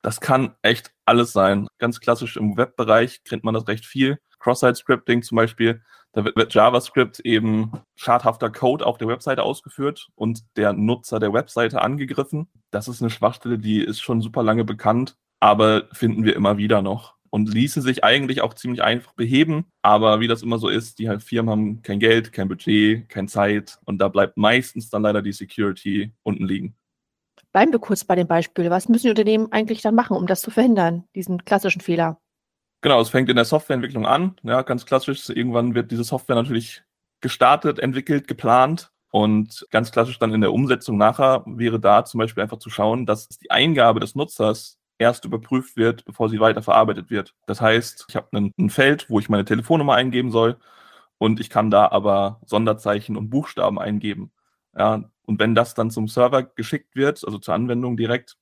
Das 0.01 0.21
kann 0.21 0.55
echt 0.61 0.91
alles 1.05 1.33
sein. 1.33 1.67
Ganz 1.79 1.99
klassisch 1.99 2.37
im 2.37 2.55
Webbereich 2.57 3.23
kennt 3.23 3.43
man 3.43 3.53
das 3.53 3.67
recht 3.67 3.85
viel. 3.85 4.19
Cross-Site-Scripting 4.39 5.23
zum 5.23 5.35
Beispiel, 5.35 5.81
da 6.13 6.23
wird 6.23 6.37
mit 6.37 6.53
JavaScript 6.53 7.19
eben 7.21 7.71
schadhafter 7.95 8.49
Code 8.49 8.85
auf 8.85 8.97
der 8.97 9.07
Webseite 9.07 9.43
ausgeführt 9.43 10.09
und 10.15 10.45
der 10.55 10.73
Nutzer 10.73 11.19
der 11.19 11.33
Webseite 11.33 11.81
angegriffen. 11.81 12.47
Das 12.71 12.87
ist 12.87 13.01
eine 13.01 13.09
Schwachstelle, 13.09 13.59
die 13.59 13.81
ist 13.81 13.99
schon 13.99 14.21
super 14.21 14.43
lange 14.43 14.63
bekannt, 14.63 15.17
aber 15.39 15.87
finden 15.91 16.23
wir 16.23 16.35
immer 16.35 16.57
wieder 16.57 16.81
noch 16.81 17.16
und 17.29 17.53
ließe 17.53 17.81
sich 17.81 18.03
eigentlich 18.03 18.41
auch 18.41 18.53
ziemlich 18.53 18.83
einfach 18.83 19.13
beheben. 19.13 19.65
Aber 19.81 20.19
wie 20.19 20.27
das 20.27 20.43
immer 20.43 20.57
so 20.57 20.69
ist, 20.69 20.99
die 20.99 21.09
halt 21.09 21.23
Firmen 21.23 21.51
haben 21.51 21.81
kein 21.81 21.99
Geld, 21.99 22.31
kein 22.31 22.47
Budget, 22.47 23.07
keine 23.09 23.27
Zeit 23.27 23.79
und 23.85 23.99
da 23.99 24.07
bleibt 24.07 24.37
meistens 24.37 24.89
dann 24.89 25.03
leider 25.03 25.21
die 25.21 25.33
Security 25.33 26.11
unten 26.23 26.45
liegen. 26.45 26.75
Bleiben 27.51 27.71
wir 27.71 27.79
kurz 27.79 28.03
bei 28.03 28.15
dem 28.15 28.27
Beispiel. 28.27 28.69
Was 28.69 28.89
müssen 28.89 29.05
die 29.05 29.11
Unternehmen 29.11 29.51
eigentlich 29.51 29.81
dann 29.81 29.95
machen, 29.95 30.17
um 30.17 30.27
das 30.27 30.41
zu 30.41 30.51
verhindern, 30.51 31.05
diesen 31.15 31.43
klassischen 31.43 31.81
Fehler? 31.81 32.19
Genau, 32.81 33.01
es 33.01 33.09
fängt 33.09 33.29
in 33.29 33.35
der 33.35 33.45
Softwareentwicklung 33.45 34.05
an. 34.05 34.35
Ja, 34.43 34.61
ganz 34.61 34.85
klassisch. 34.85 35.27
Irgendwann 35.29 35.73
wird 35.73 35.91
diese 35.91 36.03
Software 36.03 36.35
natürlich 36.35 36.83
gestartet, 37.21 37.79
entwickelt, 37.79 38.27
geplant. 38.27 38.91
Und 39.09 39.65
ganz 39.71 39.91
klassisch 39.91 40.19
dann 40.19 40.33
in 40.33 40.41
der 40.41 40.53
Umsetzung 40.53 40.97
nachher 40.97 41.43
wäre 41.47 41.79
da 41.79 42.05
zum 42.05 42.19
Beispiel 42.19 42.43
einfach 42.43 42.59
zu 42.59 42.69
schauen, 42.69 43.05
dass 43.05 43.29
die 43.29 43.49
Eingabe 43.49 43.99
des 43.99 44.15
Nutzers 44.15 44.76
erst 44.99 45.25
überprüft 45.25 45.77
wird, 45.77 46.05
bevor 46.05 46.29
sie 46.29 46.39
weiter 46.39 46.61
verarbeitet 46.61 47.09
wird. 47.09 47.35
Das 47.45 47.61
heißt, 47.61 48.05
ich 48.09 48.15
habe 48.15 48.27
ein, 48.35 48.53
ein 48.57 48.69
Feld, 48.69 49.09
wo 49.09 49.19
ich 49.19 49.29
meine 49.29 49.45
Telefonnummer 49.45 49.95
eingeben 49.95 50.31
soll 50.31 50.57
und 51.17 51.39
ich 51.39 51.49
kann 51.49 51.71
da 51.71 51.89
aber 51.89 52.41
Sonderzeichen 52.45 53.17
und 53.17 53.29
Buchstaben 53.29 53.79
eingeben. 53.79 54.31
Ja, 54.75 55.09
und 55.25 55.39
wenn 55.39 55.55
das 55.55 55.73
dann 55.73 55.91
zum 55.91 56.07
Server 56.07 56.43
geschickt 56.43 56.95
wird, 56.95 57.23
also 57.25 57.37
zur 57.39 57.53
Anwendung 57.53 57.97
direkt 57.97 58.37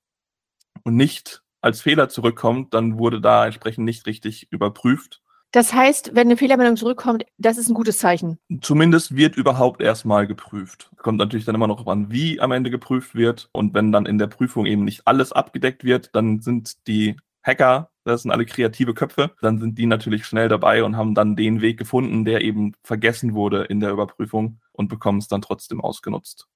und 0.84 0.96
nicht 0.96 1.44
als 1.62 1.82
Fehler 1.82 2.10
zurückkommt, 2.10 2.74
dann 2.74 3.00
wurde 3.00 3.22
da 3.22 3.46
entsprechend 3.46 3.86
nicht 3.86 4.06
richtig 4.06 4.52
überprüft 4.52 5.22
das 5.56 5.74
heißt, 5.74 6.16
wenn 6.16 6.28
eine 6.28 6.36
Fehlermeldung 6.36 6.76
zurückkommt, 6.76 7.26
das 7.38 7.58
ist 7.58 7.70
ein 7.70 7.76
gutes 7.76 7.98
Zeichen. 7.98 8.38
Zumindest 8.60 9.16
wird 9.16 9.38
überhaupt 9.38 9.82
erstmal 9.82 10.28
geprüft. 10.28 10.92
Kommt 10.98 11.18
natürlich 11.18 11.46
dann 11.46 11.56
immer 11.56 11.68
noch 11.68 11.88
an, 11.88 12.12
wie 12.12 12.42
am 12.42 12.52
Ende 12.52 12.70
geprüft 12.70 13.16
wird. 13.16 13.48
Und 13.54 13.74
wenn 13.74 13.94
dann 13.94 14.06
in 14.06 14.18
der 14.18 14.28
Prüfung 14.28 14.66
eben 14.66 14.84
nicht 14.84 15.08
alles 15.08 15.32
abgedeckt 15.32 15.86
wird, 15.86 16.10
dann 16.14 16.42
sind 16.42 16.86
die 16.88 17.16
Hacker, 17.42 17.90
das 18.04 18.24
sind 18.24 18.32
alle 18.32 18.46
kreative 18.46 18.94
Köpfe, 18.94 19.32
dann 19.42 19.60
sind 19.60 19.78
die 19.78 19.86
natürlich 19.86 20.26
schnell 20.26 20.50
dabei 20.50 20.84
und 20.84 20.98
haben 20.98 21.16
dann 21.16 21.38
den 21.38 21.62
Weg 21.62 21.78
gefunden, 21.78 22.26
der 22.26 22.42
eben 22.42 22.74
vergessen 22.84 23.34
wurde 23.34 23.64
in 23.64 23.80
der 23.80 23.92
Überprüfung 23.92 24.60
und 24.74 24.90
bekommen 24.90 25.20
es 25.20 25.30
dann 25.30 25.42
trotzdem 25.42 25.80
ausgenutzt. 25.80 26.50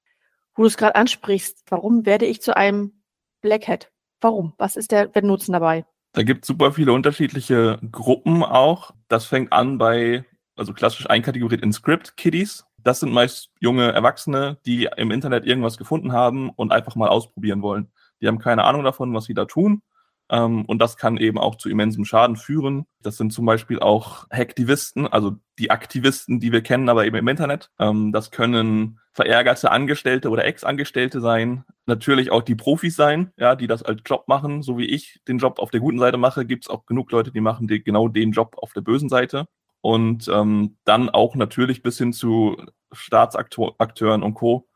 Wo 0.56 0.64
du 0.64 0.68
es 0.68 0.76
gerade 0.76 0.96
ansprichst, 0.96 1.64
warum 1.70 2.06
werde 2.06 2.26
ich 2.26 2.42
zu 2.42 2.58
einem 2.58 3.02
Black 3.40 3.70
Hat? 3.70 3.94
Warum? 4.20 4.56
Was 4.58 4.76
ist 4.76 4.92
der, 4.92 5.08
der 5.08 5.24
Nutzen 5.24 5.54
dabei? 5.54 5.86
Da 6.14 6.24
gibt 6.24 6.44
es 6.44 6.48
super 6.48 6.72
viele 6.72 6.94
unterschiedliche 6.94 7.80
Gruppen 7.92 8.44
auch. 8.44 8.92
Das 9.08 9.26
fängt 9.26 9.54
an 9.54 9.78
bei, 9.78 10.26
also 10.56 10.74
klassisch 10.74 11.10
einkategoriert 11.10 11.62
in 11.62 11.72
Script-Kiddies. 11.72 12.66
Das 12.78 13.02
sind 13.02 13.12
meist 13.12 13.52
junge 13.60 13.92
Erwachsene, 13.92 14.58
die 14.66 14.90
im 14.98 15.12
Internet 15.12 15.46
irgendwas 15.46 15.78
gefunden 15.78 16.12
haben 16.12 16.50
und 16.50 16.72
einfach 16.72 16.96
mal 16.96 17.10
ausprobieren 17.10 17.62
wollen. 17.62 17.92
Die 18.22 18.28
haben 18.28 18.40
keine 18.40 18.64
Ahnung 18.64 18.84
davon, 18.84 19.14
was 19.14 19.26
sie 19.26 19.34
da 19.34 19.46
tun 19.46 19.82
ähm, 20.30 20.66
und 20.66 20.80
das 20.80 20.98
kann 20.98 21.18
eben 21.18 21.40
auch 21.40 21.56
zu 21.56 21.70
immensem 21.70 22.06
Schaden 22.06 22.36
führen. 22.36 22.86
Das 23.02 23.18
sind 23.18 23.34
zum 23.34 23.46
Beispiel 23.46 23.80
auch 23.80 24.28
Hacktivisten, 24.30 25.08
also 25.08 25.38
die 25.58 25.72
Aktivisten, 25.72 26.40
die 26.40 26.52
wir 26.52 26.62
kennen, 26.62 26.88
aber 26.88 27.06
eben 27.06 27.16
im 27.16 27.28
Internet. 27.28 27.72
Ähm, 27.80 28.12
das 28.12 28.30
können 28.30 29.00
verärgerte 29.12 29.72
Angestellte 29.72 30.30
oder 30.30 30.46
Ex-Angestellte 30.46 31.20
sein. 31.20 31.66
Natürlich 31.88 32.32
auch 32.32 32.44
die 32.44 32.56
Profis 32.56 32.96
sein, 32.96 33.32
ja, 33.38 33.56
die 33.56 33.68
das 33.68 33.82
als 33.82 34.02
Job 34.06 34.28
machen. 34.28 34.62
So 34.62 34.78
wie 34.78 34.86
ich 34.86 35.20
den 35.28 35.40
Job 35.40 35.60
auf 35.60 35.72
der 35.72 35.80
guten 35.80 36.00
Seite 36.00 36.18
mache, 36.18 36.46
gibt 36.46 36.66
es 36.66 36.70
auch 36.70 36.86
genug 36.86 37.12
Leute, 37.12 37.32
die 37.32 37.42
machen 37.42 37.68
die, 37.68 37.84
genau 37.84 38.08
den 38.08 38.32
Job 38.32 38.56
auf 38.58 38.74
der 38.74 38.82
bösen 38.82 39.10
Seite. 39.10 39.48
Und 39.82 40.28
ähm, 40.28 40.78
dann 40.84 41.10
auch 41.10 41.36
natürlich 41.36 41.82
bis 41.82 41.98
hin 41.98 42.14
zu 42.14 42.58
Staatsakteuren 42.92 44.24
und 44.24 44.34
Co., 44.36 44.68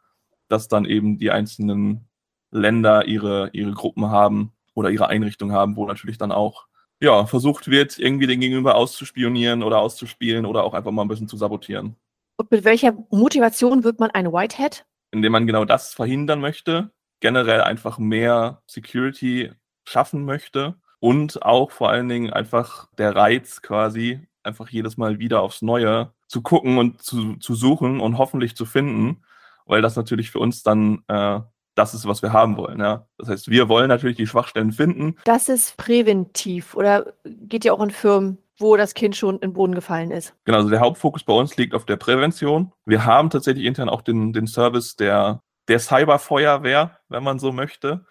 dass 0.47 0.68
dann 0.68 0.86
eben 0.86 1.18
die 1.18 1.32
einzelnen 1.32 2.08
Länder 2.51 3.06
ihre, 3.06 3.49
ihre 3.54 3.72
Gruppen 3.72 4.10
haben, 4.10 4.53
oder 4.74 4.89
ihre 4.89 5.07
Einrichtung 5.07 5.51
haben, 5.51 5.76
wo 5.76 5.86
natürlich 5.86 6.17
dann 6.17 6.32
auch 6.32 6.67
ja, 7.03 7.26
versucht 7.26 7.69
wird, 7.69 7.99
irgendwie 7.99 8.28
den 8.28 8.39
Gegenüber 8.39 8.76
auszuspionieren 8.76 9.61
oder 9.61 9.80
auszuspielen 9.80 10.45
oder 10.45 10.63
auch 10.63 10.74
einfach 10.74 10.91
mal 10.91 11.01
ein 11.01 11.09
bisschen 11.09 11.28
zu 11.28 11.36
sabotieren. 11.36 11.97
Und 12.38 12.49
mit 12.49 12.63
welcher 12.63 12.93
Motivation 13.11 13.84
wird 13.84 13.99
man 13.99 14.09
ein 14.11 14.32
Whitehead? 14.32 14.86
Indem 15.11 15.34
man 15.34 15.45
genau 15.45 15.65
das 15.65 15.93
verhindern 15.93 16.39
möchte, 16.39 16.91
generell 17.19 17.61
einfach 17.61 17.99
mehr 17.99 18.61
Security 18.67 19.51
schaffen 19.86 20.26
möchte 20.26 20.76
und 20.99 21.43
auch 21.43 21.71
vor 21.71 21.89
allen 21.89 22.07
Dingen 22.07 22.32
einfach 22.32 22.88
der 22.97 23.15
Reiz 23.15 23.61
quasi, 23.61 24.26
einfach 24.41 24.69
jedes 24.69 24.97
Mal 24.97 25.19
wieder 25.19 25.41
aufs 25.41 25.61
Neue 25.61 26.13
zu 26.28 26.41
gucken 26.41 26.78
und 26.78 27.01
zu, 27.01 27.36
zu 27.36 27.53
suchen 27.53 27.99
und 27.99 28.17
hoffentlich 28.17 28.55
zu 28.55 28.65
finden, 28.65 29.24
weil 29.65 29.82
das 29.82 29.95
natürlich 29.95 30.32
für 30.32 30.39
uns 30.39 30.63
dann 30.63 31.03
äh, 31.07 31.41
das 31.76 31.93
ist, 31.93 32.07
was 32.07 32.21
wir 32.21 32.34
haben 32.34 32.57
wollen. 32.57 32.80
Ja. 32.80 33.07
Das 33.17 33.30
heißt, 33.30 33.49
wir 33.49 33.69
wollen 33.69 33.88
natürlich 33.88 34.17
die 34.17 34.28
Schwachstellen 34.28 34.71
finden. 34.71 35.15
Das 35.26 35.49
ist 35.49 35.78
präventiv 35.78 36.76
oder 36.76 37.13
geht 37.26 37.65
ja 37.65 37.74
auch 37.74 37.82
in 37.82 37.91
Firmen, 37.91 38.38
wo 38.59 38.78
das 38.78 38.93
Kind 38.93 39.15
schon 39.15 39.36
in 39.36 39.41
den 39.41 39.53
Boden 39.53 39.76
gefallen 39.76 40.11
ist. 40.11 40.36
Genau, 40.45 40.57
also 40.57 40.69
der 40.69 40.80
Hauptfokus 40.80 41.24
bei 41.24 41.34
uns 41.34 41.57
liegt 41.57 41.74
auf 41.74 41.86
der 41.86 41.97
Prävention. 41.97 42.71
Wir 42.86 43.05
haben 43.05 43.30
tatsächlich 43.30 43.65
intern 43.65 43.89
auch 43.89 44.01
den, 44.01 44.34
den 44.34 44.47
Service 44.47 44.95
der 44.95 45.41
der 45.67 45.80
Cyberfeuerwehr, 45.80 46.99
wenn 47.09 47.24
man 47.24 47.39
so 47.39 47.51
möchte. 47.51 48.05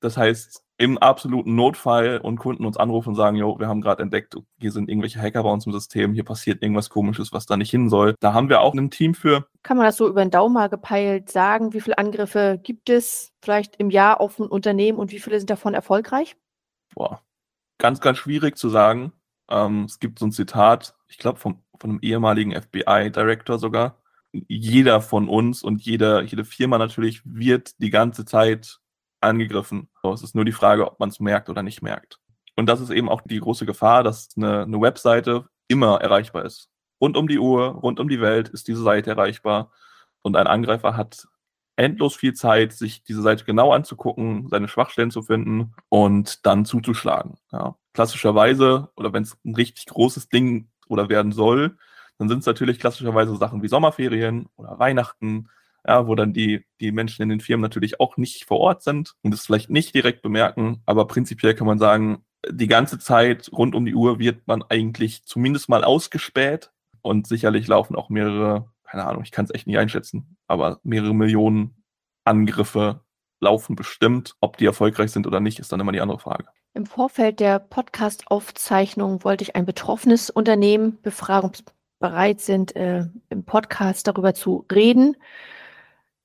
Das 0.00 0.16
heißt, 0.16 0.62
im 0.78 0.98
absoluten 0.98 1.54
Notfall 1.54 2.18
und 2.18 2.38
Kunden 2.38 2.64
uns 2.64 2.76
anrufen 2.76 3.10
und 3.10 3.14
sagen, 3.14 3.36
jo, 3.36 3.58
wir 3.58 3.68
haben 3.68 3.80
gerade 3.80 4.02
entdeckt, 4.02 4.36
hier 4.58 4.72
sind 4.72 4.88
irgendwelche 4.88 5.20
Hacker 5.20 5.42
bei 5.42 5.50
uns 5.50 5.66
im 5.66 5.72
System, 5.72 6.12
hier 6.12 6.24
passiert 6.24 6.62
irgendwas 6.62 6.90
komisches, 6.90 7.32
was 7.32 7.46
da 7.46 7.56
nicht 7.56 7.70
hin 7.70 7.88
soll. 7.88 8.14
Da 8.20 8.32
haben 8.32 8.48
wir 8.48 8.60
auch 8.60 8.74
ein 8.74 8.90
Team 8.90 9.14
für. 9.14 9.46
Kann 9.62 9.76
man 9.76 9.86
das 9.86 9.96
so 9.96 10.08
über 10.08 10.24
den 10.24 10.30
Daumen 10.30 10.54
mal 10.54 10.68
gepeilt 10.68 11.30
sagen? 11.30 11.72
Wie 11.72 11.80
viele 11.80 11.98
Angriffe 11.98 12.58
gibt 12.62 12.90
es 12.90 13.32
vielleicht 13.42 13.76
im 13.76 13.90
Jahr 13.90 14.20
auf 14.20 14.38
ein 14.38 14.48
Unternehmen 14.48 14.98
und 14.98 15.12
wie 15.12 15.20
viele 15.20 15.38
sind 15.38 15.50
davon 15.50 15.74
erfolgreich? 15.74 16.36
Boah, 16.94 17.22
ganz, 17.78 18.00
ganz 18.00 18.18
schwierig 18.18 18.56
zu 18.56 18.68
sagen. 18.68 19.12
Ähm, 19.48 19.84
es 19.84 20.00
gibt 20.00 20.18
so 20.18 20.26
ein 20.26 20.32
Zitat, 20.32 20.94
ich 21.08 21.18
glaube, 21.18 21.38
von 21.38 21.62
einem 21.82 21.98
ehemaligen 22.00 22.52
FBI-Director 22.52 23.58
sogar. 23.58 23.98
Jeder 24.32 25.00
von 25.00 25.28
uns 25.28 25.62
und 25.62 25.82
jeder, 25.82 26.22
jede 26.22 26.44
Firma 26.44 26.78
natürlich 26.78 27.20
wird 27.24 27.80
die 27.82 27.90
ganze 27.90 28.24
Zeit 28.24 28.80
angegriffen. 29.22 29.88
So, 30.02 30.12
es 30.12 30.22
ist 30.22 30.34
nur 30.34 30.44
die 30.44 30.52
Frage, 30.52 30.86
ob 30.86 31.00
man 31.00 31.08
es 31.08 31.20
merkt 31.20 31.48
oder 31.48 31.62
nicht 31.62 31.82
merkt. 31.82 32.18
Und 32.56 32.66
das 32.66 32.80
ist 32.80 32.90
eben 32.90 33.08
auch 33.08 33.22
die 33.22 33.40
große 33.40 33.66
Gefahr, 33.66 34.02
dass 34.02 34.30
eine, 34.36 34.62
eine 34.62 34.80
Webseite 34.80 35.46
immer 35.68 36.00
erreichbar 36.00 36.44
ist. 36.44 36.68
Rund 37.00 37.16
um 37.16 37.26
die 37.28 37.38
Uhr, 37.38 37.66
rund 37.66 37.98
um 37.98 38.08
die 38.08 38.20
Welt 38.20 38.48
ist 38.48 38.68
diese 38.68 38.82
Seite 38.82 39.10
erreichbar. 39.10 39.72
Und 40.22 40.36
ein 40.36 40.46
Angreifer 40.46 40.96
hat 40.96 41.26
endlos 41.76 42.14
viel 42.14 42.34
Zeit, 42.34 42.72
sich 42.72 43.02
diese 43.02 43.22
Seite 43.22 43.44
genau 43.44 43.72
anzugucken, 43.72 44.48
seine 44.48 44.68
Schwachstellen 44.68 45.10
zu 45.10 45.22
finden 45.22 45.74
und 45.88 46.46
dann 46.46 46.64
zuzuschlagen. 46.64 47.38
Ja. 47.50 47.76
Klassischerweise, 47.94 48.90
oder 48.96 49.12
wenn 49.12 49.22
es 49.22 49.36
ein 49.44 49.54
richtig 49.54 49.86
großes 49.86 50.28
Ding 50.28 50.68
oder 50.88 51.08
werden 51.08 51.32
soll, 51.32 51.76
dann 52.18 52.28
sind 52.28 52.40
es 52.40 52.46
natürlich 52.46 52.78
klassischerweise 52.78 53.36
Sachen 53.36 53.62
wie 53.62 53.68
Sommerferien 53.68 54.48
oder 54.56 54.78
Weihnachten, 54.78 55.48
ja, 55.86 56.06
wo 56.06 56.14
dann 56.14 56.32
die, 56.32 56.64
die 56.80 56.92
Menschen 56.92 57.22
in 57.22 57.28
den 57.28 57.40
Firmen 57.40 57.62
natürlich 57.62 58.00
auch 58.00 58.16
nicht 58.16 58.44
vor 58.44 58.58
Ort 58.58 58.82
sind 58.82 59.14
und 59.22 59.34
es 59.34 59.46
vielleicht 59.46 59.70
nicht 59.70 59.94
direkt 59.94 60.22
bemerken, 60.22 60.82
aber 60.86 61.06
prinzipiell 61.06 61.54
kann 61.54 61.66
man 61.66 61.78
sagen, 61.78 62.24
die 62.48 62.66
ganze 62.66 62.98
Zeit 62.98 63.50
rund 63.52 63.74
um 63.74 63.84
die 63.84 63.94
Uhr 63.94 64.18
wird 64.18 64.46
man 64.46 64.62
eigentlich 64.68 65.24
zumindest 65.24 65.68
mal 65.68 65.84
ausgespäht 65.84 66.70
und 67.00 67.26
sicherlich 67.26 67.66
laufen 67.66 67.96
auch 67.96 68.08
mehrere, 68.08 68.70
keine 68.84 69.06
Ahnung, 69.06 69.22
ich 69.22 69.30
kann 69.30 69.44
es 69.44 69.54
echt 69.54 69.66
nicht 69.66 69.78
einschätzen, 69.78 70.36
aber 70.46 70.80
mehrere 70.82 71.14
Millionen 71.14 71.82
Angriffe 72.24 73.00
laufen 73.40 73.76
bestimmt. 73.76 74.36
Ob 74.40 74.56
die 74.56 74.66
erfolgreich 74.66 75.10
sind 75.10 75.26
oder 75.26 75.40
nicht, 75.40 75.58
ist 75.58 75.72
dann 75.72 75.80
immer 75.80 75.92
die 75.92 76.00
andere 76.00 76.18
Frage. 76.18 76.46
Im 76.74 76.86
Vorfeld 76.86 77.40
der 77.40 77.58
Podcast-Aufzeichnung 77.58 79.24
wollte 79.24 79.42
ich 79.42 79.56
ein 79.56 79.66
betroffenes 79.66 80.30
Unternehmen 80.30 80.98
befragen, 81.02 81.48
ob 81.48 81.56
sie 81.56 81.64
bereit 81.98 82.40
sind, 82.40 82.74
äh, 82.76 83.04
im 83.28 83.44
Podcast 83.44 84.06
darüber 84.06 84.34
zu 84.34 84.66
reden. 84.72 85.16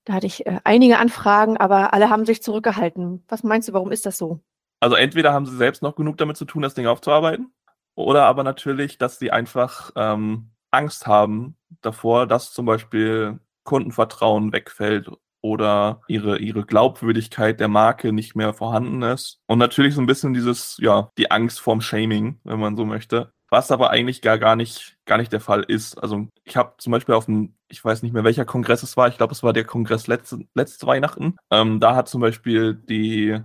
Da 0.07 0.13
hatte 0.13 0.25
ich 0.25 0.45
äh, 0.45 0.61
einige 0.63 0.99
Anfragen, 0.99 1.57
aber 1.57 1.93
alle 1.93 2.09
haben 2.09 2.25
sich 2.25 2.41
zurückgehalten. 2.41 3.25
Was 3.27 3.43
meinst 3.43 3.67
du, 3.67 3.73
warum 3.73 3.91
ist 3.91 4.05
das 4.05 4.17
so? 4.17 4.39
Also 4.79 4.95
entweder 4.95 5.33
haben 5.33 5.45
sie 5.45 5.57
selbst 5.57 5.83
noch 5.83 5.95
genug 5.95 6.15
damit 6.15 6.37
zu 6.37 6.45
tun, 6.45 6.61
das 6.61 6.75
Ding 6.75 6.87
aufzuarbeiten, 6.87 7.51
oder 7.95 8.23
aber 8.23 8.43
natürlich, 8.43 8.97
dass 8.97 9.19
sie 9.19 9.31
einfach 9.31 9.91
ähm, 9.97 10.51
Angst 10.71 11.07
haben 11.07 11.57
davor, 11.81 12.25
dass 12.25 12.53
zum 12.53 12.65
Beispiel 12.65 13.41
Kundenvertrauen 13.65 14.53
wegfällt 14.53 15.09
oder 15.41 15.99
ihre, 16.07 16.37
ihre 16.37 16.63
Glaubwürdigkeit 16.63 17.59
der 17.59 17.67
Marke 17.67 18.13
nicht 18.13 18.33
mehr 18.33 18.53
vorhanden 18.53 19.01
ist. 19.01 19.41
Und 19.47 19.59
natürlich 19.59 19.93
so 19.93 19.99
ein 19.99 20.07
bisschen 20.07 20.33
dieses, 20.33 20.77
ja, 20.79 21.11
die 21.17 21.31
Angst 21.31 21.59
vorm 21.59 21.81
Shaming, 21.81 22.39
wenn 22.45 22.61
man 22.61 22.77
so 22.77 22.85
möchte 22.85 23.33
was 23.49 23.71
aber 23.71 23.91
eigentlich 23.91 24.21
gar, 24.21 24.37
gar, 24.37 24.55
nicht, 24.55 24.97
gar 25.05 25.17
nicht 25.17 25.31
der 25.31 25.39
Fall 25.39 25.63
ist. 25.63 25.95
Also 25.95 26.27
ich 26.43 26.57
habe 26.57 26.73
zum 26.77 26.91
Beispiel 26.91 27.15
auf 27.15 27.25
dem, 27.25 27.55
ich 27.69 27.83
weiß 27.83 28.03
nicht 28.03 28.13
mehr 28.13 28.23
welcher 28.23 28.45
Kongress 28.45 28.83
es 28.83 28.97
war, 28.97 29.07
ich 29.07 29.17
glaube 29.17 29.33
es 29.33 29.43
war 29.43 29.53
der 29.53 29.65
Kongress 29.65 30.07
letzte, 30.07 30.39
letzte 30.53 30.87
Weihnachten, 30.87 31.37
ähm, 31.51 31.79
da 31.79 31.95
hat 31.95 32.07
zum 32.09 32.21
Beispiel 32.21 32.75
die, 32.75 33.39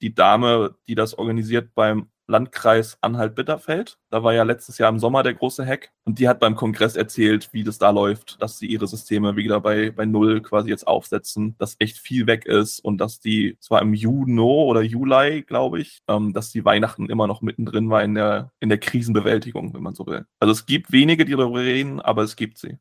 die 0.00 0.14
Dame, 0.14 0.76
die 0.88 0.94
das 0.94 1.14
organisiert 1.14 1.74
beim 1.74 2.08
Landkreis 2.30 2.96
Anhalt-Bitterfeld. 3.02 3.98
Da 4.08 4.22
war 4.22 4.32
ja 4.32 4.44
letztes 4.44 4.78
Jahr 4.78 4.88
im 4.88 4.98
Sommer 4.98 5.22
der 5.22 5.34
große 5.34 5.66
Hack. 5.66 5.90
Und 6.04 6.18
die 6.18 6.28
hat 6.28 6.40
beim 6.40 6.54
Kongress 6.54 6.96
erzählt, 6.96 7.52
wie 7.52 7.64
das 7.64 7.78
da 7.78 7.90
läuft, 7.90 8.40
dass 8.40 8.58
sie 8.58 8.66
ihre 8.66 8.86
Systeme 8.86 9.36
wieder 9.36 9.60
bei, 9.60 9.90
bei 9.90 10.06
Null 10.06 10.40
quasi 10.40 10.70
jetzt 10.70 10.86
aufsetzen, 10.86 11.56
dass 11.58 11.76
echt 11.80 11.98
viel 11.98 12.26
weg 12.26 12.46
ist 12.46 12.78
und 12.78 12.98
dass 12.98 13.20
die 13.20 13.58
zwar 13.58 13.82
im 13.82 13.92
Juni 13.92 14.40
oder 14.40 14.80
Juli, 14.80 15.42
glaube 15.42 15.80
ich, 15.80 16.02
ähm, 16.08 16.32
dass 16.32 16.50
die 16.50 16.64
Weihnachten 16.64 17.10
immer 17.10 17.26
noch 17.26 17.42
mittendrin 17.42 17.90
war 17.90 18.02
in 18.02 18.14
der, 18.14 18.52
in 18.60 18.68
der 18.68 18.78
Krisenbewältigung, 18.78 19.74
wenn 19.74 19.82
man 19.82 19.94
so 19.94 20.06
will. 20.06 20.24
Also 20.38 20.52
es 20.52 20.64
gibt 20.64 20.92
wenige, 20.92 21.24
die 21.24 21.32
darüber 21.32 21.60
reden, 21.60 22.00
aber 22.00 22.22
es 22.22 22.36
gibt 22.36 22.58
sie. 22.58 22.78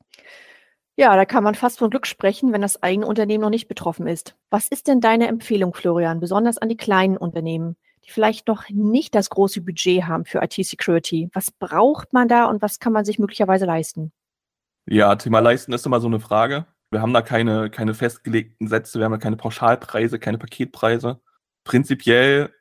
Ja, 0.99 1.15
da 1.15 1.23
kann 1.23 1.45
man 1.45 1.55
fast 1.55 1.79
von 1.79 1.89
Glück 1.89 2.05
sprechen, 2.05 2.51
wenn 2.51 2.61
das 2.61 2.83
eigene 2.83 3.05
Unternehmen 3.05 3.41
noch 3.41 3.49
nicht 3.49 3.69
betroffen 3.69 4.05
ist. 4.05 4.35
Was 4.49 4.67
ist 4.67 4.89
denn 4.89 4.99
deine 4.99 5.27
Empfehlung, 5.27 5.73
Florian, 5.73 6.19
besonders 6.19 6.57
an 6.57 6.67
die 6.67 6.75
kleinen 6.75 7.15
Unternehmen? 7.15 7.77
die 8.05 8.11
vielleicht 8.11 8.47
noch 8.47 8.69
nicht 8.69 9.15
das 9.15 9.29
große 9.29 9.61
Budget 9.61 10.03
haben 10.03 10.25
für 10.25 10.41
IT-Security. 10.41 11.29
Was 11.33 11.51
braucht 11.51 12.11
man 12.11 12.27
da 12.27 12.45
und 12.45 12.61
was 12.61 12.79
kann 12.79 12.91
man 12.91 13.05
sich 13.05 13.19
möglicherweise 13.19 13.65
leisten? 13.65 14.11
Ja, 14.87 15.15
Thema 15.15 15.39
leisten 15.39 15.71
ist 15.73 15.85
immer 15.85 15.99
so 15.99 16.07
eine 16.07 16.19
Frage. 16.19 16.65
Wir 16.91 17.01
haben 17.01 17.13
da 17.13 17.21
keine, 17.21 17.69
keine 17.69 17.93
festgelegten 17.93 18.67
Sätze, 18.67 18.99
wir 18.99 19.05
haben 19.05 19.11
da 19.11 19.17
keine 19.19 19.37
Pauschalpreise, 19.37 20.19
keine 20.19 20.37
Paketpreise. 20.37 21.19
Prinzipiell 21.63 22.53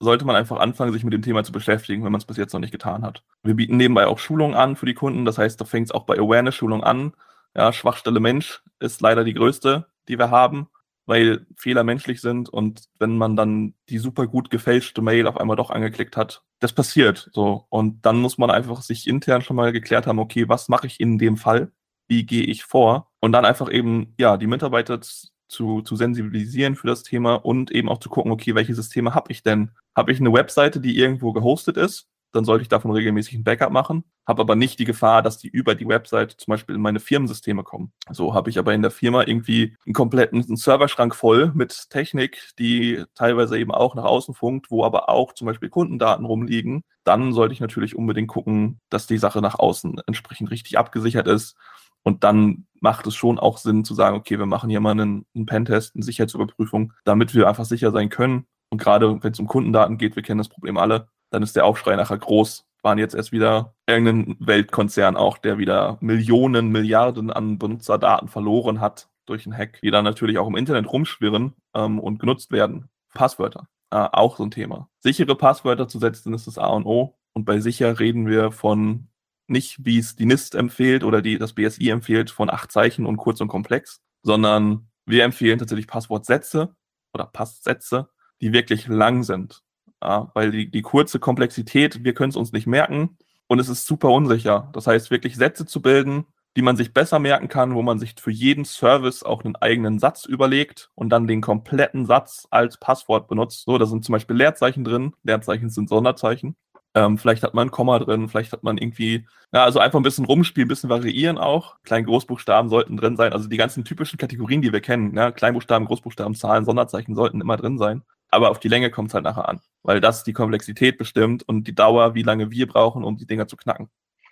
sollte 0.00 0.24
man 0.24 0.36
einfach 0.36 0.58
anfangen, 0.58 0.92
sich 0.92 1.04
mit 1.04 1.12
dem 1.12 1.22
Thema 1.22 1.44
zu 1.44 1.52
beschäftigen, 1.52 2.02
wenn 2.04 2.12
man 2.12 2.20
es 2.20 2.26
bis 2.26 2.38
jetzt 2.38 2.54
noch 2.54 2.60
nicht 2.60 2.72
getan 2.72 3.04
hat. 3.04 3.22
Wir 3.42 3.54
bieten 3.54 3.76
nebenbei 3.76 4.06
auch 4.06 4.18
Schulungen 4.18 4.56
an 4.56 4.76
für 4.76 4.86
die 4.86 4.94
Kunden. 4.94 5.24
Das 5.24 5.38
heißt, 5.38 5.60
da 5.60 5.64
fängt 5.64 5.88
es 5.88 5.92
auch 5.92 6.04
bei 6.04 6.18
Awareness-Schulungen 6.18 6.84
an. 6.84 7.12
Ja, 7.54 7.72
Schwachstelle 7.72 8.20
Mensch 8.20 8.62
ist 8.80 9.00
leider 9.00 9.24
die 9.24 9.34
größte, 9.34 9.86
die 10.08 10.18
wir 10.18 10.30
haben 10.30 10.68
weil 11.06 11.46
Fehler 11.56 11.84
menschlich 11.84 12.20
sind 12.20 12.48
und 12.48 12.84
wenn 12.98 13.16
man 13.16 13.36
dann 13.36 13.74
die 13.88 13.98
super 13.98 14.26
gut 14.26 14.50
gefälschte 14.50 15.02
Mail 15.02 15.26
auf 15.26 15.36
einmal 15.36 15.56
doch 15.56 15.70
angeklickt 15.70 16.16
hat, 16.16 16.42
das 16.60 16.72
passiert 16.72 17.30
so 17.32 17.66
und 17.68 18.04
dann 18.06 18.20
muss 18.20 18.38
man 18.38 18.50
einfach 18.50 18.82
sich 18.82 19.06
intern 19.06 19.42
schon 19.42 19.56
mal 19.56 19.72
geklärt 19.72 20.06
haben, 20.06 20.18
okay, 20.18 20.48
was 20.48 20.68
mache 20.68 20.86
ich 20.86 21.00
in 21.00 21.18
dem 21.18 21.36
Fall? 21.36 21.72
Wie 22.08 22.24
gehe 22.26 22.42
ich 22.42 22.64
vor? 22.64 23.10
Und 23.20 23.32
dann 23.32 23.44
einfach 23.44 23.70
eben 23.70 24.14
ja, 24.18 24.36
die 24.36 24.46
Mitarbeiter 24.46 25.00
zu, 25.00 25.82
zu 25.82 25.96
sensibilisieren 25.96 26.76
für 26.76 26.86
das 26.86 27.02
Thema 27.02 27.34
und 27.34 27.70
eben 27.70 27.88
auch 27.88 27.98
zu 27.98 28.08
gucken, 28.08 28.32
okay, 28.32 28.54
welche 28.54 28.74
Systeme 28.74 29.14
habe 29.14 29.32
ich 29.32 29.42
denn? 29.42 29.70
Habe 29.96 30.12
ich 30.12 30.20
eine 30.20 30.32
Webseite, 30.32 30.80
die 30.80 30.98
irgendwo 30.98 31.32
gehostet 31.32 31.76
ist? 31.76 32.08
Dann 32.34 32.44
sollte 32.44 32.62
ich 32.62 32.68
davon 32.68 32.90
regelmäßig 32.90 33.34
ein 33.34 33.44
Backup 33.44 33.70
machen, 33.70 34.04
habe 34.26 34.42
aber 34.42 34.56
nicht 34.56 34.78
die 34.78 34.84
Gefahr, 34.84 35.22
dass 35.22 35.38
die 35.38 35.48
über 35.48 35.74
die 35.74 35.86
Website 35.86 36.32
zum 36.32 36.50
Beispiel 36.52 36.74
in 36.74 36.80
meine 36.80 36.98
Firmensysteme 36.98 37.62
kommen. 37.62 37.92
So 38.10 38.34
habe 38.34 38.50
ich 38.50 38.58
aber 38.58 38.74
in 38.74 38.82
der 38.82 38.90
Firma 38.90 39.22
irgendwie 39.22 39.76
einen 39.86 39.94
kompletten 39.94 40.56
Serverschrank 40.56 41.14
voll 41.14 41.52
mit 41.54 41.90
Technik, 41.90 42.50
die 42.58 43.04
teilweise 43.14 43.58
eben 43.58 43.70
auch 43.70 43.94
nach 43.94 44.04
außen 44.04 44.34
funkt, 44.34 44.70
wo 44.70 44.84
aber 44.84 45.08
auch 45.08 45.32
zum 45.34 45.46
Beispiel 45.46 45.68
Kundendaten 45.68 46.26
rumliegen. 46.26 46.82
Dann 47.04 47.32
sollte 47.32 47.54
ich 47.54 47.60
natürlich 47.60 47.94
unbedingt 47.94 48.28
gucken, 48.28 48.80
dass 48.90 49.06
die 49.06 49.18
Sache 49.18 49.40
nach 49.40 49.58
außen 49.58 50.00
entsprechend 50.06 50.50
richtig 50.50 50.76
abgesichert 50.76 51.28
ist. 51.28 51.56
Und 52.02 52.24
dann 52.24 52.66
macht 52.80 53.06
es 53.06 53.14
schon 53.14 53.38
auch 53.38 53.58
Sinn 53.58 53.84
zu 53.84 53.94
sagen, 53.94 54.16
okay, 54.16 54.38
wir 54.38 54.46
machen 54.46 54.70
hier 54.70 54.80
mal 54.80 54.90
einen, 54.90 55.24
einen 55.34 55.46
Pentest, 55.46 55.94
eine 55.94 56.04
Sicherheitsüberprüfung, 56.04 56.92
damit 57.04 57.34
wir 57.34 57.48
einfach 57.48 57.64
sicher 57.64 57.92
sein 57.92 58.08
können. 58.08 58.46
Und 58.70 58.78
gerade 58.78 59.22
wenn 59.22 59.32
es 59.32 59.38
um 59.38 59.46
Kundendaten 59.46 59.98
geht, 59.98 60.16
wir 60.16 60.22
kennen 60.22 60.38
das 60.38 60.48
Problem 60.48 60.76
alle, 60.76 61.08
dann 61.34 61.42
ist 61.42 61.56
der 61.56 61.66
Aufschrei 61.66 61.96
nachher 61.96 62.18
groß. 62.18 62.64
Waren 62.82 62.98
jetzt 62.98 63.14
erst 63.14 63.32
wieder 63.32 63.74
irgendein 63.86 64.36
Weltkonzern 64.40 65.16
auch, 65.16 65.38
der 65.38 65.58
wieder 65.58 65.98
Millionen, 66.00 66.68
Milliarden 66.68 67.30
an 67.30 67.58
Benutzerdaten 67.58 68.28
verloren 68.28 68.80
hat 68.80 69.08
durch 69.26 69.46
einen 69.46 69.56
Hack, 69.56 69.80
die 69.82 69.90
dann 69.90 70.04
natürlich 70.04 70.38
auch 70.38 70.46
im 70.46 70.56
Internet 70.56 70.90
rumschwirren 70.90 71.54
ähm, 71.74 71.98
und 71.98 72.18
genutzt 72.18 72.52
werden. 72.52 72.88
Passwörter, 73.14 73.68
äh, 73.90 73.96
auch 73.96 74.36
so 74.36 74.44
ein 74.44 74.50
Thema. 74.50 74.88
Sichere 75.00 75.34
Passwörter 75.34 75.88
zu 75.88 75.98
setzen 75.98 76.34
ist 76.34 76.46
das 76.46 76.58
A 76.58 76.68
und 76.68 76.86
O. 76.86 77.16
Und 77.32 77.44
bei 77.44 77.58
sicher 77.58 77.98
reden 77.98 78.28
wir 78.28 78.52
von 78.52 79.08
nicht, 79.48 79.84
wie 79.84 79.98
es 79.98 80.14
die 80.14 80.26
NIST 80.26 80.54
empfiehlt 80.54 81.02
oder 81.02 81.20
die, 81.20 81.38
das 81.38 81.54
BSI 81.54 81.90
empfiehlt, 81.90 82.30
von 82.30 82.48
acht 82.48 82.70
Zeichen 82.70 83.06
und 83.06 83.16
kurz 83.16 83.40
und 83.40 83.48
komplex, 83.48 84.00
sondern 84.22 84.88
wir 85.04 85.24
empfehlen 85.24 85.58
tatsächlich 85.58 85.88
Passwortsätze 85.88 86.76
oder 87.12 87.26
Passsätze, 87.26 88.08
die 88.40 88.52
wirklich 88.52 88.86
lang 88.86 89.24
sind. 89.24 89.63
Ja, 90.04 90.30
weil 90.34 90.50
die, 90.50 90.70
die 90.70 90.82
kurze 90.82 91.18
Komplexität, 91.18 92.04
wir 92.04 92.12
können 92.12 92.28
es 92.28 92.36
uns 92.36 92.52
nicht 92.52 92.66
merken 92.66 93.16
und 93.46 93.58
es 93.58 93.70
ist 93.70 93.86
super 93.86 94.10
unsicher. 94.10 94.68
Das 94.74 94.86
heißt, 94.86 95.10
wirklich 95.10 95.36
Sätze 95.36 95.64
zu 95.64 95.80
bilden, 95.80 96.26
die 96.56 96.62
man 96.62 96.76
sich 96.76 96.92
besser 96.92 97.18
merken 97.18 97.48
kann, 97.48 97.74
wo 97.74 97.80
man 97.80 97.98
sich 97.98 98.14
für 98.20 98.30
jeden 98.30 98.66
Service 98.66 99.22
auch 99.22 99.44
einen 99.44 99.56
eigenen 99.56 99.98
Satz 99.98 100.26
überlegt 100.26 100.90
und 100.94 101.08
dann 101.08 101.26
den 101.26 101.40
kompletten 101.40 102.04
Satz 102.04 102.46
als 102.50 102.76
Passwort 102.76 103.28
benutzt. 103.28 103.64
So, 103.64 103.78
da 103.78 103.86
sind 103.86 104.04
zum 104.04 104.12
Beispiel 104.12 104.36
Leerzeichen 104.36 104.84
drin. 104.84 105.14
Leerzeichen 105.22 105.70
sind 105.70 105.88
Sonderzeichen. 105.88 106.54
Ähm, 106.94 107.16
vielleicht 107.16 107.42
hat 107.42 107.54
man 107.54 107.68
ein 107.68 107.70
Komma 107.72 107.98
drin, 107.98 108.28
vielleicht 108.28 108.52
hat 108.52 108.62
man 108.62 108.78
irgendwie, 108.78 109.26
ja, 109.52 109.64
also 109.64 109.80
einfach 109.80 109.98
ein 109.98 110.04
bisschen 110.04 110.26
rumspielen, 110.26 110.66
ein 110.66 110.68
bisschen 110.68 110.90
variieren 110.90 111.38
auch. 111.38 111.76
Klein 111.82 112.04
Großbuchstaben 112.04 112.68
sollten 112.68 112.98
drin 112.98 113.16
sein. 113.16 113.32
Also 113.32 113.48
die 113.48 113.56
ganzen 113.56 113.84
typischen 113.84 114.18
Kategorien, 114.18 114.62
die 114.62 114.72
wir 114.72 114.80
kennen, 114.80 115.16
ja, 115.16 115.32
Kleinbuchstaben, 115.32 115.88
Großbuchstaben, 115.88 116.34
Zahlen, 116.36 116.66
Sonderzeichen 116.66 117.14
sollten 117.14 117.40
immer 117.40 117.56
drin 117.56 117.78
sein 117.78 118.02
aber 118.34 118.50
auf 118.50 118.58
die 118.58 118.68
Länge 118.68 118.90
kommt 118.90 119.08
es 119.08 119.14
halt 119.14 119.24
nachher 119.24 119.48
an, 119.48 119.60
weil 119.84 120.00
das 120.00 120.24
die 120.24 120.32
Komplexität 120.32 120.98
bestimmt 120.98 121.46
und 121.46 121.68
die 121.68 121.74
Dauer, 121.74 122.14
wie 122.14 122.22
lange 122.22 122.50
wir 122.50 122.66
brauchen, 122.66 123.04
um 123.04 123.16
die 123.16 123.26
Dinger 123.26 123.46
zu 123.46 123.56
knacken. 123.56 123.88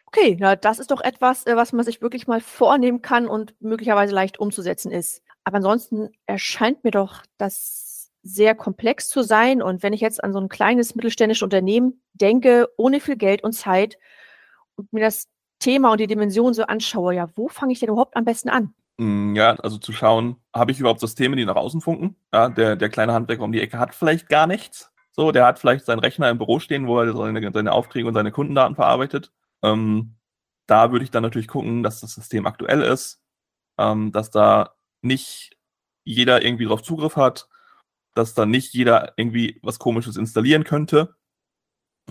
Okay, 0.06 0.36
ja, 0.40 0.56
das 0.56 0.78
ist 0.78 0.90
doch 0.90 1.00
etwas, 1.00 1.46
äh, 1.46 1.56
was 1.56 1.72
man 1.72 1.84
sich 1.84 2.02
wirklich 2.02 2.26
mal 2.26 2.40
vornehmen 2.40 3.00
kann 3.00 3.28
und 3.28 3.54
möglicherweise 3.60 4.14
leicht 4.14 4.40
umzusetzen 4.40 4.90
ist. 4.90 5.22
Aber 5.44 5.56
ansonsten 5.56 6.10
erscheint 6.26 6.84
mir 6.84 6.90
doch 6.90 7.22
das 7.38 8.10
sehr 8.22 8.54
komplex 8.54 9.08
zu 9.08 9.22
sein. 9.22 9.62
Und 9.62 9.82
wenn 9.82 9.92
ich 9.92 10.00
jetzt 10.00 10.22
an 10.22 10.32
so 10.32 10.38
ein 10.38 10.48
kleines 10.48 10.94
mittelständisches 10.94 11.42
Unternehmen 11.42 12.02
denke, 12.12 12.68
ohne 12.76 13.00
viel 13.00 13.16
Geld 13.16 13.42
und 13.42 13.52
Zeit 13.52 13.98
und 14.76 14.92
mir 14.92 15.00
das 15.00 15.28
Thema 15.58 15.92
und 15.92 16.00
die 16.00 16.06
Dimension 16.06 16.54
so 16.54 16.64
anschaue, 16.64 17.14
ja, 17.14 17.28
wo 17.34 17.48
fange 17.48 17.72
ich 17.72 17.80
denn 17.80 17.88
überhaupt 17.88 18.16
am 18.16 18.24
besten 18.24 18.48
an? 18.48 18.74
Mm, 18.98 19.34
ja, 19.34 19.54
also 19.56 19.78
zu 19.78 19.92
schauen, 19.92 20.36
habe 20.54 20.72
ich 20.72 20.80
überhaupt 20.80 21.00
Systeme, 21.00 21.36
die 21.36 21.44
nach 21.44 21.56
außen 21.56 21.80
funken? 21.80 22.16
Ja, 22.32 22.48
der, 22.48 22.76
der 22.76 22.88
kleine 22.90 23.12
Handwerker 23.12 23.42
um 23.42 23.52
die 23.52 23.60
Ecke 23.60 23.78
hat 23.78 23.94
vielleicht 23.94 24.28
gar 24.28 24.46
nichts. 24.46 24.91
So, 25.12 25.30
der 25.30 25.46
hat 25.46 25.58
vielleicht 25.58 25.84
seinen 25.84 26.00
Rechner 26.00 26.30
im 26.30 26.38
Büro 26.38 26.58
stehen, 26.58 26.86
wo 26.86 26.98
er 27.00 27.14
seine, 27.14 27.52
seine 27.52 27.72
Aufträge 27.72 28.08
und 28.08 28.14
seine 28.14 28.32
Kundendaten 28.32 28.74
verarbeitet. 28.74 29.32
Ähm, 29.62 30.16
da 30.66 30.90
würde 30.90 31.04
ich 31.04 31.10
dann 31.10 31.22
natürlich 31.22 31.48
gucken, 31.48 31.82
dass 31.82 32.00
das 32.00 32.14
System 32.14 32.46
aktuell 32.46 32.82
ist, 32.82 33.22
ähm, 33.78 34.12
dass 34.12 34.30
da 34.30 34.74
nicht 35.02 35.56
jeder 36.04 36.42
irgendwie 36.42 36.64
drauf 36.64 36.82
Zugriff 36.82 37.16
hat, 37.16 37.48
dass 38.14 38.34
da 38.34 38.46
nicht 38.46 38.74
jeder 38.74 39.12
irgendwie 39.16 39.60
was 39.62 39.78
Komisches 39.78 40.16
installieren 40.16 40.64
könnte. 40.64 41.14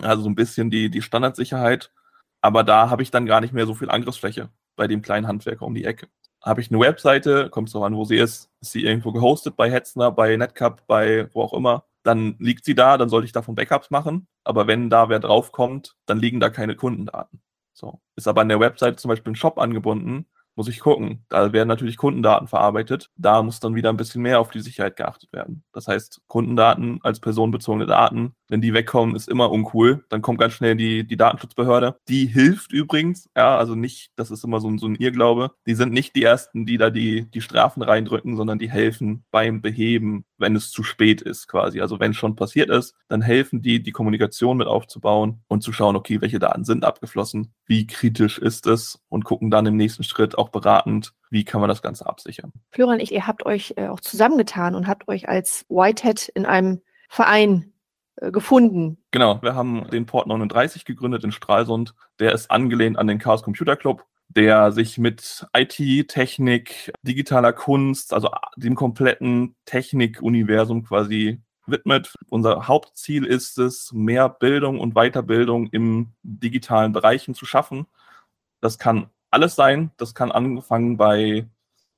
Also 0.00 0.22
so 0.22 0.28
ein 0.28 0.34
bisschen 0.34 0.70
die, 0.70 0.90
die 0.90 1.02
Standardsicherheit. 1.02 1.92
Aber 2.40 2.64
da 2.64 2.90
habe 2.90 3.02
ich 3.02 3.10
dann 3.10 3.26
gar 3.26 3.40
nicht 3.40 3.52
mehr 3.52 3.66
so 3.66 3.74
viel 3.74 3.90
Angriffsfläche 3.90 4.50
bei 4.76 4.86
dem 4.88 5.02
kleinen 5.02 5.26
Handwerker 5.26 5.66
um 5.66 5.74
die 5.74 5.84
Ecke. 5.84 6.08
Habe 6.42 6.60
ich 6.60 6.70
eine 6.70 6.80
Webseite, 6.80 7.50
kommt 7.50 7.68
es 7.68 7.72
darauf 7.72 7.86
an, 7.86 7.96
wo 7.96 8.04
sie 8.04 8.16
ist, 8.16 8.50
ist 8.60 8.72
sie 8.72 8.84
irgendwo 8.84 9.12
gehostet 9.12 9.56
bei 9.56 9.70
Hetzner, 9.70 10.10
bei 10.10 10.36
Netcup, 10.36 10.86
bei 10.86 11.28
wo 11.34 11.42
auch 11.42 11.52
immer, 11.52 11.84
dann 12.02 12.36
liegt 12.38 12.64
sie 12.64 12.74
da, 12.74 12.98
dann 12.98 13.08
sollte 13.08 13.26
ich 13.26 13.32
davon 13.32 13.54
Backups 13.54 13.90
machen. 13.90 14.26
Aber 14.44 14.66
wenn 14.66 14.90
da 14.90 15.08
wer 15.08 15.20
draufkommt, 15.20 15.94
dann 16.06 16.18
liegen 16.18 16.40
da 16.40 16.50
keine 16.50 16.76
Kundendaten. 16.76 17.40
So. 17.72 18.00
Ist 18.16 18.28
aber 18.28 18.42
an 18.42 18.48
der 18.48 18.60
Webseite 18.60 18.96
zum 18.96 19.08
Beispiel 19.08 19.32
ein 19.32 19.36
Shop 19.36 19.58
angebunden, 19.58 20.26
muss 20.54 20.68
ich 20.68 20.80
gucken. 20.80 21.24
Da 21.28 21.52
werden 21.52 21.68
natürlich 21.68 21.96
Kundendaten 21.96 22.48
verarbeitet. 22.48 23.10
Da 23.16 23.42
muss 23.42 23.60
dann 23.60 23.74
wieder 23.74 23.90
ein 23.90 23.96
bisschen 23.96 24.22
mehr 24.22 24.40
auf 24.40 24.50
die 24.50 24.60
Sicherheit 24.60 24.96
geachtet 24.96 25.32
werden. 25.32 25.64
Das 25.72 25.88
heißt, 25.88 26.22
Kundendaten 26.26 27.00
als 27.02 27.20
personenbezogene 27.20 27.86
Daten, 27.86 28.34
wenn 28.52 28.60
die 28.60 28.74
wegkommen, 28.74 29.16
ist 29.16 29.30
immer 29.30 29.50
uncool. 29.50 30.04
Dann 30.10 30.20
kommt 30.20 30.38
ganz 30.38 30.52
schnell 30.52 30.76
die, 30.76 31.06
die 31.06 31.16
Datenschutzbehörde. 31.16 31.96
Die 32.06 32.26
hilft 32.26 32.70
übrigens, 32.70 33.30
ja, 33.34 33.56
also 33.56 33.74
nicht, 33.74 34.12
das 34.14 34.30
ist 34.30 34.44
immer 34.44 34.60
so 34.60 34.68
ein, 34.68 34.76
so 34.76 34.86
ein 34.86 34.94
Irrglaube. 34.94 35.52
Die 35.66 35.74
sind 35.74 35.94
nicht 35.94 36.14
die 36.14 36.22
ersten, 36.22 36.66
die 36.66 36.76
da 36.76 36.90
die, 36.90 37.30
die 37.30 37.40
Strafen 37.40 37.82
reindrücken, 37.82 38.36
sondern 38.36 38.58
die 38.58 38.70
helfen 38.70 39.24
beim 39.30 39.62
Beheben, 39.62 40.26
wenn 40.36 40.54
es 40.54 40.70
zu 40.70 40.82
spät 40.82 41.22
ist, 41.22 41.48
quasi. 41.48 41.80
Also 41.80 41.98
wenn 41.98 42.12
schon 42.12 42.36
passiert 42.36 42.68
ist, 42.68 42.94
dann 43.08 43.22
helfen 43.22 43.62
die, 43.62 43.82
die 43.82 43.90
Kommunikation 43.90 44.58
mit 44.58 44.66
aufzubauen 44.66 45.40
und 45.48 45.62
zu 45.62 45.72
schauen, 45.72 45.96
okay, 45.96 46.20
welche 46.20 46.38
Daten 46.38 46.64
sind 46.64 46.84
abgeflossen, 46.84 47.54
wie 47.64 47.86
kritisch 47.86 48.38
ist 48.38 48.66
es 48.66 49.00
und 49.08 49.24
gucken 49.24 49.50
dann 49.50 49.64
im 49.64 49.78
nächsten 49.78 50.04
Schritt 50.04 50.36
auch 50.36 50.50
beratend, 50.50 51.14
wie 51.30 51.44
kann 51.44 51.62
man 51.62 51.68
das 51.68 51.80
Ganze 51.80 52.04
absichern. 52.04 52.52
Florian, 52.70 53.00
ich, 53.00 53.12
ihr 53.12 53.26
habt 53.26 53.46
euch 53.46 53.72
äh, 53.78 53.88
auch 53.88 54.00
zusammengetan 54.00 54.74
und 54.74 54.88
habt 54.88 55.08
euch 55.08 55.26
als 55.26 55.64
Whitehead 55.70 56.28
in 56.34 56.44
einem 56.44 56.82
Verein 57.08 57.71
gefunden. 58.16 58.98
Genau, 59.10 59.40
wir 59.42 59.54
haben 59.54 59.88
den 59.90 60.06
Port 60.06 60.26
39 60.26 60.84
gegründet 60.84 61.24
in 61.24 61.32
Stralsund. 61.32 61.94
Der 62.18 62.32
ist 62.32 62.50
angelehnt 62.50 62.98
an 62.98 63.06
den 63.06 63.18
Chaos 63.18 63.42
Computer 63.42 63.76
Club, 63.76 64.04
der 64.28 64.72
sich 64.72 64.98
mit 64.98 65.46
IT, 65.54 66.08
Technik, 66.08 66.92
digitaler 67.02 67.52
Kunst, 67.52 68.12
also 68.12 68.30
dem 68.56 68.74
kompletten 68.74 69.54
Technikuniversum 69.64 70.84
quasi 70.84 71.40
widmet. 71.66 72.14
Unser 72.28 72.68
Hauptziel 72.68 73.24
ist 73.24 73.58
es, 73.58 73.92
mehr 73.92 74.28
Bildung 74.28 74.80
und 74.80 74.94
Weiterbildung 74.94 75.68
im 75.68 76.12
digitalen 76.22 76.92
Bereichen 76.92 77.34
zu 77.34 77.46
schaffen. 77.46 77.86
Das 78.60 78.78
kann 78.78 79.10
alles 79.30 79.54
sein. 79.54 79.90
Das 79.96 80.14
kann 80.14 80.30
angefangen 80.30 80.96
bei 80.96 81.48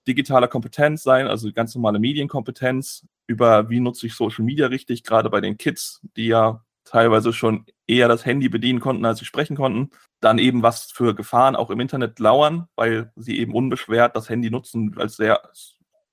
digitaler 0.07 0.49
Kompetenz 0.49 1.03
sein, 1.03 1.27
also 1.27 1.53
ganz 1.53 1.75
normale 1.75 1.99
Medienkompetenz, 1.99 3.07
über 3.27 3.71
wie 3.71 3.81
nutze 3.81 4.07
ich 4.07 4.15
Social 4.15 4.45
Media 4.45 4.67
richtig, 4.67 5.03
gerade 5.03 5.31
bei 5.31 5.41
den 5.41 5.57
Kids, 5.57 6.01
die 6.17 6.27
ja 6.27 6.63
teilweise 6.85 7.33
schon 7.33 7.65
eher 7.87 8.09
das 8.09 8.27
Handy 8.27 8.49
bedienen 8.49 8.81
konnten, 8.81 9.05
als 9.05 9.19
sie 9.19 9.25
sprechen 9.25 9.57
konnten. 9.57 9.91
Dann 10.21 10.39
eben, 10.39 10.63
was 10.63 10.93
für 10.93 11.15
Gefahren 11.15 11.57
auch 11.57 11.71
im 11.71 11.81
Internet 11.81 12.19
lauern, 12.19 12.69
weil 12.77 13.13
sie 13.17 13.39
eben 13.39 13.55
unbeschwert 13.55 14.17
das 14.17 14.29
Handy 14.29 14.51
nutzen, 14.51 14.95
als 14.99 15.17
sehr, 15.17 15.41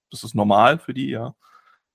das 0.10 0.24
ist 0.24 0.36
normal 0.36 0.80
für 0.80 0.94
die, 0.94 1.10
ja. 1.10 1.36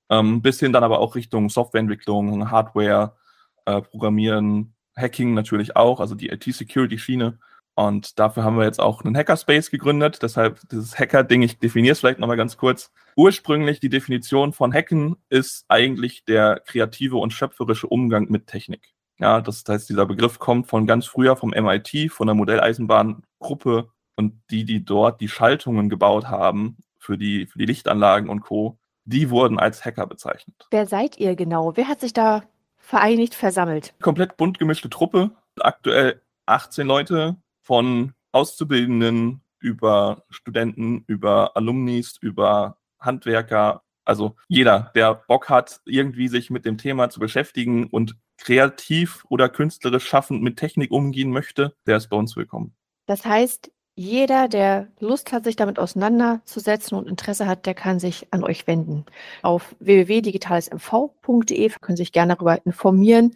Ähm, 0.08 0.40
bis 0.40 0.60
hin 0.60 0.72
dann 0.72 0.84
aber 0.84 1.00
auch 1.00 1.16
Richtung 1.16 1.48
Softwareentwicklung, 1.50 2.50
Hardware, 2.50 3.16
äh, 3.64 3.82
Programmieren, 3.82 4.74
Hacking 4.96 5.34
natürlich 5.34 5.76
auch, 5.76 6.00
also 6.00 6.14
die 6.14 6.28
IT-Security-Schiene. 6.28 7.38
Und 7.76 8.18
dafür 8.18 8.42
haben 8.42 8.56
wir 8.56 8.64
jetzt 8.64 8.80
auch 8.80 9.04
einen 9.04 9.14
Hackerspace 9.14 9.70
gegründet. 9.70 10.22
Deshalb 10.22 10.60
dieses 10.70 10.98
Hacker-Ding, 10.98 11.42
ich 11.42 11.58
definiere 11.58 11.92
es 11.92 12.00
vielleicht 12.00 12.18
nochmal 12.18 12.38
ganz 12.38 12.56
kurz. 12.56 12.90
Ursprünglich 13.16 13.80
die 13.80 13.90
Definition 13.90 14.54
von 14.54 14.72
Hacken 14.72 15.16
ist 15.28 15.66
eigentlich 15.68 16.24
der 16.24 16.60
kreative 16.60 17.18
und 17.18 17.34
schöpferische 17.34 17.86
Umgang 17.86 18.30
mit 18.30 18.46
Technik. 18.46 18.94
Ja, 19.18 19.42
das 19.42 19.62
heißt, 19.68 19.90
dieser 19.90 20.06
Begriff 20.06 20.38
kommt 20.38 20.68
von 20.68 20.86
ganz 20.86 21.04
früher 21.04 21.36
vom 21.36 21.50
MIT, 21.50 22.10
von 22.10 22.26
der 22.26 22.34
Modelleisenbahngruppe 22.34 23.90
und 24.16 24.40
die, 24.50 24.64
die 24.64 24.82
dort 24.82 25.20
die 25.20 25.28
Schaltungen 25.28 25.90
gebaut 25.90 26.28
haben 26.28 26.78
für 26.98 27.18
die, 27.18 27.44
für 27.46 27.58
die 27.58 27.66
Lichtanlagen 27.66 28.30
und 28.30 28.40
Co., 28.40 28.78
die 29.04 29.30
wurden 29.30 29.58
als 29.58 29.84
Hacker 29.84 30.06
bezeichnet. 30.06 30.66
Wer 30.70 30.86
seid 30.86 31.18
ihr 31.18 31.36
genau? 31.36 31.76
Wer 31.76 31.88
hat 31.88 32.00
sich 32.00 32.14
da 32.14 32.42
vereinigt, 32.78 33.34
versammelt? 33.34 33.94
Komplett 34.00 34.36
bunt 34.38 34.58
gemischte 34.58 34.90
Truppe. 34.90 35.30
Aktuell 35.60 36.22
18 36.46 36.86
Leute, 36.86 37.36
von 37.66 38.12
Auszubildenden 38.30 39.40
über 39.58 40.22
Studenten, 40.30 41.02
über 41.08 41.56
Alumnis, 41.56 42.16
über 42.20 42.78
Handwerker. 43.00 43.82
Also 44.04 44.36
jeder, 44.46 44.92
der 44.94 45.14
Bock 45.14 45.48
hat, 45.48 45.80
irgendwie 45.84 46.28
sich 46.28 46.48
mit 46.48 46.64
dem 46.64 46.78
Thema 46.78 47.10
zu 47.10 47.18
beschäftigen 47.18 47.88
und 47.88 48.14
kreativ 48.38 49.24
oder 49.28 49.48
künstlerisch 49.48 50.06
schaffend 50.06 50.42
mit 50.42 50.58
Technik 50.58 50.92
umgehen 50.92 51.30
möchte, 51.32 51.74
der 51.86 51.96
ist 51.96 52.08
bei 52.08 52.16
uns 52.16 52.36
willkommen. 52.36 52.76
Das 53.06 53.24
heißt, 53.24 53.72
jeder, 53.96 54.46
der 54.46 54.88
Lust 55.00 55.32
hat, 55.32 55.44
sich 55.44 55.56
damit 55.56 55.78
auseinanderzusetzen 55.78 56.96
und 56.96 57.08
Interesse 57.08 57.46
hat, 57.46 57.66
der 57.66 57.74
kann 57.74 57.98
sich 57.98 58.28
an 58.30 58.44
euch 58.44 58.66
wenden. 58.66 59.06
Auf 59.42 59.74
www.digitalesmv.de 59.80 61.70
können 61.80 61.96
Sie 61.96 62.02
sich 62.02 62.12
gerne 62.12 62.34
darüber 62.34 62.64
informieren, 62.64 63.34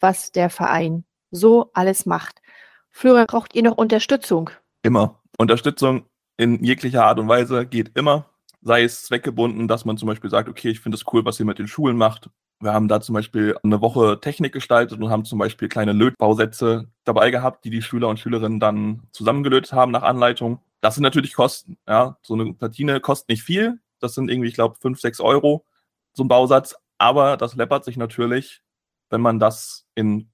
was 0.00 0.32
der 0.32 0.50
Verein 0.50 1.04
so 1.30 1.70
alles 1.72 2.04
macht. 2.06 2.42
Florian, 2.90 3.26
braucht 3.26 3.54
ihr 3.54 3.62
noch 3.62 3.76
Unterstützung? 3.76 4.50
Immer. 4.82 5.20
Unterstützung 5.38 6.04
in 6.36 6.62
jeglicher 6.64 7.04
Art 7.04 7.18
und 7.18 7.28
Weise 7.28 7.66
geht 7.66 7.96
immer. 7.96 8.26
Sei 8.62 8.82
es 8.82 9.04
zweckgebunden, 9.04 9.68
dass 9.68 9.84
man 9.84 9.96
zum 9.96 10.08
Beispiel 10.08 10.30
sagt, 10.30 10.48
okay, 10.48 10.70
ich 10.70 10.80
finde 10.80 10.96
es 10.96 11.04
cool, 11.12 11.24
was 11.24 11.40
ihr 11.40 11.46
mit 11.46 11.58
den 11.58 11.68
Schulen 11.68 11.96
macht. 11.96 12.30
Wir 12.60 12.74
haben 12.74 12.88
da 12.88 13.00
zum 13.00 13.14
Beispiel 13.14 13.56
eine 13.62 13.80
Woche 13.80 14.20
Technik 14.20 14.52
gestaltet 14.52 15.00
und 15.00 15.08
haben 15.08 15.24
zum 15.24 15.38
Beispiel 15.38 15.68
kleine 15.68 15.92
Lötbausätze 15.92 16.88
dabei 17.04 17.30
gehabt, 17.30 17.64
die 17.64 17.70
die 17.70 17.80
Schüler 17.80 18.08
und 18.08 18.20
Schülerinnen 18.20 18.60
dann 18.60 19.04
zusammengelötet 19.12 19.72
haben 19.72 19.92
nach 19.92 20.02
Anleitung. 20.02 20.60
Das 20.82 20.94
sind 20.94 21.02
natürlich 21.02 21.32
Kosten. 21.32 21.78
Ja, 21.88 22.18
so 22.22 22.34
eine 22.34 22.52
Platine 22.52 23.00
kostet 23.00 23.30
nicht 23.30 23.42
viel. 23.42 23.80
Das 23.98 24.14
sind 24.14 24.30
irgendwie, 24.30 24.48
ich 24.48 24.54
glaube, 24.54 24.76
fünf, 24.80 25.00
sechs 25.00 25.20
Euro 25.20 25.64
so 26.12 26.24
ein 26.24 26.28
Bausatz. 26.28 26.76
Aber 26.98 27.36
das 27.36 27.54
läppert 27.56 27.84
sich 27.84 27.96
natürlich, 27.96 28.62
wenn 29.08 29.20
man 29.20 29.38
das 29.38 29.86
in 29.94 30.30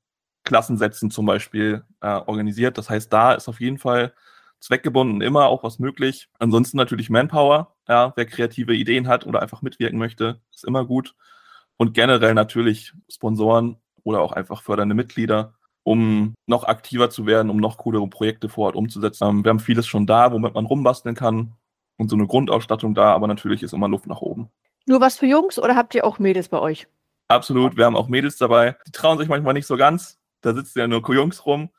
Klassensätzen 0.46 1.10
zum 1.10 1.26
Beispiel 1.26 1.84
äh, 2.00 2.08
organisiert. 2.08 2.78
Das 2.78 2.88
heißt, 2.88 3.12
da 3.12 3.34
ist 3.34 3.48
auf 3.48 3.60
jeden 3.60 3.76
Fall 3.76 4.14
zweckgebunden 4.60 5.20
immer 5.20 5.46
auch 5.46 5.62
was 5.62 5.78
möglich. 5.78 6.30
Ansonsten 6.38 6.78
natürlich 6.78 7.10
Manpower. 7.10 7.74
Ja, 7.88 8.12
wer 8.16 8.24
kreative 8.24 8.74
Ideen 8.74 9.06
hat 9.06 9.26
oder 9.26 9.42
einfach 9.42 9.60
mitwirken 9.60 9.98
möchte, 9.98 10.40
ist 10.54 10.64
immer 10.64 10.86
gut. 10.86 11.14
Und 11.76 11.92
generell 11.92 12.32
natürlich 12.32 12.94
Sponsoren 13.08 13.76
oder 14.02 14.22
auch 14.22 14.32
einfach 14.32 14.62
fördernde 14.62 14.94
Mitglieder, 14.94 15.54
um 15.82 16.34
noch 16.46 16.64
aktiver 16.64 17.10
zu 17.10 17.26
werden, 17.26 17.50
um 17.50 17.58
noch 17.58 17.76
coolere 17.76 18.08
Projekte 18.08 18.48
vor 18.48 18.66
Ort 18.66 18.76
umzusetzen. 18.76 19.28
Ähm, 19.28 19.44
wir 19.44 19.50
haben 19.50 19.60
vieles 19.60 19.86
schon 19.86 20.06
da, 20.06 20.32
womit 20.32 20.54
man 20.54 20.64
rumbasteln 20.64 21.14
kann 21.14 21.52
und 21.98 22.08
so 22.08 22.16
eine 22.16 22.26
Grundausstattung 22.26 22.94
da, 22.94 23.12
aber 23.12 23.26
natürlich 23.26 23.62
ist 23.62 23.74
immer 23.74 23.88
Luft 23.88 24.06
nach 24.06 24.20
oben. 24.20 24.50
Nur 24.86 25.00
was 25.00 25.18
für 25.18 25.26
Jungs 25.26 25.58
oder 25.58 25.76
habt 25.76 25.94
ihr 25.94 26.04
auch 26.04 26.18
Mädels 26.18 26.48
bei 26.48 26.60
euch? 26.60 26.86
Absolut, 27.28 27.76
wir 27.76 27.84
haben 27.84 27.96
auch 27.96 28.08
Mädels 28.08 28.36
dabei. 28.36 28.76
Die 28.86 28.92
trauen 28.92 29.18
sich 29.18 29.28
manchmal 29.28 29.54
nicht 29.54 29.66
so 29.66 29.76
ganz, 29.76 30.18
da 30.46 30.54
sitzen 30.54 30.78
ja 30.78 30.86
nur 30.86 31.02
Jungs 31.12 31.44
rum. 31.44 31.70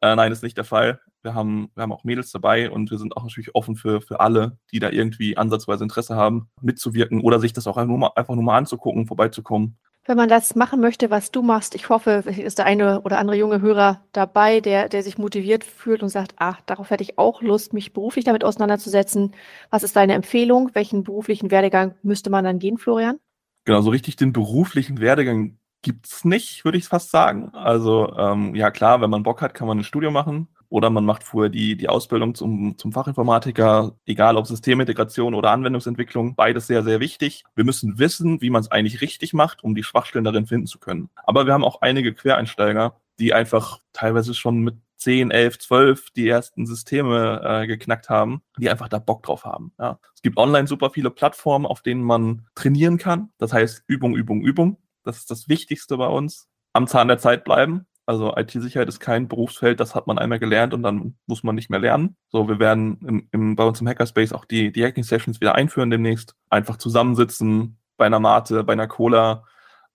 Äh, 0.00 0.14
nein, 0.16 0.32
ist 0.32 0.42
nicht 0.42 0.56
der 0.56 0.64
Fall. 0.64 1.00
Wir 1.22 1.34
haben, 1.34 1.70
wir 1.74 1.82
haben 1.82 1.92
auch 1.92 2.04
Mädels 2.04 2.30
dabei 2.30 2.70
und 2.70 2.90
wir 2.90 2.98
sind 2.98 3.16
auch 3.16 3.22
natürlich 3.22 3.54
offen 3.54 3.76
für, 3.76 4.00
für 4.00 4.20
alle, 4.20 4.58
die 4.72 4.78
da 4.78 4.90
irgendwie 4.90 5.36
ansatzweise 5.36 5.84
Interesse 5.84 6.14
haben, 6.14 6.50
mitzuwirken 6.60 7.20
oder 7.20 7.40
sich 7.40 7.52
das 7.52 7.66
auch 7.66 7.76
einfach 7.76 7.88
nur 7.88 7.98
mal, 7.98 8.10
einfach 8.14 8.34
nur 8.34 8.44
mal 8.44 8.58
anzugucken, 8.58 9.06
vorbeizukommen. 9.06 9.78
Wenn 10.04 10.16
man 10.16 10.28
das 10.28 10.54
machen 10.54 10.80
möchte, 10.80 11.10
was 11.10 11.32
du 11.32 11.42
machst, 11.42 11.74
ich 11.74 11.88
hoffe, 11.88 12.22
ist 12.26 12.58
der 12.58 12.66
eine 12.66 13.00
oder 13.00 13.18
andere 13.18 13.36
junge 13.36 13.60
Hörer 13.60 14.04
dabei, 14.12 14.60
der, 14.60 14.88
der 14.88 15.02
sich 15.02 15.18
motiviert 15.18 15.64
fühlt 15.64 16.04
und 16.04 16.10
sagt, 16.10 16.34
ach, 16.36 16.60
darauf 16.66 16.90
hätte 16.90 17.02
ich 17.02 17.18
auch 17.18 17.42
Lust, 17.42 17.72
mich 17.72 17.92
beruflich 17.92 18.24
damit 18.24 18.44
auseinanderzusetzen. 18.44 19.34
Was 19.70 19.82
ist 19.82 19.96
deine 19.96 20.14
Empfehlung? 20.14 20.70
Welchen 20.74 21.02
beruflichen 21.02 21.50
Werdegang 21.50 21.96
müsste 22.02 22.30
man 22.30 22.44
dann 22.44 22.60
gehen, 22.60 22.78
Florian? 22.78 23.18
Genau, 23.64 23.80
so 23.80 23.90
richtig 23.90 24.14
den 24.14 24.32
beruflichen 24.32 25.00
Werdegang 25.00 25.58
gibt 25.82 26.06
es 26.06 26.24
nicht, 26.24 26.64
würde 26.64 26.78
ich 26.78 26.86
fast 26.86 27.10
sagen. 27.10 27.50
Also 27.54 28.14
ähm, 28.16 28.54
ja 28.54 28.70
klar, 28.70 29.00
wenn 29.00 29.10
man 29.10 29.22
Bock 29.22 29.42
hat, 29.42 29.54
kann 29.54 29.68
man 29.68 29.78
ein 29.78 29.84
Studio 29.84 30.10
machen. 30.10 30.48
oder 30.68 30.90
man 30.90 31.04
macht 31.04 31.22
vorher 31.22 31.48
die, 31.48 31.76
die 31.76 31.88
Ausbildung 31.88 32.34
zum, 32.34 32.76
zum 32.76 32.92
Fachinformatiker, 32.92 33.96
egal 34.04 34.36
ob 34.36 34.46
Systemintegration 34.46 35.34
oder 35.34 35.52
Anwendungsentwicklung, 35.52 36.34
beides 36.34 36.66
sehr, 36.66 36.82
sehr 36.82 36.98
wichtig. 37.00 37.44
Wir 37.54 37.64
müssen 37.64 37.98
wissen, 37.98 38.40
wie 38.42 38.50
man 38.50 38.62
es 38.62 38.70
eigentlich 38.70 39.00
richtig 39.00 39.32
macht, 39.32 39.62
um 39.62 39.74
die 39.74 39.84
Schwachstellen 39.84 40.24
darin 40.24 40.46
finden 40.46 40.66
zu 40.66 40.78
können. 40.78 41.08
Aber 41.24 41.46
wir 41.46 41.52
haben 41.52 41.64
auch 41.64 41.82
einige 41.82 42.12
Quereinsteiger, 42.14 42.96
die 43.18 43.32
einfach 43.32 43.80
teilweise 43.92 44.34
schon 44.34 44.58
mit 44.58 44.76
10, 44.96 45.30
11, 45.30 45.58
12 45.58 46.10
die 46.10 46.28
ersten 46.28 46.66
Systeme 46.66 47.40
äh, 47.44 47.66
geknackt 47.66 48.08
haben, 48.08 48.42
die 48.58 48.70
einfach 48.70 48.88
da 48.88 48.98
Bock 48.98 49.22
drauf 49.22 49.44
haben. 49.44 49.72
Ja. 49.78 49.98
Es 50.14 50.22
gibt 50.22 50.38
online 50.38 50.66
super 50.66 50.90
viele 50.90 51.10
Plattformen, 51.10 51.66
auf 51.66 51.82
denen 51.82 52.02
man 52.02 52.46
trainieren 52.54 52.98
kann. 52.98 53.30
Das 53.38 53.52
heißt 53.52 53.84
Übung, 53.86 54.16
Übung, 54.16 54.42
Übung. 54.42 54.78
Das 55.06 55.18
ist 55.18 55.30
das 55.30 55.48
Wichtigste 55.48 55.96
bei 55.96 56.08
uns. 56.08 56.48
Am 56.72 56.86
Zahn 56.86 57.08
der 57.08 57.18
Zeit 57.18 57.44
bleiben. 57.44 57.86
Also 58.06 58.36
IT-Sicherheit 58.36 58.88
ist 58.88 59.00
kein 59.00 59.26
Berufsfeld, 59.26 59.80
das 59.80 59.96
hat 59.96 60.06
man 60.06 60.16
einmal 60.16 60.38
gelernt 60.38 60.72
und 60.74 60.84
dann 60.84 61.16
muss 61.26 61.42
man 61.42 61.56
nicht 61.56 61.70
mehr 61.70 61.80
lernen. 61.80 62.16
So, 62.28 62.48
wir 62.48 62.60
werden 62.60 63.00
im, 63.04 63.28
im, 63.32 63.56
bei 63.56 63.64
uns 63.64 63.80
im 63.80 63.88
Hackerspace 63.88 64.32
auch 64.32 64.44
die, 64.44 64.70
die 64.70 64.84
Hacking-Sessions 64.84 65.40
wieder 65.40 65.56
einführen 65.56 65.90
demnächst. 65.90 66.36
Einfach 66.48 66.76
zusammensitzen 66.76 67.78
bei 67.96 68.06
einer 68.06 68.20
Mate, 68.20 68.62
bei 68.62 68.74
einer 68.74 68.86
Cola 68.86 69.44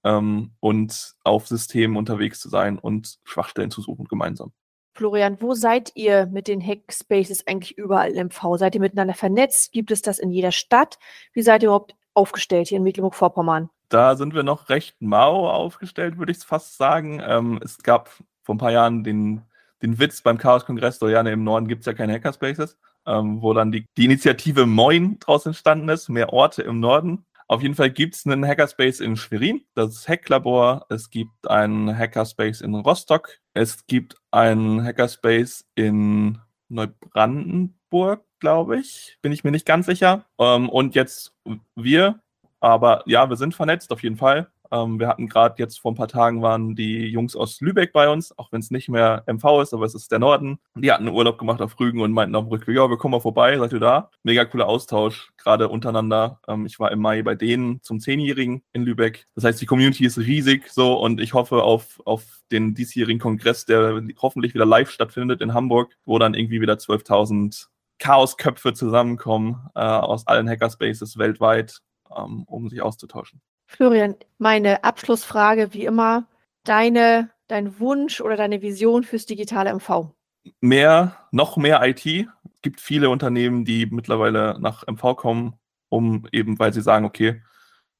ähm, 0.04 0.52
und 0.60 1.14
auf 1.24 1.48
Systemen 1.48 1.96
unterwegs 1.96 2.42
zu 2.42 2.50
sein 2.50 2.80
und 2.80 3.20
Schwachstellen 3.24 3.72
zu 3.72 3.82
suchen 3.82 4.06
gemeinsam. 4.06 4.52
Florian, 4.94 5.38
wo 5.40 5.54
seid 5.54 5.94
ihr 5.96 6.26
mit 6.26 6.50
den 6.50 6.62
Hackspaces 6.62 7.48
eigentlich 7.48 7.78
überall 7.78 8.12
im 8.12 8.30
V? 8.30 8.58
Seid 8.58 8.76
ihr 8.76 8.82
miteinander 8.82 9.14
vernetzt? 9.14 9.72
Gibt 9.72 9.90
es 9.90 10.02
das 10.02 10.20
in 10.20 10.32
jeder 10.32 10.52
Stadt? 10.52 11.00
Wie 11.32 11.42
seid 11.44 11.64
ihr 11.64 11.68
überhaupt 11.68 11.96
aufgestellt 12.14 12.68
hier 12.68 12.78
in 12.78 12.84
Mecklenburg-Vorpommern? 12.84 13.70
Da 13.90 14.16
sind 14.16 14.34
wir 14.34 14.44
noch 14.44 14.70
recht 14.70 15.02
mau 15.02 15.50
aufgestellt, 15.50 16.18
würde 16.18 16.32
ich 16.32 16.40
fast 16.40 16.78
sagen. 16.78 17.22
Ähm, 17.26 17.60
es 17.64 17.78
gab 17.80 18.10
vor 18.44 18.56
ein 18.56 18.60
paar 18.60 18.72
Jahren 18.72 19.04
den, 19.04 19.42
den 19.82 20.00
Witz 20.00 20.22
beim 20.22 20.38
Chaos-Kongress, 20.38 21.00
so 21.00 21.10
ja, 21.10 21.22
im 21.22 21.44
Norden 21.44 21.68
gibt 21.68 21.82
es 21.82 21.86
ja 21.86 21.94
keine 21.94 22.14
Hackerspaces, 22.14 22.78
ähm, 23.06 23.42
wo 23.42 23.54
dann 23.54 23.72
die, 23.72 23.86
die 23.98 24.06
Initiative 24.06 24.66
Moin 24.66 25.20
draus 25.20 25.46
entstanden 25.46 25.90
ist, 25.90 26.10
mehr 26.10 26.32
Orte 26.32 26.62
im 26.62 26.80
Norden. 26.80 27.26
Auf 27.52 27.62
jeden 27.62 27.76
Fall 27.76 27.92
gibt 27.92 28.16
es 28.16 28.26
einen 28.26 28.48
Hackerspace 28.48 29.02
in 29.02 29.18
Schwerin, 29.18 29.66
das 29.74 30.08
Hacklabor. 30.08 30.86
Es 30.88 31.10
gibt 31.10 31.50
einen 31.50 31.94
Hackerspace 31.94 32.62
in 32.62 32.76
Rostock. 32.76 33.40
Es 33.54 33.86
gibt 33.88 34.16
einen 34.32 34.82
Hackerspace 34.82 35.66
in 35.76 36.40
Neubrandenburg, 36.70 38.24
glaube 38.42 38.78
ich. 38.78 39.18
Bin 39.22 39.32
ich 39.32 39.46
mir 39.46 39.52
nicht 39.52 39.66
ganz 39.66 39.86
sicher. 39.86 40.26
Ähm, 40.38 40.68
und 40.68 40.96
jetzt 40.96 41.34
wir. 41.76 42.20
Aber 42.60 43.04
ja, 43.06 43.30
wir 43.30 43.38
sind 43.38 43.56
vernetzt 43.56 43.92
auf 43.92 44.04
jeden 44.04 44.18
Fall. 44.18 44.52
Ähm, 44.72 45.00
wir 45.00 45.08
hatten 45.08 45.28
gerade 45.28 45.56
jetzt 45.58 45.80
vor 45.80 45.92
ein 45.92 45.96
paar 45.96 46.08
Tagen 46.08 46.42
waren 46.42 46.76
die 46.76 47.08
Jungs 47.08 47.36
aus 47.36 47.60
Lübeck 47.60 47.92
bei 47.92 48.10
uns, 48.10 48.38
auch 48.38 48.52
wenn 48.52 48.62
es 48.62 48.72
nicht 48.72 48.88
mehr 48.88 49.24
MV 49.28 49.62
ist, 49.62 49.74
aber 49.74 49.86
es 49.86 49.96
ist 49.96 50.12
der 50.12 50.20
Norden. 50.20 50.60
Die 50.76 50.92
hatten 50.92 51.10
Urlaub 51.10 51.38
gemacht 51.38 51.62
auf 51.62 51.78
Rügen 51.80 52.02
und 52.02 52.14
meinten 52.14 52.36
auf 52.36 52.46
dem 52.46 52.52
Rückweg, 52.52 52.76
ja, 52.76 52.90
wir 52.90 52.98
kommen 52.98 53.12
mal 53.12 53.20
vorbei, 53.20 53.58
seid 53.58 53.74
ihr 53.74 53.80
da? 53.80 54.10
Mega 54.24 54.46
cooler 54.46 54.68
Austausch, 54.68 55.32
gerade 55.38 55.68
untereinander. 55.68 56.40
Ähm, 56.48 56.66
ich 56.66 56.80
war 56.80 56.92
im 56.92 57.00
Mai 57.00 57.22
bei 57.22 57.36
denen 57.36 57.82
zum 57.84 58.00
Zehnjährigen 58.00 58.64
in 58.72 58.84
Lübeck. 58.84 59.28
Das 59.36 59.44
heißt, 59.44 59.62
die 59.62 59.66
Community 59.66 60.06
ist 60.06 60.18
riesig 60.18 60.70
so 60.70 60.94
und 60.94 61.20
ich 61.20 61.34
hoffe 61.34 61.64
auf, 61.64 62.02
auf 62.06 62.24
den 62.52 62.74
diesjährigen 62.74 63.20
Kongress, 63.20 63.66
der 63.66 64.02
hoffentlich 64.22 64.54
wieder 64.54 64.66
live 64.66 64.90
stattfindet 64.90 65.42
in 65.42 65.54
Hamburg, 65.54 65.98
wo 66.06 66.18
dann 66.18 66.34
irgendwie 66.34 66.62
wieder 66.62 66.76
12.000 66.76 67.68
Chaosköpfe 68.02 68.74
zusammenkommen 68.74 69.70
äh, 69.76 69.80
aus 69.80 70.28
allen 70.28 70.50
Hackerspaces 70.50 71.18
weltweit, 71.18 71.82
ähm, 72.16 72.44
um 72.48 72.68
sich 72.68 72.82
auszutauschen. 72.82 73.42
Florian, 73.68 74.16
meine 74.40 74.84
Abschlussfrage 74.84 75.74
wie 75.74 75.86
immer, 75.86 76.28
deine, 76.64 77.30
dein 77.48 77.80
Wunsch 77.80 78.20
oder 78.20 78.36
deine 78.36 78.62
Vision 78.62 79.04
fürs 79.04 79.28
digitale 79.28 79.74
MV? 79.74 80.14
Mehr, 80.60 81.16
noch 81.32 81.58
mehr 81.58 81.80
IT. 81.88 82.06
Es 82.06 82.62
gibt 82.64 82.82
viele 82.82 83.12
Unternehmen, 83.12 83.66
die 83.66 83.86
mittlerweile 83.86 84.60
nach 84.60 84.84
MV 84.88 85.16
kommen, 85.16 85.54
um 85.90 86.28
eben, 86.32 86.58
weil 86.58 86.74
sie 86.74 86.82
sagen, 86.82 87.06
okay, 87.06 87.44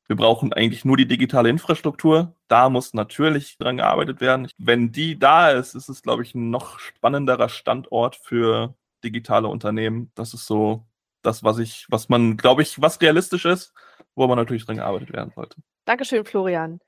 wir 0.08 0.16
brauchen 0.16 0.52
eigentlich 0.52 0.84
nur 0.84 0.98
die 0.98 1.08
digitale 1.08 1.50
Infrastruktur. 1.50 2.36
Da 2.48 2.70
muss 2.70 2.96
natürlich 2.96 3.58
dran 3.60 3.78
gearbeitet 3.78 4.20
werden. 4.20 4.50
Wenn 4.58 4.92
die 4.92 5.18
da 5.20 5.52
ist, 5.52 5.76
ist 5.76 5.90
es, 5.90 6.02
glaube 6.02 6.24
ich, 6.24 6.34
ein 6.34 6.50
noch 6.50 6.80
spannenderer 6.80 7.50
Standort 7.50 8.16
für 8.16 8.76
digitale 9.04 9.48
Unternehmen. 9.48 10.12
Das 10.16 10.34
ist 10.34 10.46
so 10.46 10.86
das, 11.22 11.44
was 11.44 11.60
ich, 11.60 11.86
was 11.90 12.10
man, 12.10 12.38
glaube 12.38 12.62
ich, 12.62 12.82
was 12.82 13.02
realistisch 13.02 13.46
ist, 13.46 13.74
wo 14.16 14.24
aber 14.24 14.36
natürlich 14.36 14.66
dran 14.66 14.78
gearbeitet 14.78 15.14
werden 15.14 15.32
sollte. 15.36 15.58
Dankeschön, 15.86 16.26
Florian. 16.26 16.80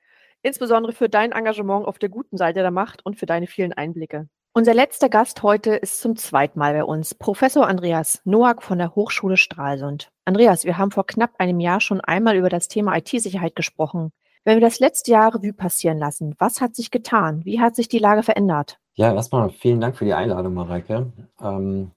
Insbesondere 0.42 0.92
für 0.92 1.08
dein 1.08 1.32
Engagement 1.32 1.86
auf 1.86 1.98
der 1.98 2.10
guten 2.10 2.36
Seite 2.36 2.60
der 2.60 2.70
Macht 2.70 3.04
und 3.04 3.18
für 3.18 3.26
deine 3.26 3.46
vielen 3.46 3.72
Einblicke. 3.72 4.28
Unser 4.52 4.74
letzter 4.74 5.08
Gast 5.08 5.42
heute 5.42 5.74
ist 5.74 6.00
zum 6.00 6.14
zweiten 6.14 6.60
Mal 6.60 6.74
bei 6.74 6.84
uns, 6.84 7.14
Professor 7.14 7.66
Andreas 7.66 8.20
Noack 8.24 8.62
von 8.62 8.78
der 8.78 8.94
Hochschule 8.94 9.36
Stralsund. 9.36 10.10
Andreas, 10.24 10.64
wir 10.64 10.78
haben 10.78 10.92
vor 10.92 11.06
knapp 11.06 11.32
einem 11.38 11.58
Jahr 11.58 11.80
schon 11.80 12.00
einmal 12.00 12.36
über 12.36 12.50
das 12.50 12.68
Thema 12.68 12.96
IT-Sicherheit 12.96 13.56
gesprochen. 13.56 14.12
Wenn 14.44 14.58
wir 14.58 14.60
das 14.60 14.78
letzte 14.78 15.10
Jahr 15.10 15.34
Revue 15.34 15.54
passieren 15.54 15.98
lassen, 15.98 16.34
was 16.38 16.60
hat 16.60 16.76
sich 16.76 16.90
getan? 16.90 17.44
Wie 17.44 17.60
hat 17.60 17.74
sich 17.74 17.88
die 17.88 17.98
Lage 17.98 18.22
verändert? 18.22 18.78
Ja, 18.94 19.12
erstmal 19.12 19.50
vielen 19.50 19.80
Dank 19.80 19.96
für 19.96 20.04
die 20.04 20.14
Einladung, 20.14 20.54
Mareike. 20.54 21.10
Ähm, 21.40 21.90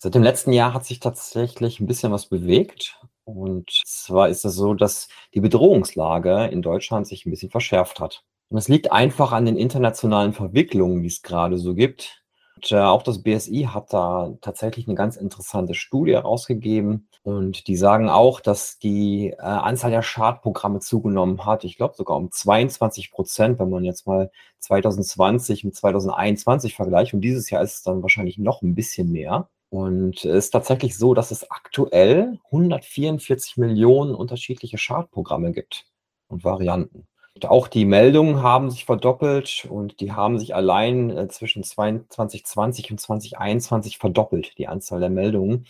seit 0.00 0.14
dem 0.14 0.22
letzten 0.22 0.52
Jahr 0.52 0.72
hat 0.72 0.86
sich 0.86 0.98
tatsächlich 0.98 1.78
ein 1.78 1.86
bisschen 1.86 2.10
was 2.10 2.26
bewegt. 2.26 2.98
Und 3.24 3.70
zwar 3.84 4.28
ist 4.30 4.44
es 4.44 4.54
so, 4.54 4.74
dass 4.74 5.08
die 5.34 5.40
Bedrohungslage 5.40 6.46
in 6.46 6.62
Deutschland 6.62 7.06
sich 7.06 7.26
ein 7.26 7.30
bisschen 7.30 7.50
verschärft 7.50 8.00
hat. 8.00 8.24
Und 8.48 8.56
es 8.56 8.68
liegt 8.68 8.90
einfach 8.90 9.30
an 9.32 9.44
den 9.44 9.56
internationalen 9.56 10.32
Verwicklungen, 10.32 11.02
die 11.02 11.08
es 11.08 11.22
gerade 11.22 11.58
so 11.58 11.74
gibt. 11.74 12.24
Und, 12.56 12.72
äh, 12.72 12.80
auch 12.80 13.02
das 13.02 13.22
BSI 13.22 13.68
hat 13.72 13.92
da 13.92 14.32
tatsächlich 14.40 14.88
eine 14.88 14.96
ganz 14.96 15.16
interessante 15.16 15.74
Studie 15.74 16.14
herausgegeben. 16.14 17.06
Und 17.22 17.68
die 17.68 17.76
sagen 17.76 18.08
auch, 18.08 18.40
dass 18.40 18.78
die 18.78 19.28
äh, 19.28 19.42
Anzahl 19.42 19.90
der 19.90 20.02
Schadprogramme 20.02 20.80
zugenommen 20.80 21.44
hat. 21.44 21.64
Ich 21.64 21.76
glaube 21.76 21.94
sogar 21.94 22.16
um 22.16 22.32
22 22.32 23.12
Prozent, 23.12 23.58
wenn 23.58 23.68
man 23.68 23.84
jetzt 23.84 24.06
mal 24.06 24.30
2020 24.60 25.64
mit 25.64 25.76
2021 25.76 26.74
vergleicht. 26.74 27.12
Und 27.12 27.20
dieses 27.20 27.50
Jahr 27.50 27.62
ist 27.62 27.74
es 27.74 27.82
dann 27.82 28.02
wahrscheinlich 28.02 28.38
noch 28.38 28.62
ein 28.62 28.74
bisschen 28.74 29.12
mehr. 29.12 29.50
Und 29.70 30.24
es 30.24 30.46
ist 30.46 30.50
tatsächlich 30.50 30.98
so, 30.98 31.14
dass 31.14 31.30
es 31.30 31.50
aktuell 31.50 32.38
144 32.46 33.56
Millionen 33.56 34.14
unterschiedliche 34.14 34.78
Schadprogramme 34.78 35.52
gibt 35.52 35.86
und 36.26 36.44
Varianten. 36.44 37.06
Und 37.34 37.46
auch 37.46 37.68
die 37.68 37.84
Meldungen 37.84 38.42
haben 38.42 38.70
sich 38.70 38.84
verdoppelt 38.84 39.66
und 39.70 40.00
die 40.00 40.12
haben 40.12 40.40
sich 40.40 40.56
allein 40.56 41.10
äh, 41.16 41.28
zwischen 41.28 41.62
2020 41.62 42.90
und 42.90 43.00
2021 43.00 43.98
verdoppelt, 43.98 44.58
die 44.58 44.66
Anzahl 44.66 44.98
der 44.98 45.10
Meldungen, 45.10 45.66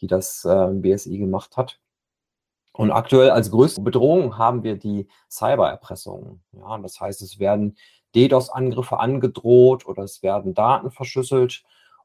die 0.00 0.06
das 0.06 0.46
äh, 0.46 0.68
BSI 0.72 1.18
gemacht 1.18 1.58
hat. 1.58 1.78
Und 2.72 2.90
aktuell 2.90 3.30
als 3.30 3.50
größte 3.50 3.82
Bedrohung 3.82 4.38
haben 4.38 4.62
wir 4.62 4.76
die 4.76 5.06
Cybererpressung. 5.30 6.40
Ja, 6.52 6.78
das 6.78 6.98
heißt, 6.98 7.20
es 7.20 7.38
werden 7.38 7.76
DDoS-Angriffe 8.14 8.98
angedroht 8.98 9.86
oder 9.86 10.04
es 10.04 10.22
werden 10.22 10.54
Daten 10.54 10.90
verschlüsselt 10.90 11.62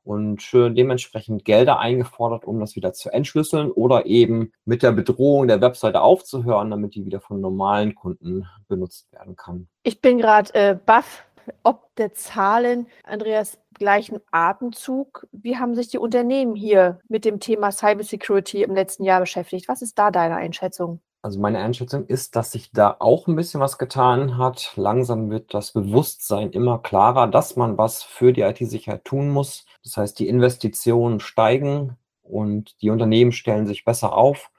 und 0.08 0.41
dementsprechend 0.53 1.43
Gelder 1.43 1.80
eingefordert, 1.80 2.45
um 2.45 2.62
das 2.62 2.78
wieder 2.78 2.93
zu 2.93 3.10
entschlüsseln 3.12 3.72
oder 3.72 4.05
eben 4.05 4.53
mit 4.64 4.82
der 4.82 4.93
Bedrohung 4.93 5.47
der 5.49 5.60
Webseite 5.60 6.01
aufzuhören, 6.01 6.72
damit 6.72 6.95
die 6.95 7.05
wieder 7.05 7.20
von 7.20 7.41
normalen 7.41 7.93
Kunden 7.93 8.47
benutzt 8.70 9.12
werden 9.12 9.36
kann. 9.36 9.68
Ich 9.84 9.99
bin 9.99 10.18
gerade 10.18 10.53
äh, 10.53 10.76
baff, 10.86 11.26
ob 11.64 11.93
der 11.95 12.14
Zahlen, 12.14 12.88
Andreas, 13.03 13.60
gleichen 13.74 14.20
Atemzug. 14.32 15.28
Wie 15.32 15.58
haben 15.58 15.76
sich 15.76 15.89
die 15.89 15.97
Unternehmen 15.97 16.55
hier 16.55 16.99
mit 17.10 17.26
dem 17.26 17.39
Thema 17.41 17.72
Cybersecurity 17.72 18.64
im 18.64 18.76
letzten 18.76 19.03
Jahr 19.03 19.20
beschäftigt? 19.20 19.68
Was 19.68 19.82
ist 19.82 19.99
da 19.99 20.10
deine 20.10 20.38
Einschätzung? 20.38 21.01
Also 21.28 21.41
meine 21.41 21.59
Einschätzung 21.59 22.05
ist, 22.05 22.38
dass 22.38 22.53
sich 22.53 22.71
da 22.71 22.95
auch 22.99 23.28
ein 23.28 23.36
bisschen 23.36 23.59
was 23.59 23.78
getan 23.78 24.38
hat. 24.38 24.71
Langsam 24.78 25.30
wird 25.30 25.53
das 25.53 25.73
Bewusstsein 25.73 26.51
immer 26.51 26.80
klarer, 26.80 27.28
dass 27.28 27.57
man 27.57 27.78
was 27.78 28.01
für 28.01 28.32
die 28.32 28.43
IT-Sicherheit 28.43 29.03
tun 29.03 29.30
muss. 29.30 29.65
Das 29.84 29.97
heißt, 29.97 30.19
die 30.19 30.30
Investitionen 30.30 31.19
steigen 31.19 31.97
und 32.23 32.82
die 32.82 32.91
Unternehmen 32.91 33.34
stellen 33.34 33.67
sich 33.67 33.84
besser 33.84 34.13
auf. 34.13 34.51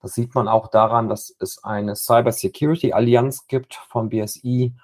Das 0.00 0.14
sieht 0.14 0.32
man 0.36 0.46
auch 0.46 0.68
daran, 0.68 1.08
dass 1.08 1.34
es 1.40 1.64
eine 1.64 1.96
Cyber 1.96 2.30
Security 2.30 2.92
Allianz 2.92 3.48
gibt 3.48 3.74
vom 3.74 4.08
BSI 4.08 4.74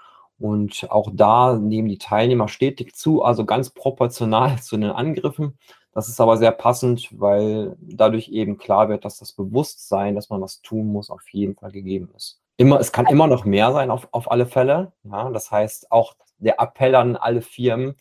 und 0.41 0.91
auch 0.91 1.09
da 1.12 1.55
nehmen 1.55 1.86
die 1.86 1.99
Teilnehmer 1.99 2.49
stetig 2.49 2.97
zu, 2.97 3.22
also 3.22 3.45
ganz 3.45 3.70
proportional 3.70 4.59
zu 4.61 4.76
den 4.76 4.91
Angriffen. 4.91 5.57
Das 5.99 6.09
ist 6.09 6.20
aber 6.20 6.36
sehr 6.36 6.53
passend, 6.53 7.09
weil 7.18 7.76
dadurch 7.80 8.28
eben 8.28 8.57
klar 8.57 8.88
wird, 8.88 9.05
dass 9.05 9.18
das 9.18 9.32
Bewusstsein, 9.32 10.14
dass 10.14 10.30
man 10.30 10.40
was 10.40 10.62
tun 10.62 10.86
muss, 10.86 11.11
auf 11.11 11.28
jeden 11.30 11.57
Fall 11.57 11.72
gegeben 11.72 12.09
ist. 12.14 12.40
Immer, 12.57 12.78
es 12.78 12.92
kann 12.92 13.07
immer 13.07 13.26
noch 13.26 13.44
mehr 13.44 13.72
sein, 13.72 13.90
auf, 13.90 14.07
auf 14.12 14.30
alle 14.30 14.46
Fälle. 14.46 14.92
Ja, 15.03 15.28
das 15.30 15.51
heißt, 15.51 15.90
auch 15.90 16.14
der 16.38 16.61
Appell 16.61 16.94
an 16.94 17.16
alle 17.16 17.42
Firmen, 17.42 17.96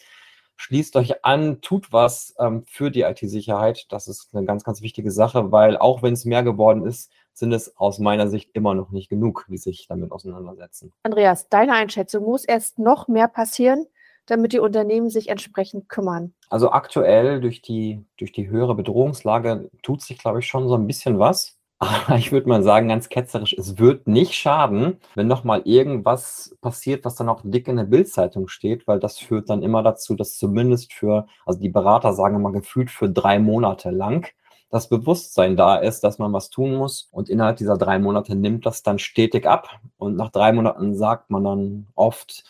schließt 0.58 0.96
euch 0.96 1.26
an, 1.26 1.60
tut 1.62 1.92
was 1.92 2.36
ähm, 2.38 2.66
für 2.68 2.92
die 2.92 3.02
IT-Sicherheit. 3.02 3.88
Das 3.90 4.08
ist 4.08 4.30
eine 4.32 4.46
ganz, 4.46 4.64
ganz 4.64 4.84
wichtige 4.84 5.10
Sache, 5.10 5.52
weil 5.52 5.76
auch 5.76 6.04
wenn 6.04 6.14
es 6.14 6.24
mehr 6.24 6.44
geworden 6.44 6.86
ist, 6.86 7.12
sind 7.34 7.52
es 7.52 7.78
aus 7.78 7.98
meiner 7.98 8.28
Sicht 8.28 8.52
immer 8.54 8.76
noch 8.76 8.92
nicht 8.92 9.10
genug, 9.10 9.48
die 9.50 9.58
sich 9.58 9.88
damit 9.90 10.12
auseinandersetzen. 10.12 10.94
Andreas, 11.02 11.50
deine 11.50 11.74
Einschätzung, 11.74 12.26
muss 12.26 12.46
erst 12.46 12.78
noch 12.78 13.08
mehr 13.08 13.28
passieren, 13.28 13.88
damit 14.28 14.54
die 14.54 14.60
Unternehmen 14.60 15.10
sich 15.10 15.30
entsprechend 15.30 15.90
kümmern? 15.90 16.34
Also 16.50 16.72
aktuell 16.72 17.42
durch 17.42 17.62
die, 17.62 18.06
durch 18.18 18.32
die 18.32 18.48
höhere 18.50 18.76
Bedrohungslage 18.76 19.70
tut 19.82 20.02
sich, 20.02 20.20
glaube 20.20 20.40
ich, 20.40 20.48
schon 20.48 20.68
so 20.68 20.76
ein 20.76 20.86
bisschen 20.86 21.18
was. 21.18 21.58
Aber 21.80 22.18
ich 22.18 22.32
würde 22.32 22.50
mal 22.50 22.64
sagen, 22.64 22.88
ganz 22.88 23.08
ketzerisch, 23.10 23.54
es 23.54 23.78
wird 23.78 24.08
nicht 24.08 24.34
schaden, 24.34 24.98
wenn 25.14 25.28
noch 25.28 25.44
mal 25.44 25.62
irgendwas 25.64 26.56
passiert, 26.60 27.06
was 27.06 27.16
dann 27.16 27.30
auch 27.30 27.42
dick 27.44 27.68
in 27.68 27.78
der 27.78 27.84
Bildzeitung 27.84 28.48
steht, 28.48 28.88
weil 28.88 29.00
das 29.00 29.20
führt 29.20 29.50
dann 29.50 29.62
immer 29.62 29.84
dazu, 29.84 30.16
dass 30.16 30.38
zumindest 30.38 30.92
für, 30.92 31.28
also 31.46 31.60
die 31.60 31.70
Berater 31.70 32.14
sagen 32.14 32.36
immer 32.36 32.52
gefühlt 32.52 32.90
für 32.90 33.10
drei 33.10 33.38
Monate 33.38 33.92
lang, 33.92 34.28
das 34.70 34.90
Bewusstsein 34.90 35.56
da 35.56 35.78
ist, 35.78 36.04
dass 36.04 36.18
man 36.18 36.34
was 36.34 36.50
tun 36.50 36.76
muss. 36.76 37.08
Und 37.12 37.30
innerhalb 37.30 37.58
dieser 37.58 37.78
drei 37.78 38.00
Monate 38.00 38.36
nimmt 38.36 38.66
das 38.66 38.84
dann 38.84 39.00
stetig 39.00 39.46
ab. 39.46 39.80
Und 39.98 40.16
nach 40.16 40.30
drei 40.30 40.52
Monaten 40.52 40.96
sagt 40.96 41.30
man 41.30 41.44
dann 41.44 41.88
oft, 41.96 42.44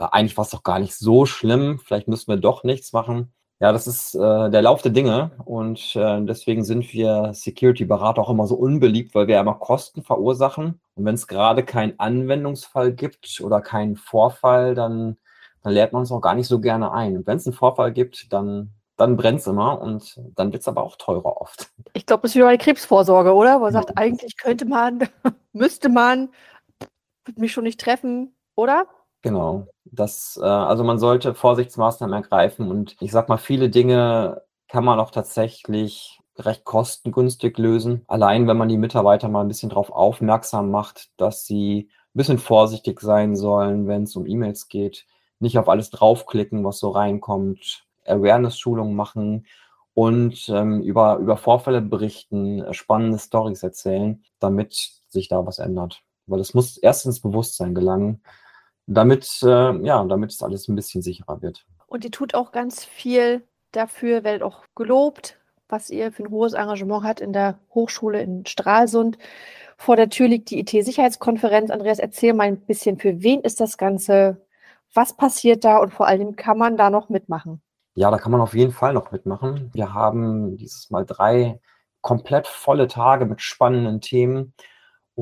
äh, 0.00 0.08
eigentlich 0.12 0.36
war 0.36 0.44
es 0.44 0.50
doch 0.50 0.62
gar 0.62 0.78
nicht 0.78 0.94
so 0.94 1.26
schlimm, 1.26 1.78
vielleicht 1.78 2.08
müssen 2.08 2.28
wir 2.28 2.38
doch 2.38 2.64
nichts 2.64 2.92
machen. 2.92 3.32
Ja, 3.62 3.72
das 3.72 3.86
ist 3.86 4.14
äh, 4.14 4.50
der 4.50 4.62
Lauf 4.62 4.80
der 4.80 4.90
Dinge 4.90 5.32
und 5.44 5.94
äh, 5.94 6.22
deswegen 6.22 6.64
sind 6.64 6.94
wir 6.94 7.32
Security-Berater 7.34 8.22
auch 8.22 8.30
immer 8.30 8.46
so 8.46 8.54
unbeliebt, 8.54 9.14
weil 9.14 9.26
wir 9.26 9.38
immer 9.38 9.54
Kosten 9.54 10.02
verursachen. 10.02 10.80
Und 10.94 11.04
wenn 11.04 11.14
es 11.14 11.26
gerade 11.26 11.62
keinen 11.62 11.98
Anwendungsfall 11.98 12.92
gibt 12.92 13.42
oder 13.42 13.60
keinen 13.60 13.96
Vorfall, 13.96 14.74
dann, 14.74 15.18
dann 15.62 15.74
lädt 15.74 15.92
man 15.92 16.00
uns 16.00 16.10
auch 16.10 16.22
gar 16.22 16.34
nicht 16.34 16.46
so 16.46 16.58
gerne 16.58 16.92
ein. 16.92 17.18
Und 17.18 17.26
wenn 17.26 17.36
es 17.36 17.46
einen 17.46 17.54
Vorfall 17.54 17.92
gibt, 17.92 18.32
dann, 18.32 18.70
dann 18.96 19.18
brennt 19.18 19.40
es 19.40 19.46
immer 19.46 19.78
und 19.82 20.18
dann 20.36 20.54
wird 20.54 20.62
es 20.62 20.68
aber 20.68 20.82
auch 20.82 20.96
teurer 20.96 21.42
oft. 21.42 21.70
Ich 21.92 22.06
glaube, 22.06 22.22
das 22.22 22.30
ist 22.30 22.36
wie 22.36 22.44
bei 22.44 22.56
Krebsvorsorge, 22.56 23.34
oder? 23.34 23.56
Wo 23.56 23.64
man 23.64 23.74
sagt, 23.74 23.98
eigentlich 23.98 24.38
könnte 24.38 24.64
man, 24.64 25.06
müsste 25.52 25.90
man, 25.90 26.30
wird 27.26 27.38
mich 27.38 27.52
schon 27.52 27.64
nicht 27.64 27.78
treffen, 27.78 28.34
oder? 28.54 28.86
Genau. 29.22 29.66
Das, 29.84 30.38
äh, 30.42 30.46
also 30.46 30.84
man 30.84 30.98
sollte 30.98 31.34
Vorsichtsmaßnahmen 31.34 32.14
ergreifen 32.14 32.70
und 32.70 32.96
ich 33.00 33.12
sag 33.12 33.28
mal, 33.28 33.36
viele 33.36 33.68
Dinge 33.68 34.42
kann 34.68 34.84
man 34.84 35.00
auch 35.00 35.10
tatsächlich 35.10 36.20
recht 36.36 36.64
kostengünstig 36.64 37.58
lösen. 37.58 38.02
Allein 38.06 38.46
wenn 38.48 38.56
man 38.56 38.68
die 38.68 38.78
Mitarbeiter 38.78 39.28
mal 39.28 39.42
ein 39.42 39.48
bisschen 39.48 39.68
darauf 39.68 39.90
aufmerksam 39.90 40.70
macht, 40.70 41.10
dass 41.18 41.44
sie 41.44 41.90
ein 41.90 42.18
bisschen 42.18 42.38
vorsichtig 42.38 43.00
sein 43.00 43.36
sollen, 43.36 43.86
wenn 43.86 44.04
es 44.04 44.16
um 44.16 44.26
E-Mails 44.26 44.68
geht, 44.68 45.06
nicht 45.38 45.58
auf 45.58 45.68
alles 45.68 45.90
draufklicken, 45.90 46.64
was 46.64 46.78
so 46.78 46.90
reinkommt, 46.90 47.84
Awareness-Schulungen 48.06 48.94
machen 48.94 49.46
und 49.94 50.48
ähm, 50.48 50.82
über, 50.82 51.16
über 51.18 51.36
Vorfälle 51.36 51.82
berichten, 51.82 52.64
spannende 52.72 53.18
Stories 53.18 53.62
erzählen, 53.62 54.22
damit 54.38 54.74
sich 55.08 55.28
da 55.28 55.44
was 55.44 55.58
ändert. 55.58 56.02
Weil 56.26 56.40
es 56.40 56.54
muss 56.54 56.78
erst 56.78 57.06
ins 57.06 57.20
Bewusstsein 57.20 57.74
gelangen, 57.74 58.22
damit, 58.86 59.40
äh, 59.42 59.76
ja, 59.84 60.04
damit 60.04 60.32
es 60.32 60.42
alles 60.42 60.68
ein 60.68 60.76
bisschen 60.76 61.02
sicherer 61.02 61.42
wird. 61.42 61.64
Und 61.86 62.04
ihr 62.04 62.10
tut 62.10 62.34
auch 62.34 62.52
ganz 62.52 62.84
viel 62.84 63.42
dafür, 63.72 64.24
werdet 64.24 64.42
auch 64.42 64.64
gelobt, 64.74 65.38
was 65.68 65.90
ihr 65.90 66.12
für 66.12 66.24
ein 66.24 66.30
hohes 66.30 66.52
Engagement 66.52 67.04
hat 67.04 67.20
in 67.20 67.32
der 67.32 67.58
Hochschule 67.74 68.20
in 68.22 68.46
Stralsund. 68.46 69.18
Vor 69.76 69.96
der 69.96 70.10
Tür 70.10 70.28
liegt 70.28 70.50
die 70.50 70.60
IT-Sicherheitskonferenz. 70.60 71.70
Andreas, 71.70 71.98
erzähl 71.98 72.34
mal 72.34 72.46
ein 72.46 72.60
bisschen, 72.60 72.98
für 72.98 73.22
wen 73.22 73.40
ist 73.40 73.60
das 73.60 73.78
Ganze? 73.78 74.44
Was 74.92 75.16
passiert 75.16 75.64
da 75.64 75.78
und 75.78 75.92
vor 75.94 76.06
allem 76.06 76.36
kann 76.36 76.58
man 76.58 76.76
da 76.76 76.90
noch 76.90 77.08
mitmachen? 77.08 77.62
Ja, 77.94 78.10
da 78.10 78.18
kann 78.18 78.32
man 78.32 78.40
auf 78.40 78.54
jeden 78.54 78.72
Fall 78.72 78.92
noch 78.92 79.12
mitmachen. 79.12 79.70
Wir 79.72 79.94
haben 79.94 80.56
dieses 80.56 80.90
Mal 80.90 81.04
drei 81.06 81.60
komplett 82.00 82.46
volle 82.46 82.88
Tage 82.88 83.26
mit 83.26 83.40
spannenden 83.40 84.00
Themen. 84.00 84.54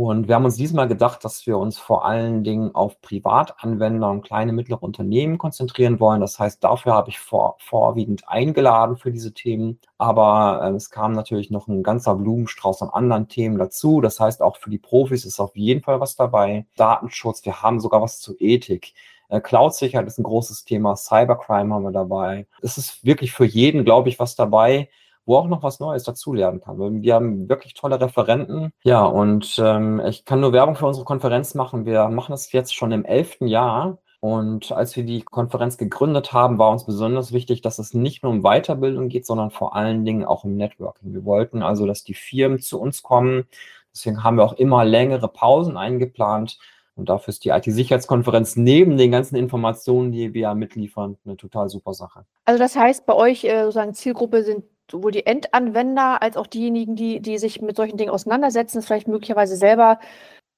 Und 0.01 0.29
wir 0.29 0.37
haben 0.37 0.45
uns 0.45 0.55
diesmal 0.55 0.87
gedacht, 0.87 1.25
dass 1.25 1.45
wir 1.45 1.59
uns 1.59 1.77
vor 1.77 2.05
allen 2.05 2.45
Dingen 2.45 2.73
auf 2.73 3.01
Privatanwender 3.01 4.09
und 4.09 4.23
kleine, 4.23 4.53
mittlere 4.53 4.85
Unternehmen 4.85 5.39
konzentrieren 5.39 5.99
wollen. 5.99 6.21
Das 6.21 6.39
heißt, 6.39 6.63
dafür 6.63 6.93
habe 6.93 7.11
ich 7.11 7.19
vor, 7.19 7.57
vorwiegend 7.59 8.29
eingeladen 8.29 8.97
für 8.97 9.11
diese 9.11 9.35
Themen. 9.35 9.81
Aber 9.99 10.61
äh, 10.63 10.71
es 10.77 10.91
kam 10.91 11.15
natürlich 11.15 11.51
noch 11.51 11.67
ein 11.67 11.83
ganzer 11.83 12.15
Blumenstrauß 12.15 12.83
an 12.83 12.91
anderen 12.91 13.27
Themen 13.27 13.59
dazu. 13.59 14.01
Das 14.01 14.21
heißt, 14.21 14.41
auch 14.41 14.59
für 14.59 14.71
die 14.71 14.79
Profis 14.79 15.25
ist 15.25 15.41
auf 15.41 15.57
jeden 15.57 15.83
Fall 15.83 15.99
was 15.99 16.15
dabei. 16.15 16.65
Datenschutz, 16.77 17.45
wir 17.45 17.61
haben 17.63 17.81
sogar 17.81 18.01
was 18.01 18.21
zu 18.21 18.37
Ethik. 18.39 18.95
Äh, 19.29 19.41
Cloud-Sicherheit 19.41 20.07
ist 20.07 20.19
ein 20.19 20.23
großes 20.23 20.65
Thema. 20.65 20.95
Cybercrime 20.95 21.75
haben 21.75 21.83
wir 21.83 21.91
dabei. 21.91 22.47
Es 22.63 22.79
ist 22.79 23.05
wirklich 23.05 23.33
für 23.33 23.47
jeden, 23.47 23.85
glaube 23.85 24.11
ich, 24.11 24.21
was 24.21 24.37
dabei 24.37 24.91
wo 25.29 25.37
auch 25.37 25.47
noch 25.47 25.63
was 25.63 25.79
Neues 25.79 26.05
dazulernen 26.05 26.61
kann. 26.61 27.03
Wir 27.03 27.15
haben 27.15 27.49
wirklich 27.51 27.75
tolle 27.75 28.01
Referenten. 28.01 28.73
Ja, 28.83 29.05
und 29.05 29.61
ähm, 29.63 30.01
ich 30.07 30.25
kann 30.25 30.41
nur 30.41 30.55
Werbung 30.55 30.75
für 30.75 30.87
unsere 30.87 31.05
Konferenz 31.05 31.55
machen. 31.55 31.85
Wir 31.85 32.09
machen 32.09 32.33
das 32.33 32.51
jetzt 32.53 32.75
schon 32.75 32.93
im 32.93 33.05
elften 33.05 33.47
Jahr. 33.47 33.99
Und 34.21 34.73
als 34.73 34.97
wir 34.97 35.05
die 35.05 35.23
Konferenz 35.23 35.77
gegründet 35.77 36.33
haben, 36.33 36.59
war 36.59 36.73
uns 36.73 36.87
besonders 36.87 37.33
wichtig, 37.33 37.61
dass 37.61 37.79
es 37.79 37.93
nicht 37.93 38.23
nur 38.23 38.33
um 38.33 38.43
Weiterbildung 38.43 39.09
geht, 39.09 39.27
sondern 39.27 39.51
vor 39.51 39.77
allen 39.77 40.05
Dingen 40.05 40.25
auch 40.25 40.45
um 40.45 40.57
Networking. 40.57 41.13
Wir 41.13 41.25
wollten 41.27 41.63
also, 41.63 41.87
dass 41.87 42.03
die 42.03 42.15
Firmen 42.15 42.59
zu 42.59 42.81
uns 42.81 43.03
kommen. 43.03 43.45
Deswegen 43.93 44.25
haben 44.25 44.39
wir 44.39 44.45
auch 44.45 44.55
immer 44.55 44.85
längere 44.85 45.29
Pausen 45.29 45.77
eingeplant. 45.77 46.59
Und 46.97 47.11
dafür 47.11 47.29
ist 47.29 47.45
die 47.45 47.51
IT-Sicherheitskonferenz 47.51 48.57
neben 48.57 48.97
den 48.97 49.13
ganzen 49.13 49.37
Informationen, 49.37 50.11
die 50.11 50.33
wir 50.33 50.55
mitliefern, 50.55 51.17
eine 51.25 51.37
total 51.37 51.69
super 51.69 51.93
Sache. 51.93 52.25
Also 52.47 52.59
das 52.59 52.75
heißt, 52.75 53.07
bei 53.07 53.15
euch 53.15 53.45
äh, 53.45 53.61
sozusagen 53.61 53.95
Zielgruppe 53.95 54.43
sind 54.43 54.65
sowohl 54.91 55.13
die 55.13 55.27
Endanwender 55.27 56.23
als 56.23 56.37
auch 56.37 56.47
diejenigen, 56.47 56.97
die, 56.97 57.21
die 57.21 57.39
sich 57.39 57.61
mit 57.61 57.77
solchen 57.77 57.97
Dingen 57.97 58.11
auseinandersetzen, 58.11 58.83
vielleicht 58.83 59.09
möglicherweise 59.09 59.57
selber 59.57 59.99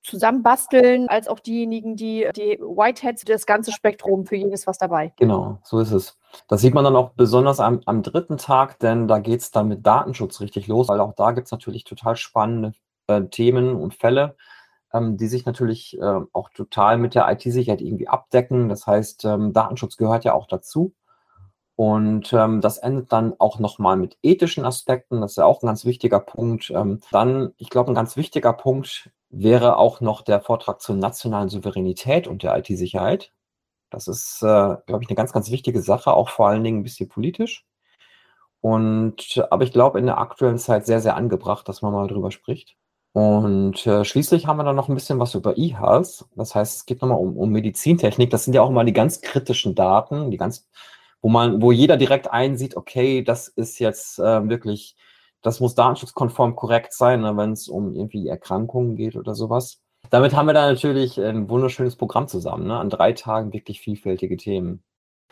zusammenbasteln, 0.03 1.09
als 1.09 1.29
auch 1.29 1.41
diejenigen, 1.41 1.97
die 1.97 2.27
die 2.35 2.59
Whiteheads, 2.61 3.25
das 3.25 3.45
ganze 3.45 3.73
Spektrum 3.73 4.25
für 4.25 4.37
jedes 4.37 4.67
was 4.67 4.79
dabei. 4.79 5.13
Genau, 5.17 5.59
so 5.63 5.79
ist 5.79 5.93
es. 5.93 6.19
Das 6.49 6.61
sieht 6.63 6.75
man 6.75 6.85
dann 6.85 6.97
auch 6.97 7.11
besonders 7.11 7.61
am, 7.61 7.81
am 7.85 8.03
dritten 8.03 8.39
Tag, 8.39 8.79
denn 8.79 9.09
da 9.09 9.19
geht 9.19 9.41
es 9.41 9.51
dann 9.51 9.69
mit 9.69 9.87
Datenschutz 9.87 10.41
richtig 10.41 10.69
los, 10.69 10.89
weil 10.89 11.01
auch 11.01 11.15
da 11.15 11.33
gibt 11.33 11.47
es 11.47 11.53
natürlich 11.53 11.85
total 11.85 12.17
spannende 12.17 12.73
äh, 13.09 13.23
Themen 13.27 13.75
und 13.75 13.95
Fälle, 13.95 14.37
ähm, 14.95 15.17
die 15.19 15.27
sich 15.27 15.45
natürlich 15.45 15.99
äh, 16.01 16.21
auch 16.33 16.49
total 16.51 16.97
mit 16.97 17.15
der 17.15 17.31
IT-Sicherheit 17.31 17.83
irgendwie 17.83 18.09
abdecken. 18.09 18.69
Das 18.71 18.87
heißt, 18.87 19.27
ähm, 19.27 19.53
Datenschutz 19.53 19.97
gehört 19.97 20.25
ja 20.25 20.33
auch 20.33 20.47
dazu. 20.47 20.95
Und 21.81 22.35
ähm, 22.35 22.61
das 22.61 22.77
endet 22.77 23.11
dann 23.11 23.33
auch 23.39 23.59
nochmal 23.59 23.97
mit 23.97 24.19
ethischen 24.23 24.67
Aspekten. 24.67 25.23
Das 25.23 25.31
ist 25.31 25.37
ja 25.39 25.47
auch 25.47 25.63
ein 25.63 25.67
ganz 25.67 25.87
wichtiger 25.87 26.21
Punkt. 26.21 26.69
Ähm, 26.69 27.01
dann, 27.11 27.55
ich 27.57 27.71
glaube, 27.71 27.91
ein 27.91 27.95
ganz 27.95 28.19
wichtiger 28.19 28.53
Punkt 28.53 29.09
wäre 29.31 29.79
auch 29.79 30.03
noch 30.03 30.21
der 30.21 30.43
Vortrag 30.43 30.83
zur 30.83 30.97
nationalen 30.97 31.49
Souveränität 31.49 32.29
und 32.29 32.43
der 32.43 32.59
IT-Sicherheit. 32.59 33.33
Das 33.89 34.09
ist, 34.09 34.43
äh, 34.43 34.77
glaube 34.85 35.03
ich, 35.05 35.09
eine 35.09 35.17
ganz, 35.17 35.33
ganz 35.33 35.51
wichtige 35.51 35.81
Sache, 35.81 36.13
auch 36.13 36.29
vor 36.29 36.49
allen 36.49 36.65
Dingen 36.65 36.81
ein 36.81 36.83
bisschen 36.83 37.09
politisch. 37.09 37.65
Und 38.61 39.43
aber 39.51 39.65
ich 39.65 39.73
glaube, 39.73 39.99
in 40.01 40.05
der 40.05 40.19
aktuellen 40.19 40.59
Zeit 40.59 40.85
sehr, 40.85 41.01
sehr 41.01 41.17
angebracht, 41.17 41.67
dass 41.67 41.81
man 41.81 41.95
mal 41.95 42.09
drüber 42.09 42.31
spricht. 42.31 42.77
Und 43.13 43.87
äh, 43.87 44.05
schließlich 44.05 44.47
haben 44.47 44.59
wir 44.59 44.65
dann 44.65 44.77
noch 44.77 44.91
ein 44.91 44.95
bisschen 44.95 45.19
was 45.19 45.35
über 45.35 45.57
E-Health. 45.57 46.27
Das 46.37 46.55
heißt, 46.55 46.77
es 46.77 46.85
geht 46.85 47.01
nochmal 47.01 47.19
um, 47.19 47.39
um 47.39 47.49
Medizintechnik. 47.49 48.29
Das 48.29 48.45
sind 48.45 48.53
ja 48.53 48.61
auch 48.61 48.69
immer 48.69 48.85
die 48.85 48.93
ganz 48.93 49.23
kritischen 49.23 49.75
Daten, 49.75 50.31
die 50.31 50.37
ganz 50.37 50.69
wo 51.23 51.29
man, 51.29 51.63
wo 51.63 51.73
jeder 51.73 51.97
direkt 51.97 52.31
einsieht, 52.31 52.77
okay, 52.77 53.23
das 53.23 53.49
ist 53.49 53.79
jetzt 53.79 54.19
äh, 54.19 54.49
wirklich, 54.49 54.97
das 55.43 55.61
muss 55.61 55.75
datenschutzkonform 55.75 56.57
korrekt 56.57 56.93
sein, 56.93 57.21
ne, 57.21 57.37
wenn 57.37 57.53
es 57.53 57.69
um 57.69 57.95
irgendwie 57.95 58.29
Erkrankungen 58.29 58.97
geht 58.97 59.17
oder 59.17 59.35
sowas. 59.35 59.81
Damit 60.09 60.35
haben 60.35 60.47
wir 60.47 60.55
da 60.55 60.67
natürlich 60.71 61.21
ein 61.21 61.49
wunderschönes 61.49 61.97
Programm 61.97 62.27
zusammen, 62.27 62.67
ne? 62.67 62.79
an 62.79 62.91
drei 62.91 63.13
Tagen 63.13 63.53
wirklich 63.53 63.81
vielfältige 63.81 64.37
Themen. 64.37 64.83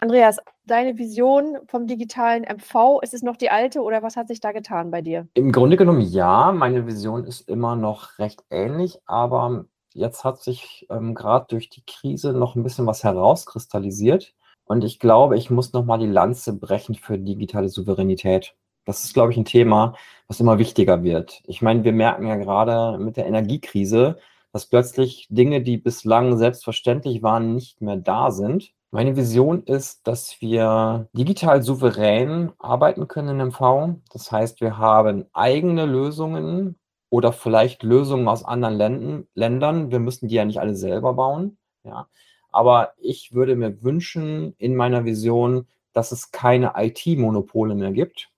Andreas, 0.00 0.38
deine 0.64 0.96
Vision 0.96 1.58
vom 1.66 1.88
digitalen 1.88 2.44
MV, 2.44 3.00
ist 3.02 3.14
es 3.14 3.22
noch 3.22 3.36
die 3.36 3.50
alte 3.50 3.82
oder 3.82 4.02
was 4.02 4.14
hat 4.16 4.28
sich 4.28 4.38
da 4.38 4.52
getan 4.52 4.92
bei 4.92 5.02
dir? 5.02 5.26
Im 5.34 5.50
Grunde 5.50 5.76
genommen 5.76 6.02
ja, 6.02 6.52
meine 6.52 6.86
Vision 6.86 7.24
ist 7.24 7.48
immer 7.48 7.74
noch 7.74 8.18
recht 8.20 8.44
ähnlich, 8.50 9.00
aber 9.06 9.64
jetzt 9.94 10.22
hat 10.22 10.40
sich 10.40 10.86
ähm, 10.90 11.14
gerade 11.14 11.46
durch 11.48 11.68
die 11.68 11.82
Krise 11.84 12.32
noch 12.32 12.54
ein 12.54 12.62
bisschen 12.62 12.86
was 12.86 13.02
herauskristallisiert. 13.02 14.34
Und 14.68 14.84
ich 14.84 14.98
glaube, 14.98 15.36
ich 15.38 15.50
muss 15.50 15.72
nochmal 15.72 15.98
die 15.98 16.06
Lanze 16.06 16.52
brechen 16.52 16.94
für 16.94 17.18
digitale 17.18 17.70
Souveränität. 17.70 18.54
Das 18.84 19.02
ist, 19.04 19.14
glaube 19.14 19.32
ich, 19.32 19.38
ein 19.38 19.46
Thema, 19.46 19.94
was 20.28 20.40
immer 20.40 20.58
wichtiger 20.58 21.02
wird. 21.02 21.42
Ich 21.46 21.62
meine, 21.62 21.84
wir 21.84 21.92
merken 21.92 22.26
ja 22.26 22.36
gerade 22.36 22.98
mit 22.98 23.16
der 23.16 23.26
Energiekrise, 23.26 24.18
dass 24.52 24.66
plötzlich 24.66 25.26
Dinge, 25.30 25.62
die 25.62 25.78
bislang 25.78 26.36
selbstverständlich 26.36 27.22
waren, 27.22 27.54
nicht 27.54 27.80
mehr 27.80 27.96
da 27.96 28.30
sind. 28.30 28.72
Meine 28.90 29.16
Vision 29.16 29.62
ist, 29.64 30.06
dass 30.06 30.40
wir 30.40 31.08
digital 31.12 31.62
souverän 31.62 32.52
arbeiten 32.58 33.08
können 33.08 33.40
in 33.40 33.48
MV. 33.48 33.96
Das 34.12 34.30
heißt, 34.30 34.60
wir 34.60 34.76
haben 34.76 35.26
eigene 35.32 35.86
Lösungen 35.86 36.78
oder 37.10 37.32
vielleicht 37.32 37.82
Lösungen 37.82 38.28
aus 38.28 38.44
anderen 38.44 39.26
Ländern. 39.34 39.90
Wir 39.90 39.98
müssen 39.98 40.28
die 40.28 40.34
ja 40.34 40.44
nicht 40.44 40.60
alle 40.60 40.74
selber 40.74 41.14
bauen. 41.14 41.56
Ja. 41.84 42.08
Aber 42.50 42.94
ich 42.98 43.34
würde 43.34 43.56
mir 43.56 43.82
wünschen 43.82 44.54
in 44.58 44.74
meiner 44.74 45.04
Vision, 45.04 45.66
dass 45.92 46.12
es 46.12 46.30
keine 46.30 46.72
IT-Monopole 46.76 47.74
mehr 47.74 47.92
gibt. 47.92 48.30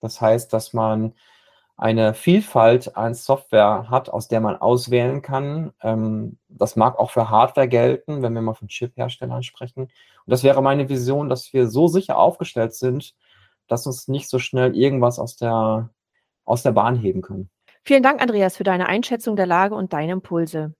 Das 0.00 0.20
heißt, 0.20 0.52
dass 0.52 0.72
man 0.72 1.14
eine 1.78 2.12
Vielfalt 2.12 2.96
an 2.96 3.14
Software 3.14 3.88
hat, 3.88 4.08
aus 4.08 4.26
der 4.26 4.40
man 4.40 4.56
auswählen 4.56 5.22
kann. 5.22 5.72
Ähm, 5.80 6.36
das 6.48 6.74
mag 6.74 6.98
auch 6.98 7.12
für 7.12 7.30
Hardware 7.30 7.68
gelten, 7.68 8.20
wenn 8.20 8.34
wir 8.34 8.42
mal 8.42 8.54
von 8.54 8.66
Chip-Herstellern 8.66 9.44
sprechen. 9.44 9.82
Und 9.82 9.90
das 10.26 10.42
wäre 10.42 10.60
meine 10.60 10.88
Vision, 10.88 11.28
dass 11.28 11.52
wir 11.52 11.68
so 11.68 11.86
sicher 11.86 12.18
aufgestellt 12.18 12.74
sind, 12.74 13.14
dass 13.68 13.86
uns 13.86 14.08
nicht 14.08 14.28
so 14.28 14.40
schnell 14.40 14.76
irgendwas 14.76 15.20
aus 15.20 15.36
der, 15.36 15.90
aus 16.44 16.64
der 16.64 16.72
Bahn 16.72 16.96
heben 16.96 17.22
können. 17.22 17.48
Vielen 17.84 18.02
Dank, 18.02 18.20
Andreas, 18.20 18.56
für 18.56 18.64
deine 18.64 18.88
Einschätzung 18.88 19.36
der 19.36 19.46
Lage 19.46 19.76
und 19.76 19.92
deine 19.92 20.12
Impulse. 20.12 20.74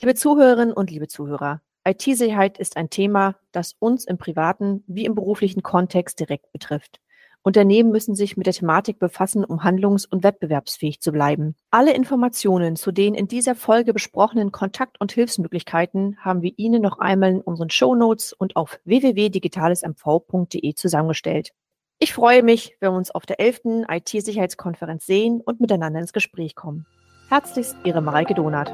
Liebe 0.00 0.14
Zuhörerinnen 0.14 0.72
und 0.72 0.90
liebe 0.90 1.08
Zuhörer, 1.08 1.60
IT-Sicherheit 1.88 2.58
ist 2.58 2.76
ein 2.76 2.90
Thema, 2.90 3.36
das 3.52 3.74
uns 3.78 4.04
im 4.04 4.18
privaten 4.18 4.84
wie 4.86 5.04
im 5.04 5.14
beruflichen 5.14 5.62
Kontext 5.62 6.20
direkt 6.20 6.52
betrifft. 6.52 7.00
Unternehmen 7.42 7.90
müssen 7.90 8.14
sich 8.14 8.36
mit 8.36 8.46
der 8.46 8.52
Thematik 8.52 8.98
befassen, 8.98 9.44
um 9.44 9.64
handlungs- 9.64 10.04
und 10.04 10.22
wettbewerbsfähig 10.22 11.00
zu 11.00 11.12
bleiben. 11.12 11.54
Alle 11.70 11.94
Informationen 11.94 12.76
zu 12.76 12.92
den 12.92 13.14
in 13.14 13.26
dieser 13.26 13.54
Folge 13.54 13.94
besprochenen 13.94 14.52
Kontakt- 14.52 15.00
und 15.00 15.12
Hilfsmöglichkeiten 15.12 16.18
haben 16.18 16.42
wir 16.42 16.52
Ihnen 16.56 16.82
noch 16.82 16.98
einmal 16.98 17.30
in 17.30 17.40
unseren 17.40 17.70
Shownotes 17.70 18.32
und 18.32 18.56
auf 18.56 18.78
www.digitalesmv.de 18.84 20.74
zusammengestellt. 20.74 21.52
Ich 22.00 22.12
freue 22.12 22.42
mich, 22.42 22.76
wenn 22.80 22.92
wir 22.92 22.98
uns 22.98 23.10
auf 23.10 23.24
der 23.24 23.40
11. 23.40 23.86
IT-Sicherheitskonferenz 23.88 25.06
sehen 25.06 25.40
und 25.40 25.60
miteinander 25.60 26.00
ins 26.00 26.12
Gespräch 26.12 26.54
kommen. 26.54 26.86
Herzlichst, 27.28 27.76
Ihre 27.84 28.02
Mareike 28.02 28.34
Donath. 28.34 28.72